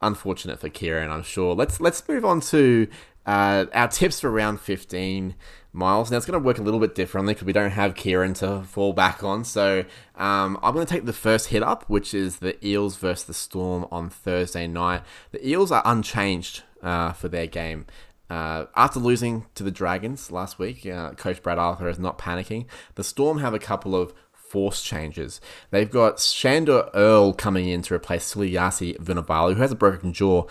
unfortunate 0.00 0.60
for 0.60 0.68
Kieran, 0.68 1.10
I'm 1.10 1.22
sure. 1.22 1.54
Let's 1.54 1.80
let's 1.80 2.06
move 2.08 2.24
on 2.24 2.40
to 2.42 2.88
uh, 3.26 3.66
our 3.72 3.88
tips 3.88 4.20
for 4.20 4.30
round 4.30 4.60
15 4.60 5.34
miles. 5.72 6.10
Now 6.10 6.16
it's 6.16 6.26
going 6.26 6.40
to 6.40 6.44
work 6.44 6.58
a 6.58 6.62
little 6.62 6.80
bit 6.80 6.94
differently 6.94 7.34
because 7.34 7.46
we 7.46 7.52
don't 7.52 7.70
have 7.70 7.94
Kieran 7.94 8.34
to 8.34 8.62
fall 8.62 8.92
back 8.92 9.22
on. 9.22 9.44
So 9.44 9.84
um, 10.16 10.58
I'm 10.62 10.74
going 10.74 10.86
to 10.86 10.92
take 10.92 11.04
the 11.04 11.12
first 11.12 11.48
hit 11.48 11.62
up, 11.62 11.84
which 11.88 12.14
is 12.14 12.38
the 12.38 12.64
Eels 12.66 12.96
versus 12.96 13.24
the 13.24 13.34
Storm 13.34 13.86
on 13.90 14.10
Thursday 14.10 14.66
night. 14.66 15.02
The 15.32 15.46
Eels 15.46 15.70
are 15.70 15.82
unchanged 15.84 16.62
uh, 16.82 17.12
for 17.12 17.28
their 17.28 17.46
game. 17.46 17.86
Uh, 18.28 18.66
after 18.76 19.00
losing 19.00 19.46
to 19.56 19.64
the 19.64 19.72
Dragons 19.72 20.30
last 20.30 20.58
week, 20.58 20.86
uh, 20.86 21.12
Coach 21.14 21.42
Brad 21.42 21.58
Arthur 21.58 21.88
is 21.88 21.98
not 21.98 22.16
panicking. 22.16 22.66
The 22.94 23.02
Storm 23.02 23.38
have 23.38 23.54
a 23.54 23.58
couple 23.58 23.96
of 23.96 24.14
force 24.50 24.82
changes. 24.82 25.40
They've 25.70 25.90
got 25.90 26.18
Sandor 26.18 26.90
Earl 26.92 27.32
coming 27.34 27.68
in 27.68 27.82
to 27.82 27.94
replace 27.94 28.34
Suliasi 28.34 28.98
Vunivalu, 28.98 29.54
who 29.54 29.62
has 29.62 29.70
a 29.70 29.76
broken 29.76 30.12
jaw, 30.12 30.44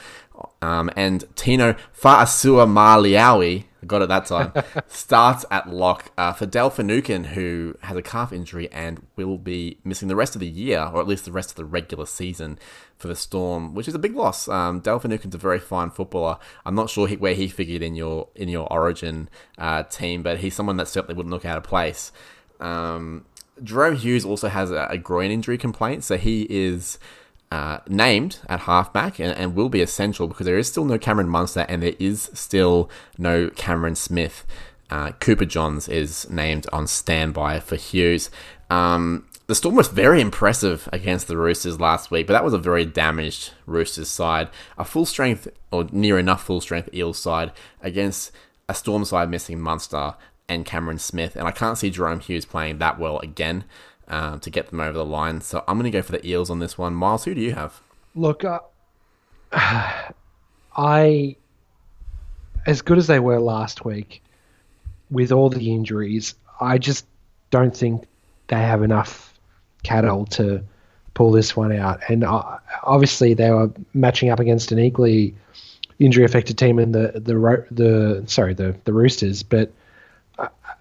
um, 0.61 0.89
and 0.95 1.25
Tino 1.35 1.75
Fa'asuamaleaui, 1.91 3.65
got 3.85 4.01
it 4.01 4.07
that 4.07 4.25
time, 4.25 4.53
starts 4.87 5.43
at 5.51 5.69
lock 5.69 6.13
uh, 6.17 6.31
for 6.31 6.45
Dale 6.45 6.69
Finucane, 6.69 7.25
who 7.25 7.75
has 7.81 7.97
a 7.97 8.01
calf 8.01 8.31
injury 8.31 8.71
and 8.71 9.05
will 9.17 9.37
be 9.37 9.79
missing 9.83 10.07
the 10.07 10.15
rest 10.15 10.33
of 10.33 10.39
the 10.39 10.47
year, 10.47 10.89
or 10.93 11.01
at 11.01 11.07
least 11.07 11.25
the 11.25 11.31
rest 11.33 11.49
of 11.49 11.57
the 11.57 11.65
regular 11.65 12.05
season 12.05 12.57
for 12.95 13.09
the 13.09 13.17
Storm, 13.17 13.73
which 13.75 13.89
is 13.89 13.95
a 13.95 13.99
big 13.99 14.15
loss. 14.15 14.47
Um, 14.47 14.79
Dale 14.79 14.99
Finucane's 14.99 15.35
a 15.35 15.37
very 15.37 15.59
fine 15.59 15.89
footballer. 15.89 16.37
I'm 16.65 16.75
not 16.75 16.89
sure 16.89 17.05
he, 17.05 17.17
where 17.17 17.33
he 17.33 17.49
figured 17.49 17.81
in 17.81 17.95
your 17.95 18.29
in 18.33 18.47
your 18.47 18.71
Origin 18.71 19.29
uh, 19.57 19.83
team, 19.83 20.23
but 20.23 20.39
he's 20.39 20.55
someone 20.55 20.77
that 20.77 20.87
certainly 20.87 21.15
wouldn't 21.15 21.33
look 21.33 21.45
out 21.45 21.57
of 21.57 21.63
place. 21.65 22.13
Um, 22.59 23.25
Jahrome 23.63 23.97
Hughes 23.97 24.25
also 24.25 24.47
has 24.49 24.71
a, 24.71 24.87
a 24.89 24.97
groin 24.97 25.31
injury 25.31 25.57
complaint, 25.57 26.03
so 26.03 26.17
he 26.17 26.47
is 26.49 26.97
uh, 27.51 27.79
named 27.87 28.39
at 28.47 28.61
halfback 28.61 29.19
and, 29.19 29.35
and, 29.35 29.55
will 29.55 29.69
be 29.69 29.81
essential 29.81 30.27
because 30.27 30.45
there 30.45 30.57
is 30.57 30.67
still 30.67 30.85
no 30.85 30.99
Cameron 30.99 31.29
Munster 31.29 31.65
and 31.67 31.81
there 31.81 31.95
is 31.97 32.29
still 32.33 32.89
no 33.17 33.49
Cameron 33.49 33.95
Smith. 33.95 34.45
Uh, 34.91 35.11
Cooper 35.13 35.45
Johns 35.45 35.87
is 35.87 36.29
named 36.29 36.67
on 36.71 36.85
standby 36.85 37.59
for 37.59 37.75
Hughes. 37.75 38.29
Um, 38.69 39.25
the 39.47 39.55
Storm 39.55 39.75
was 39.75 39.87
very 39.87 40.21
impressive 40.21 40.87
against 40.93 41.27
the 41.27 41.37
Roosters 41.37 41.79
last 41.79 42.11
week, 42.11 42.27
but 42.27 42.33
that 42.33 42.43
was 42.43 42.53
a 42.53 42.59
very 42.59 42.85
damaged 42.85 43.51
Roosters 43.65 44.09
side. 44.09 44.49
A 44.77 44.85
full 44.85 45.07
strength, 45.07 45.47
or 45.71 45.85
near 45.91 46.19
enough 46.19 46.43
full 46.43 46.61
strength 46.61 46.93
Eels 46.93 47.17
side 47.17 47.51
against 47.81 48.31
a 48.67 48.75
Storm 48.75 49.03
side 49.05 49.29
missing 49.31 49.59
Munster 49.59 50.13
and 50.49 50.65
Cameron 50.65 50.97
Smith, 50.97 51.35
and 51.35 51.47
I 51.47 51.51
can't 51.51 51.77
see 51.77 51.91
Jahrome 51.91 52.21
Hughes 52.21 52.45
playing 52.45 52.79
that 52.79 52.99
well 52.99 53.19
again 53.19 53.63
uh, 54.07 54.37
to 54.39 54.49
get 54.49 54.69
them 54.69 54.79
over 54.79 54.97
the 54.97 55.05
line. 55.05 55.41
So 55.41 55.63
I'm 55.67 55.77
going 55.77 55.89
to 55.89 55.97
go 55.97 56.01
for 56.01 56.11
the 56.11 56.27
Eels 56.27 56.49
on 56.49 56.59
this 56.59 56.77
one. 56.77 56.93
Miles, 56.95 57.25
who 57.25 57.35
do 57.35 57.41
you 57.41 57.53
have? 57.53 57.81
Look, 58.15 58.43
uh, 58.43 58.59
I, 59.51 61.35
as 62.65 62.81
good 62.81 62.97
as 62.97 63.07
they 63.07 63.19
were 63.19 63.39
last 63.39 63.85
week, 63.85 64.21
with 65.11 65.31
all 65.31 65.49
the 65.49 65.73
injuries, 65.73 66.35
I 66.59 66.77
just 66.77 67.05
don't 67.51 67.75
think 67.75 68.05
they 68.47 68.57
have 68.59 68.83
enough 68.83 69.33
cattle 69.83 70.25
to 70.25 70.63
pull 71.13 71.31
this 71.31 71.55
one 71.55 71.71
out. 71.71 72.01
And 72.09 72.23
uh, 72.23 72.57
obviously, 72.83 73.33
they 73.33 73.51
were 73.51 73.71
matching 73.93 74.29
up 74.29 74.39
against 74.39 74.71
an 74.71 74.79
equally 74.79 75.35
injury 75.99 76.23
affected 76.23 76.57
team 76.57 76.79
in 76.79 76.91
the 76.91 77.11
the 77.15 77.65
the 77.71 78.23
sorry 78.27 78.53
the 78.53 78.75
the 78.85 78.93
Roosters, 78.93 79.43
but 79.43 79.71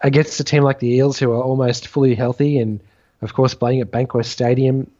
against 0.01 0.41
a 0.41 0.45
team 0.45 0.63
like 0.63 0.79
the 0.79 0.89
Eels, 0.89 1.19
who 1.19 1.31
are 1.33 1.43
almost 1.43 1.87
fully 1.89 2.15
healthy, 2.15 2.59
and 2.59 2.81
of 3.23 3.35
course 3.35 3.55
playing 3.55 3.81
at 3.81 3.91
Bankwest 3.91 4.27
Stadium, 4.27 4.91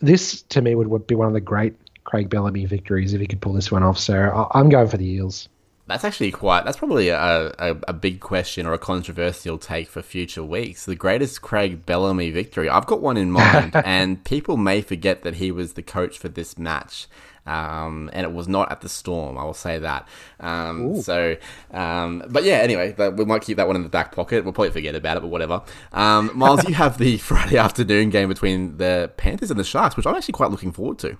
this 0.00 0.42
to 0.42 0.62
me 0.62 0.74
would, 0.74 0.88
would 0.88 1.06
be 1.06 1.14
one 1.14 1.26
of 1.26 1.34
the 1.34 1.40
great 1.40 1.74
Craig 2.04 2.30
Bellamy 2.30 2.64
victories 2.64 3.12
if 3.12 3.20
he 3.20 3.26
could 3.26 3.40
pull 3.40 3.52
this 3.52 3.70
one 3.70 3.82
off. 3.82 3.98
So 3.98 4.48
I'm 4.52 4.68
going 4.68 4.88
for 4.88 4.96
the 4.96 5.06
Eels. 5.06 5.48
That's 5.86 6.04
actually 6.04 6.30
quite. 6.30 6.64
That's 6.64 6.76
probably 6.76 7.08
a, 7.08 7.52
a, 7.58 7.76
a, 7.88 7.92
big 7.92 8.20
question 8.20 8.64
or 8.64 8.72
a 8.72 8.78
controversial 8.78 9.58
take 9.58 9.88
for 9.88 10.02
future 10.02 10.44
weeks. 10.44 10.84
The 10.84 10.94
greatest 10.94 11.42
Craig 11.42 11.84
Bellamy 11.84 12.30
victory. 12.30 12.68
I've 12.68 12.86
got 12.86 13.00
one 13.00 13.16
in 13.16 13.32
mind, 13.32 13.74
and 13.84 14.22
people 14.22 14.56
may 14.56 14.82
forget 14.82 15.24
that 15.24 15.36
he 15.36 15.50
was 15.50 15.72
the 15.72 15.82
coach 15.82 16.16
for 16.16 16.28
this 16.28 16.56
match. 16.56 17.08
Um, 17.46 18.10
and 18.12 18.24
it 18.24 18.32
was 18.32 18.48
not 18.48 18.70
at 18.70 18.80
the 18.80 18.88
Storm. 18.88 19.38
I 19.38 19.44
will 19.44 19.54
say 19.54 19.78
that. 19.78 20.06
Um, 20.38 21.00
so, 21.02 21.36
um, 21.72 22.22
but 22.28 22.44
yeah. 22.44 22.58
Anyway, 22.58 22.94
we 23.16 23.24
might 23.24 23.42
keep 23.42 23.56
that 23.56 23.66
one 23.66 23.76
in 23.76 23.82
the 23.82 23.88
back 23.88 24.14
pocket. 24.14 24.44
We'll 24.44 24.52
probably 24.52 24.70
forget 24.70 24.94
about 24.94 25.16
it, 25.16 25.20
but 25.20 25.28
whatever. 25.28 25.62
Um, 25.92 26.30
Miles, 26.38 26.66
you 26.68 26.74
have 26.74 26.98
the 26.98 27.16
Friday 27.18 27.56
afternoon 27.56 28.10
game 28.10 28.28
between 28.28 28.76
the 28.76 29.10
Panthers 29.16 29.50
and 29.50 29.58
the 29.58 29.64
Sharks, 29.64 29.96
which 29.96 30.06
I'm 30.06 30.14
actually 30.14 30.32
quite 30.32 30.50
looking 30.50 30.72
forward 30.72 30.98
to. 31.00 31.16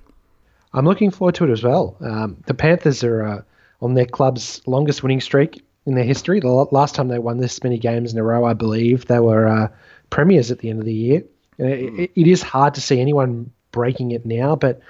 I'm 0.73 0.85
looking 0.85 1.11
forward 1.11 1.35
to 1.37 1.45
it 1.45 1.51
as 1.51 1.63
well. 1.63 1.97
Um, 2.01 2.37
the 2.47 2.55
Panthers 2.55 3.03
are 3.03 3.23
uh, 3.25 3.43
on 3.83 3.95
their 3.95 4.07
club's 4.07 4.63
longest 4.67 5.03
winning 5.03 5.21
streak 5.21 5.65
in 5.87 5.95
their 5.95 6.05
history. 6.05 6.41
The 6.41 6.49
last 6.49 6.95
time 6.95 7.09
they 7.09 7.19
won 7.19 7.39
this 7.39 7.63
many 7.65 7.79
games 7.79 8.13
in 8.13 8.19
a 8.19 8.23
row, 8.23 8.45
I 8.45 8.55
believe, 8.55 9.07
they 9.07 9.19
were 9.19 9.49
uh, 9.49 9.69
premiers 10.11 10.51
at 10.51 10.61
the 10.61 10.71
end 10.71 10.79
of 10.79 10.85
the 10.85 10.95
year. 10.95 11.25
It, 11.59 12.11
it 12.15 12.27
is 12.27 12.43
hard 12.43 12.75
to 12.75 12.81
see 12.81 13.01
anyone 13.01 13.51
breaking 13.73 14.13
it 14.13 14.25
now, 14.25 14.57
but 14.57 14.81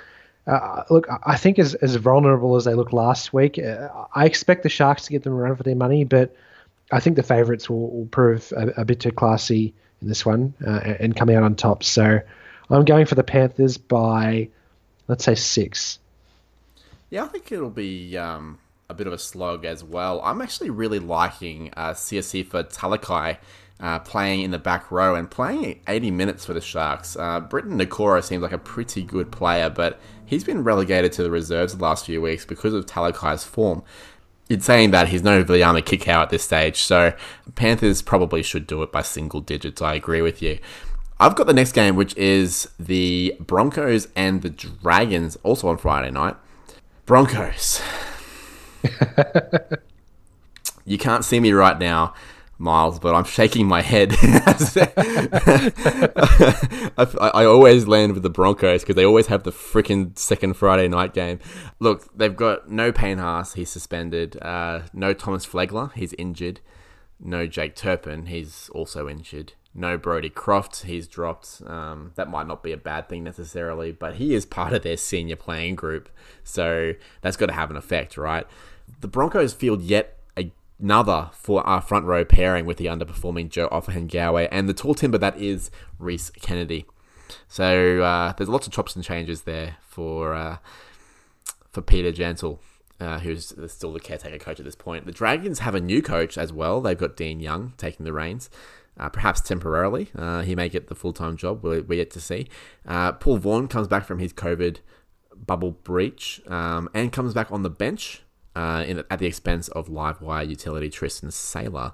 uh, 0.46 0.84
look, 0.90 1.06
I 1.24 1.36
think 1.36 1.58
as, 1.58 1.74
as 1.74 1.96
vulnerable 1.96 2.56
as 2.56 2.64
they 2.64 2.74
looked 2.74 2.92
last 2.92 3.32
week, 3.32 3.58
uh, 3.58 3.88
I 4.14 4.24
expect 4.26 4.62
the 4.62 4.68
Sharks 4.68 5.04
to 5.04 5.12
get 5.12 5.22
them 5.22 5.32
a 5.32 5.36
run 5.36 5.56
for 5.56 5.62
their 5.62 5.76
money, 5.76 6.04
but 6.04 6.34
I 6.90 7.00
think 7.00 7.16
the 7.16 7.22
favourites 7.22 7.68
will, 7.68 7.90
will, 7.90 8.06
prove 8.06 8.52
a, 8.56 8.80
a, 8.80 8.84
bit 8.84 9.00
too 9.00 9.12
classy 9.12 9.74
in 10.00 10.08
this 10.08 10.26
one 10.26 10.54
uh, 10.66 10.94
and 10.98 11.14
come 11.14 11.30
out 11.30 11.42
on 11.42 11.54
top. 11.54 11.84
So 11.84 12.20
I'm 12.70 12.84
going 12.84 13.06
for 13.06 13.14
the 13.14 13.22
Panthers 13.22 13.78
by, 13.78 14.48
let's 15.08 15.24
say, 15.24 15.34
six. 15.34 15.98
Yeah, 17.10 17.24
I 17.24 17.28
think 17.28 17.50
it'll 17.52 17.70
be 17.70 18.16
um, 18.16 18.58
a 18.88 18.94
bit 18.94 19.06
of 19.06 19.12
a 19.12 19.18
slog 19.18 19.64
as 19.64 19.84
well. 19.84 20.20
I'm 20.22 20.40
actually 20.40 20.70
really 20.70 20.98
liking 20.98 21.72
uh, 21.76 21.94
for 21.94 22.64
Talakai 22.64 23.38
uh, 23.80 23.98
playing 24.00 24.42
in 24.42 24.50
the 24.50 24.58
back 24.58 24.90
row 24.90 25.14
and 25.14 25.30
playing 25.30 25.80
80 25.88 26.10
minutes 26.10 26.44
for 26.44 26.52
the 26.52 26.60
Sharks. 26.60 27.16
Uh, 27.16 27.40
Briton 27.40 27.78
Nikora 27.78 28.22
seems 28.22 28.42
like 28.42 28.52
a 28.52 28.58
pretty 28.58 29.02
good 29.02 29.32
player, 29.32 29.70
but 29.70 29.98
he's 30.26 30.44
been 30.44 30.62
relegated 30.62 31.12
to 31.12 31.22
the 31.22 31.30
reserves 31.30 31.76
the 31.76 31.82
last 31.82 32.06
few 32.06 32.20
weeks 32.20 32.44
because 32.44 32.74
of 32.74 32.86
Talakai's 32.86 33.44
form. 33.44 33.82
In 34.48 34.60
saying 34.60 34.90
that, 34.90 35.08
he's 35.08 35.22
no 35.22 35.44
Viliame 35.44 35.80
Kikau 35.82 36.22
at 36.22 36.30
this 36.30 36.42
stage, 36.42 36.82
so 36.82 37.14
Panthers 37.54 38.02
probably 38.02 38.42
should 38.42 38.66
do 38.66 38.82
it 38.82 38.90
by 38.90 39.00
single 39.00 39.40
digits. 39.40 39.80
I 39.80 39.94
agree 39.94 40.22
with 40.22 40.42
you. 40.42 40.58
I've 41.20 41.36
got 41.36 41.46
the 41.46 41.52
next 41.52 41.72
game, 41.72 41.96
which 41.96 42.16
is 42.16 42.68
the 42.78 43.36
Broncos 43.38 44.08
and 44.16 44.42
the 44.42 44.50
Dragons, 44.50 45.36
also 45.42 45.68
on 45.68 45.76
Friday 45.78 46.10
night. 46.10 46.34
Broncos. 47.06 47.80
you 50.84 50.98
can't 50.98 51.24
see 51.24 51.38
me 51.38 51.52
right 51.52 51.78
now, 51.78 52.14
Miles, 52.60 52.98
but 52.98 53.14
I'm 53.14 53.24
shaking 53.24 53.66
my 53.66 53.80
head. 53.80 54.12
I, 56.98 57.30
I, 57.34 57.44
always 57.44 57.86
land 57.88 58.12
with 58.12 58.22
the 58.22 58.30
Broncos 58.30 58.82
because 58.82 58.96
they 58.96 59.04
always 59.04 59.28
have 59.28 59.44
the 59.44 59.50
freaking 59.50 60.16
second 60.18 60.54
Friday 60.54 60.86
night 60.86 61.14
game. 61.14 61.38
Look, 61.78 62.16
they've 62.16 62.36
got 62.36 62.70
no 62.70 62.92
Payne 62.92 63.18
Haas, 63.18 63.54
he's 63.54 63.70
suspended. 63.70 64.40
Uh, 64.42 64.82
no 64.92 65.14
Thomas 65.14 65.46
Flegler, 65.46 65.92
he's 65.94 66.12
injured. 66.14 66.60
No 67.18 67.46
Jake 67.46 67.74
Turpin, 67.74 68.26
he's 68.26 68.68
also 68.74 69.08
injured. 69.08 69.54
No 69.74 69.96
Brodie 69.96 70.30
Croft, 70.30 70.82
he's 70.82 71.06
dropped. 71.06 71.62
Um, 71.66 72.12
that 72.16 72.28
might 72.28 72.46
not 72.46 72.62
be 72.62 72.72
a 72.72 72.76
bad 72.76 73.08
thing 73.08 73.24
necessarily, 73.24 73.92
but 73.92 74.16
he 74.16 74.34
is 74.34 74.44
part 74.44 74.72
of 74.72 74.82
their 74.82 74.96
senior 74.96 75.36
playing 75.36 75.76
group, 75.76 76.08
so 76.44 76.92
that's 77.22 77.36
got 77.36 77.46
to 77.46 77.52
have 77.52 77.70
an 77.70 77.76
effect, 77.76 78.16
right? 78.16 78.46
The 79.00 79.08
Broncos 79.08 79.54
field 79.54 79.82
yet 79.82 80.19
another 80.80 81.30
for 81.32 81.66
our 81.66 81.80
front 81.80 82.06
row 82.06 82.24
pairing 82.24 82.64
with 82.64 82.76
the 82.76 82.86
underperforming 82.86 83.48
Joe 83.48 83.68
Ofahengaue 83.68 84.48
and 84.50 84.68
the 84.68 84.74
tall 84.74 84.94
timber 84.94 85.18
that 85.18 85.36
is 85.36 85.70
Rhys 85.98 86.30
Kennedy. 86.30 86.86
So 87.48 88.02
uh, 88.02 88.32
there's 88.32 88.48
lots 88.48 88.66
of 88.66 88.72
chops 88.72 88.96
and 88.96 89.04
changes 89.04 89.42
there 89.42 89.76
for 89.80 90.34
uh, 90.34 90.58
for 91.70 91.82
Peter 91.82 92.12
Gentle, 92.12 92.60
uh, 92.98 93.20
who's 93.20 93.54
still 93.72 93.92
the 93.92 94.00
caretaker 94.00 94.38
coach 94.38 94.58
at 94.58 94.64
this 94.64 94.74
point. 94.74 95.06
The 95.06 95.12
Dragons 95.12 95.60
have 95.60 95.74
a 95.74 95.80
new 95.80 96.02
coach 96.02 96.36
as 96.36 96.52
well. 96.52 96.80
They've 96.80 96.98
got 96.98 97.16
Dean 97.16 97.40
Young 97.40 97.74
taking 97.76 98.04
the 98.04 98.12
reins. 98.12 98.50
Uh, 98.98 99.08
perhaps 99.08 99.40
temporarily, 99.40 100.10
uh, 100.16 100.42
he 100.42 100.54
may 100.54 100.68
get 100.68 100.88
the 100.88 100.94
full 100.94 101.12
time 101.12 101.36
job. 101.36 101.62
We're, 101.62 101.82
we're, 101.82 102.00
yet 102.00 102.10
to 102.10 102.20
see. 102.20 102.48
Uh, 102.86 103.12
Paul 103.12 103.38
Vaughan 103.38 103.68
comes 103.68 103.88
back 103.88 104.04
from 104.04 104.18
his 104.18 104.32
COVID 104.32 104.78
bubble 105.34 105.70
breach 105.70 106.42
um, 106.48 106.88
and 106.92 107.10
comes 107.12 107.32
back 107.32 107.50
on 107.50 107.62
the 107.62 107.70
bench 107.70 108.22
uh, 108.54 108.84
in, 108.86 109.04
at 109.10 109.18
the 109.18 109.26
expense 109.26 109.68
of 109.68 109.88
Livewire 109.88 110.48
utility 110.48 110.90
Tristan 110.90 111.30
Sailor. 111.30 111.92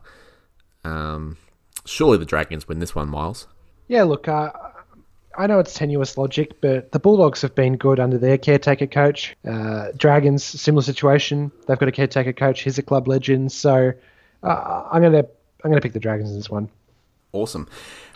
Um, 0.85 1.37
surely 1.85 2.19
the 2.19 2.25
Dragons 2.25 2.69
win 2.69 2.79
this 2.79 2.95
one, 2.95 3.09
Miles. 3.09 3.47
Yeah, 3.89 4.05
look, 4.05 4.29
uh, 4.29 4.51
I 5.39 5.47
know 5.47 5.59
it's 5.59 5.75
tenuous 5.75 6.17
logic, 6.17 6.61
but 6.61 6.93
the 6.93 6.99
Bulldogs 6.99 7.43
have 7.43 7.55
been 7.55 7.77
good 7.77 8.01
under 8.01 8.19
their 8.19 8.39
caretaker 8.39 8.87
coach. 8.87 9.37
Uh, 9.47 9.89
Dragons, 9.97 10.43
similar 10.43 10.83
situation. 10.83 11.53
They've 11.67 11.79
got 11.79 11.89
a 11.89 11.93
caretaker 11.93 12.33
coach. 12.33 12.63
He's 12.63 12.79
a 12.79 12.83
club 12.83 13.07
legend, 13.07 13.53
so 13.53 13.93
uh, 14.43 14.89
I'm 14.91 15.03
gonna 15.03 15.27
I'm 15.63 15.71
gonna 15.71 15.81
pick 15.81 15.93
the 15.93 16.01
Dragons 16.01 16.31
in 16.31 16.37
this 16.37 16.51
one. 16.51 16.71
Awesome. 17.33 17.69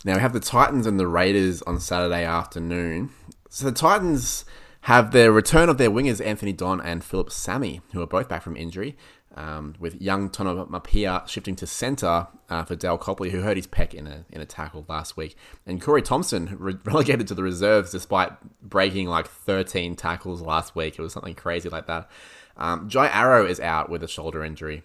Now 0.05 0.15
we 0.15 0.21
have 0.21 0.33
the 0.33 0.41
Titans 0.41 0.87
and 0.87 0.99
the 0.99 1.07
Raiders 1.07 1.61
on 1.63 1.79
Saturday 1.79 2.25
afternoon. 2.25 3.11
So 3.51 3.67
the 3.67 3.73
Titans 3.73 4.45
have 4.83 5.13
the 5.13 5.31
return 5.31 5.69
of 5.69 5.79
their 5.79 5.91
wingers 5.91 6.25
Anthony 6.25 6.53
Don 6.53 6.81
and 6.81 7.05
Phillip 7.05 7.31
Sami, 7.31 7.81
who 7.93 8.01
are 8.01 8.07
both 8.07 8.29
back 8.29 8.43
from 8.43 8.57
injury, 8.57 8.97
um, 9.35 9.75
with 9.79 10.01
young 10.01 10.29
Tonumaipea 10.29 11.29
shifting 11.29 11.55
to 11.57 11.67
centre 11.67 12.27
uh, 12.49 12.65
for 12.65 12.75
Dale 12.75 12.99
Copley, 12.99 13.31
who 13.31 13.43
hurt 13.43 13.57
his 13.57 13.67
pec 13.67 13.95
in 13.95 14.07
a 14.07 14.25
in 14.31 14.41
a 14.41 14.47
tackle 14.47 14.85
last 14.89 15.17
week, 15.17 15.37
and 15.67 15.81
Corey 15.81 16.03
Thompson 16.03 16.57
re- 16.59 16.79
relegated 16.85 17.29
to 17.29 17.35
the 17.35 17.43
reserves 17.43 17.93
despite 17.93 18.33
breaking 18.61 19.07
like 19.07 19.29
13 19.29 19.97
tackles 19.97 20.41
last 20.41 20.75
week. 20.75 20.99
It 20.99 21.03
was 21.03 21.13
something 21.13 21.35
crazy 21.35 21.69
like 21.69 21.87
that. 21.87 22.11
Um, 22.57 22.89
Jai 22.89 23.09
Arrow 23.09 23.47
is 23.47 23.61
out 23.61 23.91
with 23.91 24.03
a 24.03 24.09
shoulder 24.09 24.45
injury 24.45 24.83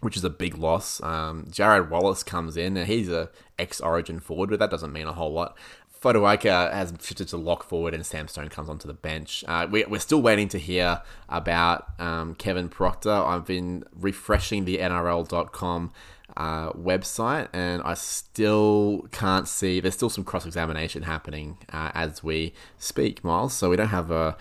which 0.00 0.16
is 0.16 0.24
a 0.24 0.30
big 0.30 0.56
loss. 0.58 1.02
Um, 1.02 1.46
Jarrod 1.50 1.88
Wallace 1.88 2.22
comes 2.22 2.56
in, 2.56 2.76
and 2.76 2.86
he's 2.86 3.08
a 3.08 3.30
ex-Origin 3.58 4.20
forward, 4.20 4.50
but 4.50 4.58
that 4.58 4.70
doesn't 4.70 4.92
mean 4.92 5.06
a 5.06 5.12
whole 5.12 5.32
lot. 5.32 5.56
Fotuaika 6.00 6.72
has 6.72 6.92
shifted 7.02 7.28
to 7.28 7.36
lock 7.36 7.64
forward 7.64 7.94
and 7.94 8.04
Sam 8.04 8.28
Stone 8.28 8.48
comes 8.48 8.68
onto 8.68 8.86
the 8.86 8.94
bench. 8.94 9.44
Uh, 9.48 9.66
we, 9.70 9.84
are 9.84 9.98
still 9.98 10.22
waiting 10.22 10.48
to 10.48 10.58
hear 10.58 11.02
about 11.28 11.86
um, 11.98 12.34
Kevin 12.34 12.68
Proctor. 12.68 13.10
I've 13.10 13.46
been 13.46 13.84
refreshing 13.94 14.64
the 14.64 14.78
NRL.com 14.78 15.92
uh, 16.36 16.72
website 16.72 17.48
and 17.52 17.82
I 17.82 17.94
still 17.94 19.08
can't 19.10 19.48
see. 19.48 19.80
There's 19.80 19.94
still 19.94 20.10
some 20.10 20.24
cross 20.24 20.44
examination 20.44 21.04
happening 21.04 21.58
uh, 21.72 21.90
as 21.94 22.22
we 22.22 22.52
speak, 22.78 23.24
Miles. 23.24 23.54
So 23.54 23.70
we 23.70 23.76
don't 23.76 23.88
have 23.88 24.10
a, 24.10 24.36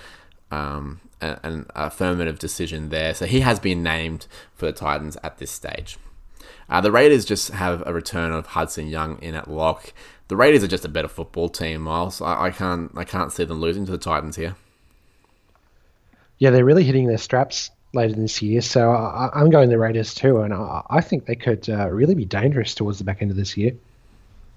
um, 0.51 0.99
an 1.21 1.65
affirmative 1.75 2.37
decision 2.37 2.89
there. 2.89 3.13
So 3.13 3.25
he 3.25 3.39
has 3.39 3.59
been 3.59 3.81
named 3.81 4.27
for 4.53 4.65
the 4.65 4.73
Titans 4.73 5.17
at 5.23 5.37
this 5.37 5.51
stage. 5.51 5.97
Uh, 6.69 6.81
the 6.81 6.91
Raiders 6.91 7.25
just 7.25 7.51
have 7.51 7.83
a 7.85 7.93
return 7.93 8.31
of 8.31 8.47
Hudson 8.47 8.87
Young 8.87 9.19
in 9.21 9.35
at 9.35 9.49
lock 9.49 9.93
the 10.27 10.35
Raiders 10.35 10.63
are 10.63 10.67
just 10.67 10.85
a 10.85 10.89
better 10.89 11.07
football 11.07 11.49
team, 11.49 11.81
Miles. 11.81 12.21
I, 12.21 12.45
I 12.45 12.51
can't 12.51 12.91
I 12.95 13.03
can't 13.03 13.31
see 13.31 13.45
them 13.45 13.59
losing 13.59 13.85
to 13.85 13.91
the 13.91 13.97
Titans 13.97 14.35
here. 14.35 14.55
Yeah, 16.37 16.49
they're 16.49 16.65
really 16.65 16.83
hitting 16.83 17.07
their 17.07 17.17
straps 17.17 17.71
later 17.93 18.13
this 18.13 18.41
year, 18.41 18.61
so 18.61 18.91
I, 18.91 19.39
am 19.39 19.49
going 19.49 19.69
the 19.69 19.77
Raiders 19.77 20.13
too, 20.13 20.41
and 20.41 20.53
I, 20.53 20.81
I 20.89 21.01
think 21.01 21.25
they 21.25 21.35
could 21.35 21.69
uh, 21.69 21.89
really 21.89 22.13
be 22.13 22.25
dangerous 22.25 22.75
towards 22.75 22.97
the 22.97 23.05
back 23.05 23.21
end 23.21 23.31
of 23.31 23.37
this 23.37 23.55
year. 23.55 23.71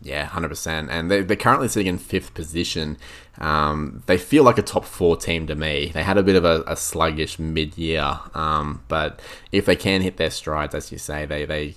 Yeah, 0.00 0.26
hundred 0.26 0.48
percent, 0.50 0.90
and 0.90 1.10
they're, 1.10 1.24
they're 1.24 1.36
currently 1.36 1.68
sitting 1.68 1.88
in 1.88 1.98
fifth 1.98 2.32
position. 2.34 2.98
Um, 3.38 4.02
they 4.06 4.16
feel 4.16 4.44
like 4.44 4.58
a 4.58 4.62
top 4.62 4.84
four 4.84 5.16
team 5.16 5.46
to 5.48 5.56
me. 5.56 5.90
They 5.92 6.04
had 6.04 6.16
a 6.18 6.22
bit 6.22 6.36
of 6.36 6.44
a, 6.44 6.62
a 6.66 6.76
sluggish 6.76 7.38
mid-year, 7.38 8.20
um, 8.34 8.82
but 8.86 9.20
if 9.50 9.66
they 9.66 9.76
can 9.76 10.02
hit 10.02 10.16
their 10.16 10.30
strides, 10.30 10.74
as 10.74 10.92
you 10.92 10.98
say, 10.98 11.26
they 11.26 11.44
they 11.44 11.74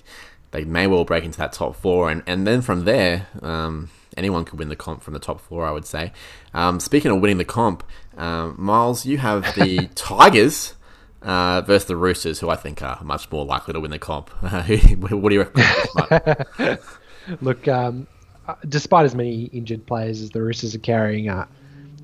they 0.52 0.64
may 0.64 0.86
well 0.86 1.04
break 1.04 1.24
into 1.24 1.38
that 1.38 1.52
top 1.52 1.76
four, 1.76 2.10
and, 2.10 2.22
and 2.26 2.46
then 2.46 2.62
from 2.62 2.84
there, 2.84 3.26
um, 3.42 3.90
anyone 4.16 4.44
could 4.44 4.58
win 4.58 4.68
the 4.68 4.76
comp 4.76 5.02
from 5.02 5.14
the 5.14 5.20
top 5.20 5.40
four, 5.40 5.66
I 5.66 5.72
would 5.72 5.86
say. 5.86 6.12
Um, 6.54 6.78
speaking 6.78 7.10
of 7.10 7.20
winning 7.20 7.38
the 7.38 7.44
comp, 7.44 7.82
uh, 8.16 8.52
Miles, 8.56 9.04
you 9.04 9.18
have 9.18 9.42
the 9.54 9.88
Tigers 9.94 10.74
uh, 11.22 11.62
versus 11.62 11.88
the 11.88 11.96
Roosters, 11.96 12.40
who 12.40 12.50
I 12.50 12.56
think 12.56 12.82
are 12.82 13.02
much 13.02 13.30
more 13.30 13.44
likely 13.44 13.72
to 13.74 13.80
win 13.80 13.90
the 13.90 13.98
comp. 13.98 14.30
what 14.40 15.28
do 15.28 15.34
you 15.34 15.42
reckon? 15.42 16.78
Look, 17.40 17.66
um, 17.68 18.06
despite 18.68 19.04
as 19.04 19.14
many 19.14 19.44
injured 19.44 19.86
players 19.86 20.20
as 20.20 20.30
the 20.30 20.42
Roosters 20.42 20.74
are 20.74 20.80
carrying, 20.80 21.28
uh, 21.28 21.46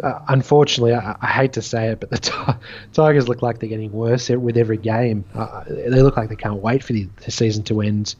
uh, 0.02 0.20
unfortunately, 0.28 0.94
I, 0.94 1.16
I, 1.20 1.26
hate 1.26 1.54
to 1.54 1.62
say 1.62 1.88
it, 1.88 2.00
but 2.00 2.10
the 2.10 2.18
t- 2.18 2.32
Tigers 2.92 3.28
look 3.28 3.42
like 3.42 3.58
they're 3.58 3.68
getting 3.68 3.92
worse 3.92 4.28
with 4.28 4.56
every 4.56 4.76
game. 4.76 5.24
Uh, 5.34 5.64
they 5.66 6.02
look 6.02 6.16
like 6.16 6.28
they 6.28 6.36
can't 6.36 6.60
wait 6.60 6.84
for 6.84 6.92
the, 6.92 7.08
the 7.24 7.30
season 7.30 7.64
to 7.64 7.80
end. 7.80 8.14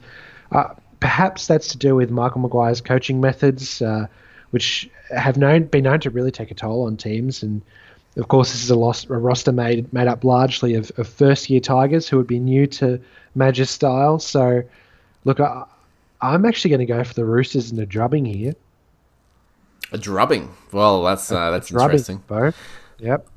Uh, 0.51 0.73
perhaps 0.99 1.47
that's 1.47 1.69
to 1.69 1.77
do 1.77 1.95
with 1.95 2.09
Michael 2.09 2.41
Maguire's 2.41 2.81
coaching 2.81 3.21
methods, 3.21 3.81
uh, 3.81 4.07
which 4.51 4.89
have 5.09 5.37
known 5.37 5.63
been 5.65 5.83
known 5.83 5.99
to 6.01 6.09
really 6.09 6.31
take 6.31 6.51
a 6.51 6.55
toll 6.55 6.85
on 6.85 6.97
teams. 6.97 7.43
And 7.43 7.61
of 8.17 8.27
course, 8.27 8.51
this 8.51 8.63
is 8.63 8.69
a, 8.69 8.75
lost, 8.75 9.09
a 9.09 9.17
roster 9.17 9.51
made 9.51 9.91
made 9.93 10.07
up 10.07 10.23
largely 10.23 10.75
of, 10.75 10.91
of 10.97 11.07
first 11.07 11.49
year 11.49 11.59
Tigers 11.59 12.09
who 12.09 12.17
would 12.17 12.27
be 12.27 12.39
new 12.39 12.67
to 12.67 12.99
Madge's 13.35 13.69
style. 13.69 14.19
So, 14.19 14.63
look, 15.23 15.39
I, 15.39 15.65
I'm 16.21 16.45
actually 16.45 16.69
going 16.71 16.79
to 16.79 16.85
go 16.85 17.03
for 17.03 17.13
the 17.13 17.25
Roosters 17.25 17.71
in 17.71 17.79
a 17.79 17.85
drubbing 17.85 18.25
here. 18.25 18.55
A 19.91 19.97
drubbing. 19.97 20.55
Well, 20.71 21.03
that's 21.03 21.31
uh, 21.31 21.51
that's 21.51 21.71
interesting. 21.71 22.23
Bo. 22.27 22.51
Yep. 22.99 23.27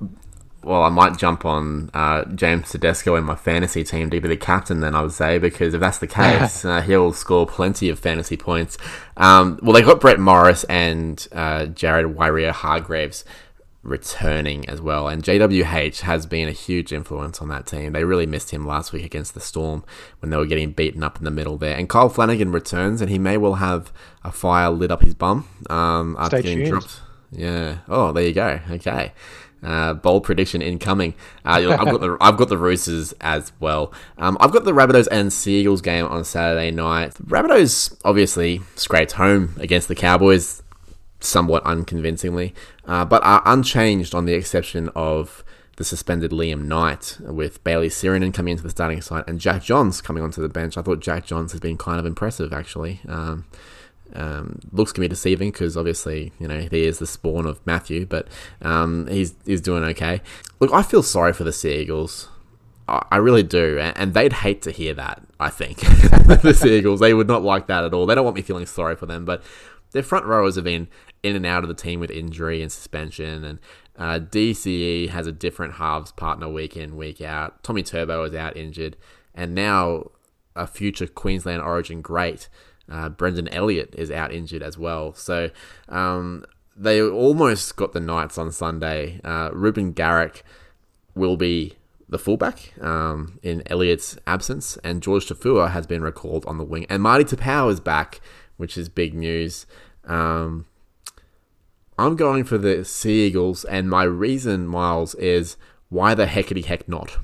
Well, 0.65 0.83
I 0.85 0.91
might 0.91 1.19
jump 1.19 1.45
on 1.45 1.91
uh, 1.93 2.25
James 2.27 2.71
Tedesco 2.71 3.17
in 3.17 3.25
my 3.25 3.35
fantasy 3.35 3.83
team 3.83 4.11
to 4.11 4.21
be 4.21 4.29
the 4.29 4.37
captain. 4.37 4.81
Then 4.81 4.95
I 4.95 5.03
would 5.03 5.13
say 5.13 5.39
because 5.39 5.75
if 5.75 5.81
that's 5.81 5.99
the 5.99 6.07
case, 6.07 6.65
uh, 6.67 6.83
he'll 6.83 7.13
score 7.13 7.47
plenty 7.47 7.89
of 7.89 7.99
fantasy 7.99 8.37
points. 8.37 8.79
Um, 9.17 9.59
well, 9.63 9.73
they 9.73 9.83
got 9.83 10.01
Brett 10.01 10.21
Morris 10.21 10.65
and 10.65 11.27
uh, 11.33 11.67
Jared 11.67 12.17
Waerea-Hargreaves 12.17 13.25
returning 13.83 14.69
as 14.69 14.81
well. 14.81 15.09
And 15.09 15.23
JWH 15.23 16.01
has 16.01 16.27
been 16.27 16.49
a 16.49 16.53
huge 16.53 16.93
influence 16.93 17.41
on 17.41 17.49
that 17.49 17.67
team. 17.67 17.93
They 17.93 18.05
really 18.05 18.27
missed 18.27 18.51
him 18.51 18.67
last 18.67 18.93
week 18.93 19.05
against 19.05 19.35
the 19.35 19.41
Storm 19.41 19.85
when 20.21 20.31
they 20.31 20.37
were 20.37 20.47
getting 20.47 20.71
beaten 20.73 21.03
up 21.03 21.19
in 21.19 21.25
the 21.25 21.31
middle 21.31 21.59
there. 21.59 21.77
And 21.77 21.89
Kyle 21.89 22.09
Flanagan 22.09 22.53
returns, 22.53 23.01
and 23.01 23.11
he 23.11 23.19
may 23.19 23.37
well 23.37 23.55
have 23.55 23.93
a 24.25 24.33
fire 24.33 24.71
lit 24.71 24.91
up 24.91 25.03
his 25.03 25.15
bum 25.15 25.49
um, 25.69 26.17
after 26.19 26.39
Stay 26.39 26.43
getting 26.43 26.59
tuned. 26.59 26.71
dropped. 26.71 27.01
Yeah. 27.33 27.79
Oh, 27.89 28.13
there 28.13 28.25
you 28.25 28.33
go. 28.33 28.61
Okay. 28.71 29.13
Uh, 29.63 29.95
bold 29.95 30.25
prediction 30.25 30.61
incoming. 30.61 31.15
Uh, 31.45 31.77
I've 31.79 31.87
got 31.87 32.01
the 32.01 32.17
I've 32.21 32.37
got 32.37 32.49
the 32.49 32.59
Roosters 32.59 33.13
as 33.21 33.53
well. 33.61 33.93
Um, 34.19 34.37
I've 34.41 34.51
got 34.51 34.65
the 34.65 34.73
Rabbitohs 34.73 35.07
and 35.13 35.33
Seagulls 35.33 35.81
game 35.81 36.05
on 36.07 36.25
Saturday 36.25 36.73
night. 36.73 37.15
The 37.15 37.23
Rabbitohs 37.23 37.97
obviously 38.05 38.61
scraped 38.75 39.13
home 39.13 39.55
against 39.61 39.87
the 39.87 39.95
Cowboys 39.95 40.62
somewhat 41.25 41.65
unconvincingly, 41.65 42.55
uh, 42.87 43.05
but 43.05 43.23
are 43.25 43.43
unchanged 43.45 44.15
on 44.15 44.25
the 44.25 44.35
exception 44.35 44.91
of 44.95 45.45
the 45.77 45.85
suspended 45.85 46.31
Liam 46.31 46.65
Knight, 46.65 47.19
with 47.21 47.63
Bayley 47.65 47.89
Sironen 47.89 48.33
coming 48.33 48.53
into 48.53 48.63
the 48.63 48.71
starting 48.71 49.01
side 49.01 49.25
and 49.27 49.41
Jack 49.41 49.63
Johns 49.63 50.01
coming 50.01 50.23
onto 50.23 50.43
the 50.43 50.49
bench. 50.49 50.77
I 50.77 50.83
thought 50.83 51.01
Jack 51.01 51.27
Johns 51.27 51.53
has 51.53 51.61
been 51.61 51.79
kind 51.79 51.99
of 51.99 52.07
impressive, 52.07 52.53
actually. 52.53 53.01
Um, 53.09 53.47
um, 54.15 54.61
looks 54.73 54.93
can 54.93 55.01
be 55.01 55.09
deceiving 55.09 55.51
because 55.51 55.77
obviously 55.77 56.33
you 56.39 56.47
know 56.47 56.61
he 56.71 56.85
is 56.85 56.99
the 56.99 57.07
spawn 57.07 57.47
of 57.47 57.65
Matthew, 57.67 58.07
but 58.07 58.29
um, 58.61 59.07
he's 59.07 59.35
he's 59.47 59.61
doing 59.61 59.85
okay. 59.85 60.21
Look, 60.61 60.73
I 60.73 60.83
feel 60.83 61.03
sorry 61.03 61.33
for 61.33 61.45
the 61.45 61.53
Seagulls. 61.53 62.29
I, 62.89 63.05
I 63.13 63.17
really 63.17 63.43
do, 63.43 63.79
and, 63.79 63.97
and, 63.97 64.15
they'd 64.15 64.33
hate 64.33 64.61
to 64.63 64.71
hear 64.71 64.93
that. 64.95 65.23
I 65.41 65.49
think 65.49 65.79
the 66.43 66.53
Seagulls 66.55 67.01
they 67.01 67.15
would 67.15 67.29
not 67.29 67.43
like 67.43 67.69
that 67.69 67.85
at 67.85 67.95
all. 67.95 68.07
They 68.07 68.15
don't 68.15 68.25
want 68.25 68.37
me 68.37 68.43
feeling 68.43 68.67
sorry 68.67 68.97
for 68.97 69.07
them, 69.07 69.25
but 69.25 69.43
their 69.93 70.03
front 70.03 70.27
rowers 70.27 70.57
have 70.57 70.65
been 70.65 70.89
in 71.23 71.37
and 71.37 71.47
out 71.47 71.63
of 71.63 71.69
the 71.69 71.75
team 71.75 72.01
with 72.01 72.11
injury 72.11 72.63
and 72.63 72.71
suspension, 72.71 73.45
and 73.45 73.59
Uh, 73.95 74.19
DCE 74.19 75.11
has 75.11 75.27
a 75.27 75.33
different 75.33 75.75
halves 75.75 76.13
partner 76.13 76.49
week 76.49 76.77
in, 76.79 76.97
week 76.97 77.21
out. 77.21 77.63
Tommy 77.63 77.83
Turbo 77.83 78.25
is 78.25 78.35
out 78.35 78.57
injured. 78.57 78.97
And 79.35 79.55
now 79.55 80.11
a 80.57 80.67
future 80.67 81.07
Queensland 81.07 81.61
Origin 81.61 82.01
great, 82.01 82.49
uh, 82.91 83.11
Brendan 83.11 83.49
Elliot, 83.49 83.95
is 83.97 84.11
out 84.11 84.33
injured 84.33 84.63
as 84.63 84.79
well. 84.79 85.13
So 85.13 85.51
um, 85.91 86.45
they 86.75 87.03
almost 87.03 87.77
got 87.77 87.93
the 87.93 88.01
Knights 88.01 88.39
on 88.39 88.51
Sunday. 88.51 89.21
Uh, 89.23 89.51
Reuben 89.53 89.93
Garrick 89.93 90.43
will 91.15 91.37
be 91.37 91.75
the 92.09 92.19
fullback 92.19 92.73
um, 92.81 93.39
in 93.43 93.63
Elliot's 93.67 94.19
absence, 94.27 94.79
and 94.83 95.03
George 95.03 95.27
Tafua 95.27 95.71
has 95.71 95.87
been 95.87 96.03
recalled 96.03 96.45
on 96.47 96.59
the 96.59 96.65
wing, 96.65 96.87
and 96.89 97.03
Marty 97.03 97.25
Taupau 97.25 97.71
is 97.71 97.81
back, 97.81 98.21
which 98.57 98.77
is 98.77 98.89
big 98.89 99.15
news. 99.15 99.67
Um, 100.05 100.67
I'm 102.03 102.17
going 102.17 102.43
for 102.43 102.59
the 102.59 102.85
Sea 102.85 103.29
Eagles, 103.29 103.65
and 103.65 103.89
my 103.89 104.03
reason, 104.03 104.67
Miles, 104.67 105.15
is 105.15 105.57
why 105.89 106.15
the 106.15 106.27
heckety 106.27 106.65
heck 106.65 106.89
not? 106.89 107.17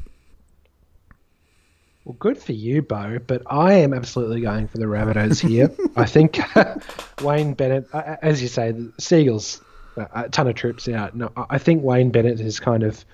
Well, 2.04 2.14
good 2.20 2.38
for 2.38 2.52
you, 2.52 2.82
Bo, 2.82 3.18
but 3.26 3.42
I 3.48 3.72
am 3.72 3.92
absolutely 3.92 4.40
going 4.40 4.68
for 4.68 4.78
the 4.78 4.84
Rabbitohs 4.84 5.40
here. 5.48 5.74
I 5.96 6.04
think 6.04 6.38
Wayne 7.22 7.54
Bennett, 7.54 7.88
as 7.92 8.40
you 8.40 8.46
say, 8.46 8.70
the 8.70 8.92
Seagulls, 9.00 9.60
uh, 9.96 10.06
a 10.14 10.28
ton 10.28 10.46
of 10.46 10.54
troops 10.54 10.88
out. 10.88 11.16
No, 11.16 11.32
I 11.50 11.58
think 11.58 11.82
Wayne 11.82 12.10
Bennett 12.10 12.38
has 12.38 12.60
kind 12.60 12.84
of 12.84 13.04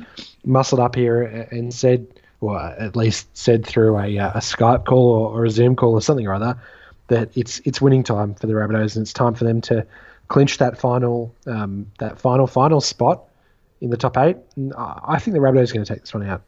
muscled 0.44 0.82
up 0.82 0.94
here 0.94 1.22
and 1.50 1.72
said, 1.72 2.06
well, 2.42 2.74
at 2.78 2.94
least 2.94 3.34
said 3.34 3.64
through 3.64 3.98
a, 3.98 4.18
uh, 4.18 4.32
a 4.32 4.40
Skype 4.40 4.84
call 4.84 5.08
or, 5.08 5.40
or, 5.40 5.44
a 5.46 5.50
Zoom 5.50 5.76
call 5.76 5.94
or 5.94 6.02
something 6.02 6.26
or 6.26 6.34
other, 6.34 6.60
that 7.08 7.30
it's 7.34 7.62
it's 7.64 7.80
winning 7.80 8.02
time 8.02 8.34
for 8.34 8.46
the 8.46 8.52
Rabbitohs 8.52 8.96
and 8.96 9.02
it's 9.04 9.14
time 9.14 9.34
for 9.34 9.44
them 9.44 9.62
to 9.62 9.86
clinch 10.34 10.58
that 10.58 10.76
final 10.76 11.32
um, 11.46 11.86
that 12.00 12.18
final 12.18 12.48
final 12.48 12.80
spot 12.80 13.22
in 13.80 13.90
the 13.90 13.96
top 13.96 14.16
eight. 14.18 14.36
I 14.76 15.20
think 15.20 15.32
the 15.32 15.38
Rabbitohs 15.38 15.70
are 15.70 15.74
going 15.74 15.84
to 15.84 15.94
take 15.94 16.00
this 16.00 16.12
one 16.12 16.26
out. 16.26 16.42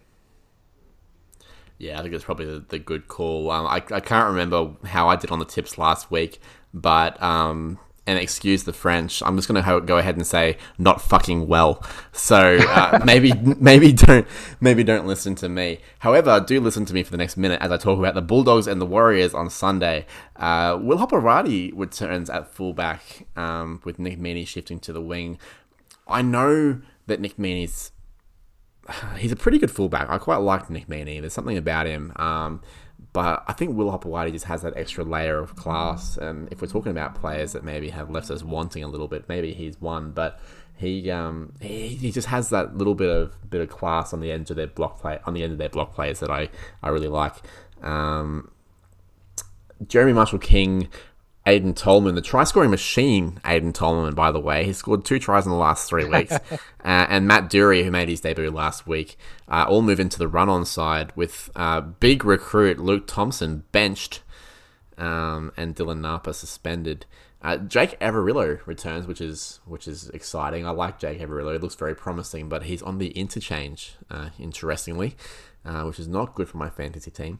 Yeah, 1.78 1.96
I 1.96 2.02
think 2.02 2.12
it's 2.12 2.24
probably 2.24 2.46
the, 2.46 2.64
the 2.68 2.80
good 2.80 3.06
call. 3.06 3.48
Um, 3.48 3.64
I, 3.64 3.76
I 3.76 4.00
can't 4.00 4.26
remember 4.26 4.72
how 4.86 5.08
I 5.08 5.14
did 5.14 5.30
on 5.30 5.38
the 5.38 5.44
tips 5.44 5.78
last 5.78 6.10
week, 6.10 6.40
but 6.74 7.22
um, 7.22 7.78
and 8.06 8.18
excuse 8.18 8.64
the 8.64 8.72
French, 8.72 9.22
I'm 9.22 9.36
just 9.36 9.48
going 9.48 9.62
to 9.62 9.80
go 9.80 9.98
ahead 9.98 10.16
and 10.16 10.26
say 10.26 10.58
not 10.78 11.00
fucking 11.00 11.46
well. 11.46 11.84
So 12.12 12.56
uh, 12.56 13.00
maybe 13.04 13.32
maybe 13.32 13.92
don't 13.92 14.26
maybe 14.60 14.84
don't 14.84 15.06
listen 15.06 15.34
to 15.36 15.48
me. 15.48 15.80
However, 15.98 16.40
do 16.40 16.60
listen 16.60 16.84
to 16.86 16.94
me 16.94 17.02
for 17.02 17.10
the 17.10 17.16
next 17.16 17.36
minute 17.36 17.60
as 17.60 17.72
I 17.72 17.76
talk 17.76 17.98
about 17.98 18.14
the 18.14 18.22
Bulldogs 18.22 18.66
and 18.66 18.80
the 18.80 18.86
Warriors 18.86 19.34
on 19.34 19.50
Sunday. 19.50 20.06
Uh, 20.36 20.78
Will 20.80 20.98
Hopoate 20.98 21.72
returns 21.74 22.30
at 22.30 22.48
fullback 22.48 23.26
um, 23.36 23.80
with 23.84 23.98
Nick 23.98 24.18
Meaney 24.18 24.46
shifting 24.46 24.78
to 24.80 24.92
the 24.92 25.02
wing. 25.02 25.38
I 26.06 26.22
know 26.22 26.80
that 27.06 27.20
Nick 27.20 27.36
Meaney's 27.36 27.92
he's 29.18 29.32
a 29.32 29.36
pretty 29.36 29.58
good 29.58 29.70
fullback. 29.70 30.08
I 30.08 30.18
quite 30.18 30.38
like 30.38 30.70
Nick 30.70 30.88
Meaney. 30.88 31.20
There's 31.20 31.32
something 31.32 31.56
about 31.56 31.86
him. 31.86 32.12
Um, 32.16 32.62
but 33.16 33.44
I 33.46 33.54
think 33.54 33.74
Will 33.74 33.90
Hopoate 33.90 34.30
just 34.30 34.44
has 34.44 34.60
that 34.60 34.76
extra 34.76 35.02
layer 35.02 35.38
of 35.38 35.56
class. 35.56 36.18
And 36.18 36.52
if 36.52 36.60
we're 36.60 36.68
talking 36.68 36.92
about 36.92 37.14
players 37.14 37.54
that 37.54 37.64
maybe 37.64 37.88
have 37.88 38.10
left 38.10 38.30
us 38.30 38.42
wanting 38.42 38.84
a 38.84 38.88
little 38.88 39.08
bit, 39.08 39.26
maybe 39.26 39.54
he's 39.54 39.80
one. 39.80 40.10
But 40.10 40.38
he 40.76 41.10
um 41.10 41.54
he, 41.58 41.88
he 41.88 42.12
just 42.12 42.26
has 42.26 42.50
that 42.50 42.76
little 42.76 42.94
bit 42.94 43.08
of 43.08 43.48
bit 43.48 43.62
of 43.62 43.70
class 43.70 44.12
on 44.12 44.20
the 44.20 44.30
end 44.30 44.50
of 44.50 44.56
their 44.58 44.66
block 44.66 45.00
play 45.00 45.18
on 45.24 45.32
the 45.32 45.42
end 45.42 45.52
of 45.52 45.56
their 45.56 45.70
block 45.70 45.94
players 45.94 46.20
that 46.20 46.30
I 46.30 46.50
I 46.82 46.90
really 46.90 47.08
like. 47.08 47.32
Um, 47.80 48.50
Jeremy 49.88 50.12
Marshall 50.12 50.38
King 50.38 50.88
Aiden 51.46 51.76
Tolman, 51.76 52.16
the 52.16 52.20
try 52.20 52.42
scoring 52.42 52.70
machine, 52.70 53.40
Aiden 53.44 53.72
Tolman, 53.72 54.14
by 54.14 54.32
the 54.32 54.40
way. 54.40 54.64
He 54.64 54.72
scored 54.72 55.04
two 55.04 55.20
tries 55.20 55.46
in 55.46 55.50
the 55.50 55.56
last 55.56 55.88
three 55.88 56.04
weeks. 56.08 56.32
uh, 56.32 56.58
and 56.84 57.28
Matt 57.28 57.48
Doorey, 57.48 57.84
who 57.84 57.90
made 57.90 58.08
his 58.08 58.20
debut 58.20 58.50
last 58.50 58.86
week, 58.86 59.16
uh, 59.48 59.64
all 59.68 59.82
move 59.82 60.00
into 60.00 60.18
the 60.18 60.26
run 60.26 60.48
on 60.48 60.64
side 60.64 61.12
with 61.14 61.48
uh, 61.54 61.80
big 61.80 62.24
recruit 62.24 62.80
Luke 62.80 63.06
Thompson 63.06 63.62
benched 63.70 64.22
um, 64.98 65.52
and 65.56 65.76
Dylan 65.76 66.00
Napa 66.00 66.34
suspended. 66.34 67.06
Uh, 67.42 67.58
Jake 67.58 67.98
Averillo 68.00 68.58
returns, 68.66 69.06
which 69.06 69.20
is 69.20 69.60
which 69.66 69.86
is 69.86 70.08
exciting. 70.08 70.66
I 70.66 70.70
like 70.70 70.98
Jake 70.98 71.20
Averillo; 71.20 71.52
he 71.52 71.58
looks 71.58 71.76
very 71.76 71.94
promising, 71.94 72.48
but 72.48 72.64
he's 72.64 72.82
on 72.82 72.98
the 72.98 73.10
interchange, 73.10 73.94
uh, 74.10 74.30
interestingly, 74.38 75.14
uh, 75.64 75.84
which 75.84 76.00
is 76.00 76.08
not 76.08 76.34
good 76.34 76.48
for 76.48 76.56
my 76.56 76.70
fantasy 76.70 77.10
team. 77.10 77.38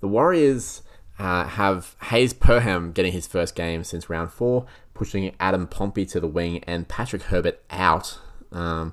The 0.00 0.08
Warriors 0.08 0.82
uh, 1.18 1.46
have 1.46 1.96
Hayze 2.04 2.34
Perham 2.34 2.92
getting 2.92 3.12
his 3.12 3.26
first 3.26 3.54
game 3.54 3.84
since 3.84 4.10
round 4.10 4.32
four, 4.32 4.66
pushing 4.94 5.34
Adam 5.38 5.66
Pompey 5.66 6.04
to 6.06 6.20
the 6.20 6.26
wing 6.26 6.62
and 6.64 6.88
Patrick 6.88 7.22
Herbert 7.22 7.62
out. 7.70 8.18
Um, 8.52 8.92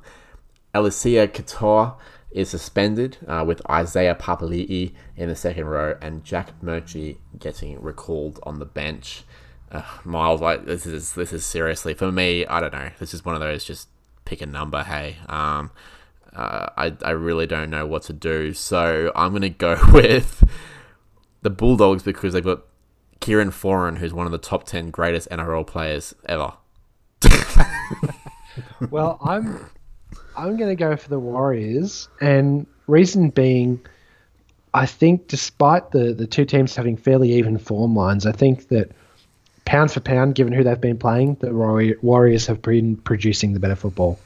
Eliesa 0.74 1.28
Katoa 1.28 1.95
is 2.32 2.49
suspended 2.49 3.17
uh, 3.28 3.43
with 3.45 3.61
Isaiah 3.69 4.15
Papali'i 4.15 4.93
in 5.17 5.30
the 5.30 5.36
second 5.36 5.65
row 5.65 5.97
and 6.01 6.24
Jack 6.24 6.59
Murchie 6.61 7.17
getting 7.38 7.82
recalled 7.82 8.39
on 8.43 8.59
the 8.59 8.65
bench. 8.65 9.24
Uh, 9.72 9.84
Miles, 10.03 10.41
like 10.41 10.65
this 10.65 10.86
is 10.86 11.13
this 11.13 11.34
is 11.34 11.45
seriously 11.45 11.93
for 11.93 12.11
me. 12.11 12.45
I 12.45 12.59
don't 12.59 12.74
know. 12.74 12.89
This 12.99 13.13
is 13.13 13.24
one 13.24 13.36
of 13.36 13.41
those 13.41 13.63
just 13.63 13.88
pick 14.26 14.41
a 14.41 14.45
number. 14.45 14.84
Hey, 14.84 15.17
um, 15.28 15.72
uh, 16.34 16.67
I 16.78 16.93
I 17.03 17.11
really 17.11 17.47
don't 17.47 17.69
know 17.69 17.86
what 17.86 18.03
to 18.03 18.13
do. 18.13 18.53
So 18.53 19.11
I'm 19.15 19.32
gonna 19.32 19.49
go 19.49 19.78
with 19.93 20.43
the 21.42 21.50
Bulldogs 21.50 22.04
because 22.04 22.34
they've 22.34 22.44
got 22.44 22.62
Kieran 23.20 23.52
Foran, 23.52 23.98
who's 23.98 24.14
one 24.14 24.26
of 24.26 24.32
the 24.32 24.38
top 24.38 24.66
10 24.66 24.89
greatest 24.89 25.30
NRL 25.30 25.66
players 25.66 26.14
ever. 26.26 26.54
well, 28.89 29.20
I'm 29.24 29.70
I'm 30.36 30.58
going 30.58 30.70
to 30.70 30.76
go 30.76 30.96
for 30.96 31.10
the 31.10 31.20
Warriors, 31.20 32.10
and 32.20 32.66
reason 32.88 33.30
being, 33.30 33.80
I 34.74 34.86
think 34.86 35.28
despite 35.28 35.92
the 35.92 36.14
the 36.14 36.26
two 36.26 36.46
teams 36.46 36.76
having 36.76 36.98
fairly 36.98 37.34
even 37.34 37.58
form 37.58 37.96
lines, 37.96 38.26
I 38.26 38.32
think 38.32 38.70
that 38.70 38.92
pound 39.66 39.92
for 39.92 40.00
pound, 40.00 40.36
given 40.36 40.54
who 40.54 40.64
they've 40.64 40.82
been 40.82 40.98
playing, 40.98 41.36
the 41.42 41.98
Warriors 42.02 42.48
have 42.48 42.62
been 42.62 42.98
producing 42.98 43.54
the 43.54 43.60
better 43.60 43.76
football. 43.76 44.20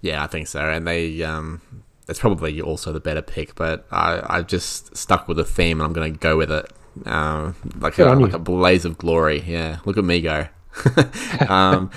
Yeah, 0.00 0.24
I 0.24 0.26
think 0.26 0.48
so, 0.48 0.60
and 0.60 0.86
they 0.86 1.22
um, 1.22 1.60
it's 2.08 2.18
probably 2.18 2.60
also 2.60 2.92
the 2.92 3.00
better 3.00 3.22
pick, 3.22 3.54
but 3.54 3.86
I 3.90 4.38
I 4.38 4.42
just 4.42 4.96
stuck 4.96 5.28
with 5.28 5.36
the 5.36 5.44
theme 5.44 5.80
and 5.80 5.86
I'm 5.86 5.92
going 5.92 6.12
to 6.12 6.18
go 6.18 6.36
with 6.36 6.50
it. 6.50 6.70
Uh, 7.04 7.52
like 7.80 7.98
a, 7.98 8.04
like 8.04 8.32
a 8.32 8.38
blaze 8.38 8.84
of 8.84 8.96
glory. 8.98 9.42
Yeah, 9.46 9.78
look 9.84 9.98
at 9.98 10.04
me 10.04 10.20
go. 10.20 10.46
um, 11.48 11.90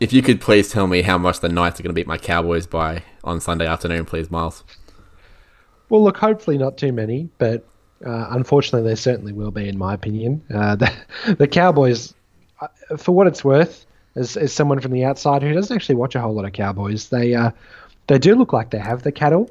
if 0.00 0.12
you 0.12 0.22
could 0.22 0.40
please 0.40 0.70
tell 0.70 0.86
me 0.86 1.02
how 1.02 1.18
much 1.18 1.40
the 1.40 1.48
Knights 1.48 1.80
are 1.80 1.82
going 1.82 1.94
to 1.94 1.98
beat 1.98 2.06
my 2.06 2.18
Cowboys 2.18 2.66
by 2.66 3.02
on 3.24 3.40
Sunday 3.40 3.66
afternoon, 3.66 4.04
please, 4.04 4.30
Miles. 4.30 4.62
Well, 5.88 6.02
look, 6.02 6.16
hopefully 6.16 6.58
not 6.58 6.76
too 6.76 6.92
many, 6.92 7.28
but 7.38 7.66
uh, 8.04 8.28
unfortunately, 8.30 8.86
there 8.86 8.96
certainly 8.96 9.32
will 9.32 9.50
be, 9.50 9.68
in 9.68 9.78
my 9.78 9.94
opinion. 9.94 10.42
Uh, 10.52 10.76
the, 10.76 10.92
the 11.38 11.48
Cowboys, 11.48 12.14
uh, 12.60 12.68
for 12.96 13.12
what 13.12 13.26
it's 13.26 13.44
worth, 13.44 13.86
as, 14.16 14.36
as 14.36 14.52
someone 14.52 14.80
from 14.80 14.92
the 14.92 15.04
outside 15.04 15.42
who 15.42 15.52
doesn't 15.52 15.74
actually 15.74 15.94
watch 15.94 16.14
a 16.14 16.20
whole 16.20 16.34
lot 16.34 16.44
of 16.44 16.52
Cowboys, 16.52 17.08
they 17.08 17.34
uh, 17.34 17.50
they 18.06 18.18
do 18.18 18.34
look 18.34 18.52
like 18.52 18.70
they 18.70 18.78
have 18.78 19.02
the 19.02 19.12
cattle, 19.12 19.50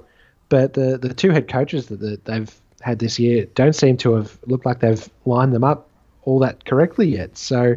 but 0.49 0.73
the 0.73 0.97
the 0.97 1.13
two 1.13 1.31
head 1.31 1.47
coaches 1.47 1.87
that 1.87 1.99
the, 1.99 2.19
they've 2.23 2.53
had 2.81 2.99
this 2.99 3.19
year 3.19 3.45
don't 3.55 3.75
seem 3.75 3.97
to 3.97 4.13
have 4.13 4.37
looked 4.45 4.65
like 4.65 4.79
they've 4.79 5.09
lined 5.25 5.53
them 5.53 5.63
up 5.63 5.89
all 6.23 6.39
that 6.39 6.65
correctly 6.65 7.07
yet. 7.07 7.37
So 7.37 7.75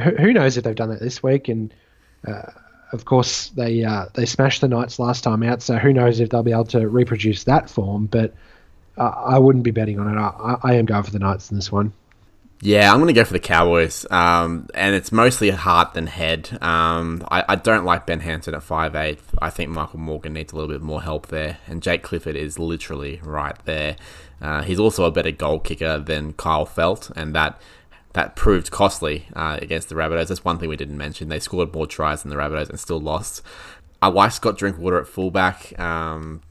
who, 0.00 0.10
who 0.10 0.32
knows 0.32 0.56
if 0.56 0.64
they've 0.64 0.74
done 0.74 0.90
that 0.90 1.00
this 1.00 1.22
week? 1.22 1.48
And 1.48 1.72
uh, 2.26 2.50
of 2.92 3.04
course, 3.04 3.48
they 3.50 3.84
uh, 3.84 4.06
they 4.14 4.26
smashed 4.26 4.60
the 4.60 4.68
Knights 4.68 4.98
last 4.98 5.24
time 5.24 5.42
out, 5.42 5.62
so 5.62 5.76
who 5.76 5.92
knows 5.92 6.20
if 6.20 6.30
they'll 6.30 6.42
be 6.42 6.52
able 6.52 6.64
to 6.66 6.88
reproduce 6.88 7.44
that 7.44 7.68
form? 7.68 8.06
But 8.06 8.34
uh, 8.96 9.08
I 9.08 9.38
wouldn't 9.38 9.64
be 9.64 9.70
betting 9.70 9.98
on 9.98 10.08
it. 10.08 10.18
I, 10.18 10.56
I 10.62 10.74
am 10.74 10.86
going 10.86 11.02
for 11.02 11.10
the 11.10 11.18
Knights 11.18 11.50
in 11.50 11.56
this 11.56 11.70
one. 11.70 11.92
Yeah, 12.60 12.90
I'm 12.90 12.98
going 12.98 13.06
to 13.06 13.12
go 13.12 13.24
for 13.24 13.32
the 13.32 13.38
Cowboys, 13.38 14.04
um, 14.10 14.66
and 14.74 14.92
it's 14.92 15.12
mostly 15.12 15.48
a 15.48 15.56
heart 15.56 15.94
than 15.94 16.08
head. 16.08 16.58
Um, 16.60 17.24
I, 17.30 17.44
I, 17.50 17.54
don't 17.54 17.84
like 17.84 18.04
Ben 18.04 18.18
Hampton 18.18 18.52
at 18.52 18.64
five 18.64 18.96
eight. 18.96 19.20
I 19.40 19.48
think 19.48 19.70
Michael 19.70 20.00
Morgan 20.00 20.32
needs 20.32 20.52
a 20.52 20.56
little 20.56 20.68
bit 20.68 20.82
more 20.82 21.00
help 21.00 21.28
there, 21.28 21.58
and 21.68 21.80
Jake 21.80 22.02
Clifford 22.02 22.34
is 22.34 22.58
literally 22.58 23.20
right 23.22 23.56
there. 23.64 23.94
Uh, 24.42 24.62
he's 24.62 24.80
also 24.80 25.04
a 25.04 25.12
better 25.12 25.30
goal 25.30 25.60
kicker 25.60 26.00
than 26.00 26.32
Kyle 26.32 26.66
Feldt. 26.66 27.12
and 27.14 27.32
that 27.34 27.60
that 28.14 28.34
proved 28.34 28.72
costly 28.72 29.26
uh, 29.36 29.58
against 29.62 29.88
the 29.88 29.94
Rabbitohs. 29.94 30.26
That's 30.26 30.44
one 30.44 30.58
thing 30.58 30.68
we 30.68 30.76
didn't 30.76 30.98
mention. 30.98 31.28
They 31.28 31.38
scored 31.38 31.72
more 31.72 31.86
tries 31.86 32.22
than 32.22 32.30
the 32.30 32.36
Rabbitohs 32.36 32.70
and 32.70 32.80
still 32.80 33.00
lost. 33.00 33.42
I 34.02 34.08
like 34.08 34.32
Scott 34.32 34.58
Drinkwater 34.58 34.98
at 34.98 35.06
fullback. 35.06 35.78
Um, 35.78 36.42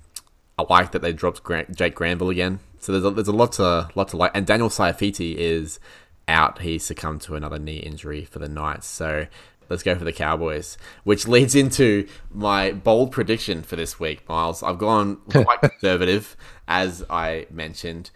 I 0.57 0.63
like 0.69 0.91
that 0.91 1.01
they 1.01 1.11
dropped 1.11 1.43
Grant, 1.43 1.75
Jake 1.75 1.95
Granville 1.95 2.29
again. 2.29 2.59
So 2.79 2.91
there's 2.91 3.05
a, 3.05 3.11
there's 3.11 3.27
a 3.27 3.33
lot 3.33 3.53
to 3.53 3.89
lot 3.95 4.09
to 4.09 4.17
like. 4.17 4.31
And 4.33 4.45
Daniel 4.45 4.69
Saifiti 4.69 5.35
is 5.35 5.79
out. 6.27 6.59
He 6.59 6.77
succumbed 6.79 7.21
to 7.21 7.35
another 7.35 7.59
knee 7.59 7.77
injury 7.77 8.25
for 8.25 8.39
the 8.39 8.49
Knights. 8.49 8.87
So 8.87 9.27
let's 9.69 9.83
go 9.83 9.95
for 9.95 10.05
the 10.05 10.13
Cowboys, 10.13 10.77
which 11.03 11.27
leads 11.27 11.55
into 11.55 12.07
my 12.31 12.71
bold 12.71 13.11
prediction 13.11 13.63
for 13.63 13.75
this 13.75 13.99
week, 13.99 14.27
Miles. 14.27 14.63
I've 14.63 14.77
gone 14.77 15.17
quite 15.29 15.61
conservative, 15.61 16.35
as 16.67 17.03
I 17.09 17.47
mentioned. 17.49 18.11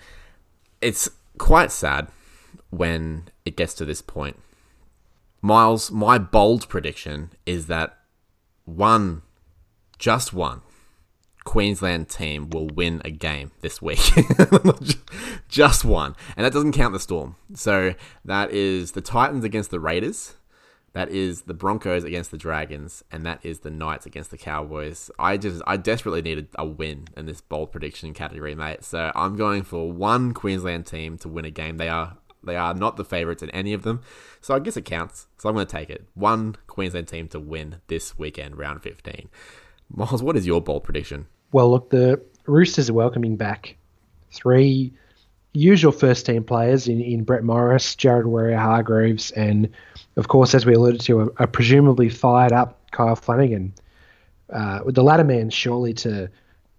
It's 0.81 1.09
quite 1.37 1.71
sad 1.71 2.07
when 2.69 3.25
it 3.45 3.55
gets 3.55 3.73
to 3.75 3.85
this 3.85 4.01
point. 4.01 4.39
Miles, 5.41 5.91
my 5.91 6.17
bold 6.17 6.69
prediction 6.69 7.31
is 7.45 7.67
that 7.67 7.97
one, 8.65 9.23
just 9.97 10.33
one, 10.33 10.61
Queensland 11.43 12.07
team 12.09 12.49
will 12.49 12.67
win 12.67 13.01
a 13.03 13.11
game 13.11 13.51
this 13.61 13.81
week. 13.81 13.99
just 15.49 15.83
one. 15.83 16.15
And 16.35 16.45
that 16.45 16.53
doesn't 16.53 16.73
count 16.73 16.93
the 16.93 16.99
Storm. 16.99 17.35
So 17.53 17.95
that 18.25 18.51
is 18.51 18.91
the 18.91 19.01
Titans 19.01 19.43
against 19.43 19.71
the 19.71 19.79
Raiders. 19.79 20.35
That 20.93 21.09
is 21.09 21.43
the 21.43 21.53
Broncos 21.53 22.03
against 22.03 22.31
the 22.31 22.37
Dragons, 22.37 23.01
and 23.11 23.25
that 23.25 23.39
is 23.43 23.59
the 23.59 23.69
Knights 23.69 24.05
against 24.05 24.29
the 24.29 24.37
Cowboys. 24.37 25.09
I 25.17 25.37
just, 25.37 25.61
I 25.65 25.77
desperately 25.77 26.21
needed 26.21 26.49
a 26.55 26.65
win 26.65 27.07
in 27.15 27.25
this 27.25 27.39
bold 27.39 27.71
prediction 27.71 28.13
category, 28.13 28.55
mate. 28.55 28.83
So 28.83 29.09
I'm 29.15 29.37
going 29.37 29.63
for 29.63 29.89
one 29.89 30.33
Queensland 30.33 30.85
team 30.85 31.17
to 31.19 31.29
win 31.29 31.45
a 31.45 31.49
game. 31.49 31.77
They 31.77 31.87
are, 31.87 32.17
they 32.43 32.57
are 32.57 32.73
not 32.73 32.97
the 32.97 33.05
favourites 33.05 33.41
in 33.41 33.49
any 33.51 33.71
of 33.71 33.83
them, 33.83 34.01
so 34.41 34.53
I 34.53 34.59
guess 34.59 34.75
it 34.75 34.83
counts. 34.83 35.27
So 35.37 35.47
I'm 35.47 35.55
going 35.55 35.65
to 35.65 35.71
take 35.71 35.89
it. 35.89 36.07
One 36.13 36.57
Queensland 36.67 37.07
team 37.07 37.29
to 37.29 37.39
win 37.39 37.77
this 37.87 38.19
weekend, 38.19 38.57
round 38.57 38.83
15. 38.83 39.29
Miles, 39.93 40.23
what 40.23 40.37
is 40.37 40.47
your 40.47 40.61
bold 40.61 40.83
prediction? 40.83 41.27
Well, 41.51 41.71
look, 41.71 41.89
the 41.89 42.21
Roosters 42.45 42.89
are 42.89 42.93
welcoming 42.93 43.35
back 43.35 43.75
three 44.31 44.93
usual 45.53 45.91
first 45.91 46.25
team 46.25 46.43
players 46.43 46.87
in, 46.87 47.01
in 47.01 47.23
Brett 47.23 47.43
Morris, 47.43 47.95
Jared 47.95 48.25
Waerea-Hargreaves, 48.25 49.31
and 49.31 49.69
of 50.15 50.27
course, 50.27 50.55
as 50.55 50.65
we 50.65 50.73
alluded 50.73 51.01
to, 51.01 51.21
a, 51.21 51.25
a 51.43 51.47
presumably 51.47 52.09
fired 52.09 52.53
up 52.53 52.79
Kyle 52.91 53.15
Flanagan. 53.15 53.73
Uh, 54.49 54.79
with 54.85 54.95
the 54.95 55.03
latter 55.03 55.23
man 55.23 55.49
surely 55.49 55.93
to 55.93 56.29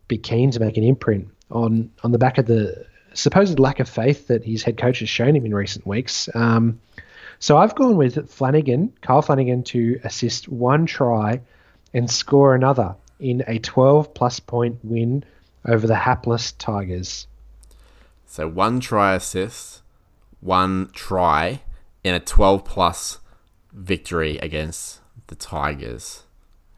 be 0.08 0.18
keen 0.18 0.50
to 0.50 0.60
make 0.60 0.76
an 0.76 0.84
imprint 0.84 1.26
on 1.50 1.90
on 2.02 2.12
the 2.12 2.18
back 2.18 2.36
of 2.36 2.44
the 2.46 2.84
supposed 3.14 3.58
lack 3.58 3.80
of 3.80 3.88
faith 3.88 4.26
that 4.26 4.44
his 4.44 4.62
head 4.62 4.76
coach 4.76 4.98
has 4.98 5.08
shown 5.08 5.34
him 5.34 5.46
in 5.46 5.54
recent 5.54 5.86
weeks. 5.86 6.28
Um, 6.34 6.80
so 7.38 7.56
I've 7.56 7.74
gone 7.74 7.96
with 7.96 8.28
Flanagan, 8.30 8.92
Kyle 9.00 9.22
Flanagan, 9.22 9.62
to 9.64 9.98
assist 10.04 10.48
one 10.48 10.86
try 10.86 11.40
and 11.94 12.10
score 12.10 12.54
another 12.54 12.94
in 13.22 13.44
a 13.46 13.58
12 13.60 14.12
plus 14.14 14.40
point 14.40 14.78
win 14.82 15.24
over 15.64 15.86
the 15.86 15.94
hapless 15.94 16.52
Tigers. 16.52 17.28
So 18.26 18.48
one 18.48 18.80
try 18.80 19.14
assist, 19.14 19.82
one 20.40 20.90
try 20.92 21.62
in 22.02 22.14
a 22.14 22.20
12 22.20 22.64
plus 22.64 23.20
victory 23.72 24.38
against 24.38 25.00
the 25.28 25.36
Tigers. 25.36 26.24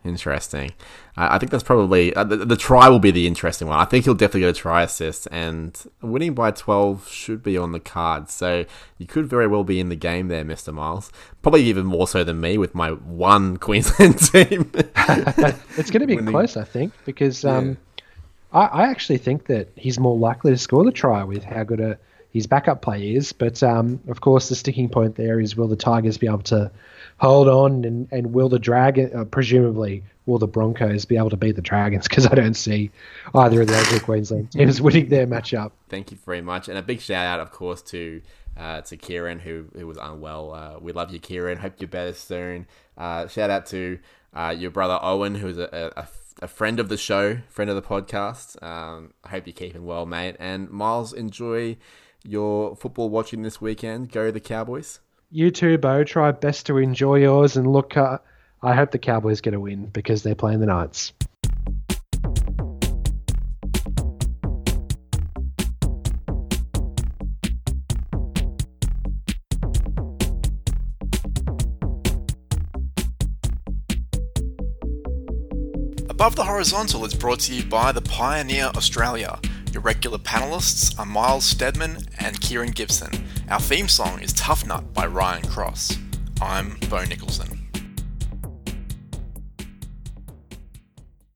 Interesting. 0.04 0.72
Uh, 1.16 1.28
I 1.30 1.38
think 1.38 1.50
that's 1.50 1.64
probably 1.64 2.14
uh, 2.14 2.24
the, 2.24 2.36
the, 2.36 2.56
try 2.56 2.90
will 2.90 2.98
be 2.98 3.10
the 3.10 3.26
interesting 3.26 3.68
one. 3.68 3.78
I 3.78 3.86
think 3.86 4.04
he'll 4.04 4.12
definitely 4.12 4.40
get 4.40 4.50
a 4.50 4.52
try 4.52 4.82
assist, 4.82 5.26
and 5.30 5.82
winning 6.02 6.34
by 6.34 6.50
12 6.50 7.08
should 7.08 7.42
be 7.42 7.56
on 7.56 7.72
the 7.72 7.80
card. 7.80 8.28
So 8.28 8.66
you 8.98 9.06
could 9.06 9.26
very 9.26 9.46
well 9.46 9.64
be 9.64 9.80
in 9.80 9.88
the 9.88 9.96
game 9.96 10.28
there, 10.28 10.44
Mr. 10.44 10.74
Miles. 10.74 11.10
Probably 11.40 11.62
even 11.62 11.86
more 11.86 12.06
so 12.06 12.22
than 12.22 12.38
me 12.38 12.58
with 12.58 12.74
my 12.74 12.90
one 12.90 13.56
Queensland 13.58 14.18
team. 14.18 14.70
it's 14.74 15.90
going 15.90 16.02
to 16.02 16.06
be 16.06 16.16
winning. 16.16 16.32
close, 16.32 16.58
I 16.58 16.64
think, 16.64 16.92
because 17.06 17.42
um, 17.46 17.78
yeah. 18.52 18.60
I, 18.60 18.66
I 18.66 18.90
actually 18.90 19.18
think 19.18 19.46
that 19.46 19.68
he's 19.74 19.98
more 19.98 20.18
likely 20.18 20.50
to 20.50 20.58
score 20.58 20.84
the 20.84 20.92
try 20.92 21.24
with 21.24 21.44
how 21.44 21.64
good 21.64 21.80
a 21.80 21.98
his 22.34 22.46
backup 22.46 22.82
play 22.82 23.14
is. 23.14 23.32
But 23.32 23.62
um, 23.62 24.00
of 24.08 24.20
course, 24.20 24.50
the 24.50 24.54
sticking 24.54 24.90
point 24.90 25.14
there 25.14 25.40
is 25.40 25.56
will 25.56 25.68
the 25.68 25.76
Tigers 25.76 26.18
be 26.18 26.26
able 26.26 26.42
to 26.42 26.70
hold 27.18 27.48
on 27.48 27.84
and, 27.84 28.08
and 28.10 28.32
will 28.32 28.48
the 28.48 28.58
Dragon, 28.58 29.10
uh, 29.14 29.24
presumably, 29.24 30.02
will 30.26 30.38
the 30.38 30.46
Broncos 30.46 31.04
be 31.04 31.16
able 31.16 31.30
to 31.30 31.36
beat 31.36 31.56
the 31.56 31.62
Dragons? 31.62 32.08
Because 32.08 32.26
I 32.26 32.34
don't 32.34 32.54
see 32.54 32.90
either 33.34 33.62
of 33.62 33.68
those 33.68 33.98
Queensland 34.00 34.52
teams 34.52 34.80
winning 34.80 35.08
their 35.08 35.26
matchup. 35.26 35.72
Thank 35.88 36.10
you 36.10 36.18
very 36.24 36.40
much. 36.40 36.68
And 36.68 36.78
a 36.78 36.82
big 36.82 37.00
shout 37.00 37.26
out, 37.26 37.40
of 37.40 37.50
course, 37.50 37.82
to. 37.82 38.22
Uh, 38.56 38.80
to 38.82 38.96
Kieran, 38.96 39.40
who, 39.40 39.64
who 39.76 39.84
was 39.84 39.98
unwell. 40.00 40.54
Uh, 40.54 40.78
we 40.78 40.92
love 40.92 41.10
you, 41.10 41.18
Kieran. 41.18 41.58
Hope 41.58 41.72
you're 41.80 41.88
better 41.88 42.12
soon. 42.12 42.68
Uh, 42.96 43.26
shout 43.26 43.50
out 43.50 43.66
to 43.66 43.98
uh, 44.32 44.54
your 44.56 44.70
brother 44.70 44.96
Owen, 45.02 45.34
who's 45.34 45.58
a, 45.58 45.90
a, 45.96 46.06
a 46.40 46.46
friend 46.46 46.78
of 46.78 46.88
the 46.88 46.96
show, 46.96 47.38
friend 47.48 47.68
of 47.68 47.74
the 47.74 47.82
podcast. 47.82 48.62
Um, 48.62 49.12
I 49.24 49.30
hope 49.30 49.48
you're 49.48 49.54
keeping 49.54 49.84
well, 49.84 50.06
mate. 50.06 50.36
And 50.38 50.70
Miles, 50.70 51.12
enjoy 51.12 51.78
your 52.22 52.76
football 52.76 53.10
watching 53.10 53.42
this 53.42 53.60
weekend. 53.60 54.12
Go 54.12 54.30
the 54.30 54.38
Cowboys. 54.38 55.00
You 55.36 55.50
too, 55.50 55.78
Bo. 55.78 56.04
Try 56.04 56.30
best 56.30 56.66
to 56.66 56.78
enjoy 56.78 57.16
yours 57.16 57.56
and 57.56 57.66
look. 57.66 57.96
Uh, 57.96 58.18
I 58.62 58.72
hope 58.72 58.92
the 58.92 59.00
Cowboys 59.00 59.40
get 59.40 59.52
a 59.52 59.58
win 59.58 59.86
because 59.86 60.22
they're 60.22 60.36
playing 60.36 60.60
the 60.60 60.66
Knights. 60.66 61.12
Above 76.08 76.36
the 76.36 76.44
Horizontal 76.44 77.04
is 77.04 77.12
brought 77.12 77.40
to 77.40 77.54
you 77.56 77.64
by 77.64 77.90
the 77.90 78.02
Pioneer 78.02 78.66
Australia. 78.76 79.40
Your 79.74 79.82
regular 79.82 80.18
panelists 80.18 80.96
are 81.00 81.04
Miles 81.04 81.44
Stedman 81.44 82.06
and 82.20 82.40
Kieran 82.40 82.70
Gibson. 82.70 83.10
Our 83.48 83.58
theme 83.58 83.88
song 83.88 84.20
is 84.20 84.32
Tough 84.32 84.64
Nut 84.64 84.94
by 84.94 85.04
Ryan 85.04 85.48
Cross. 85.48 85.98
I'm 86.40 86.78
Bo 86.88 87.02
Nicholson. 87.02 87.53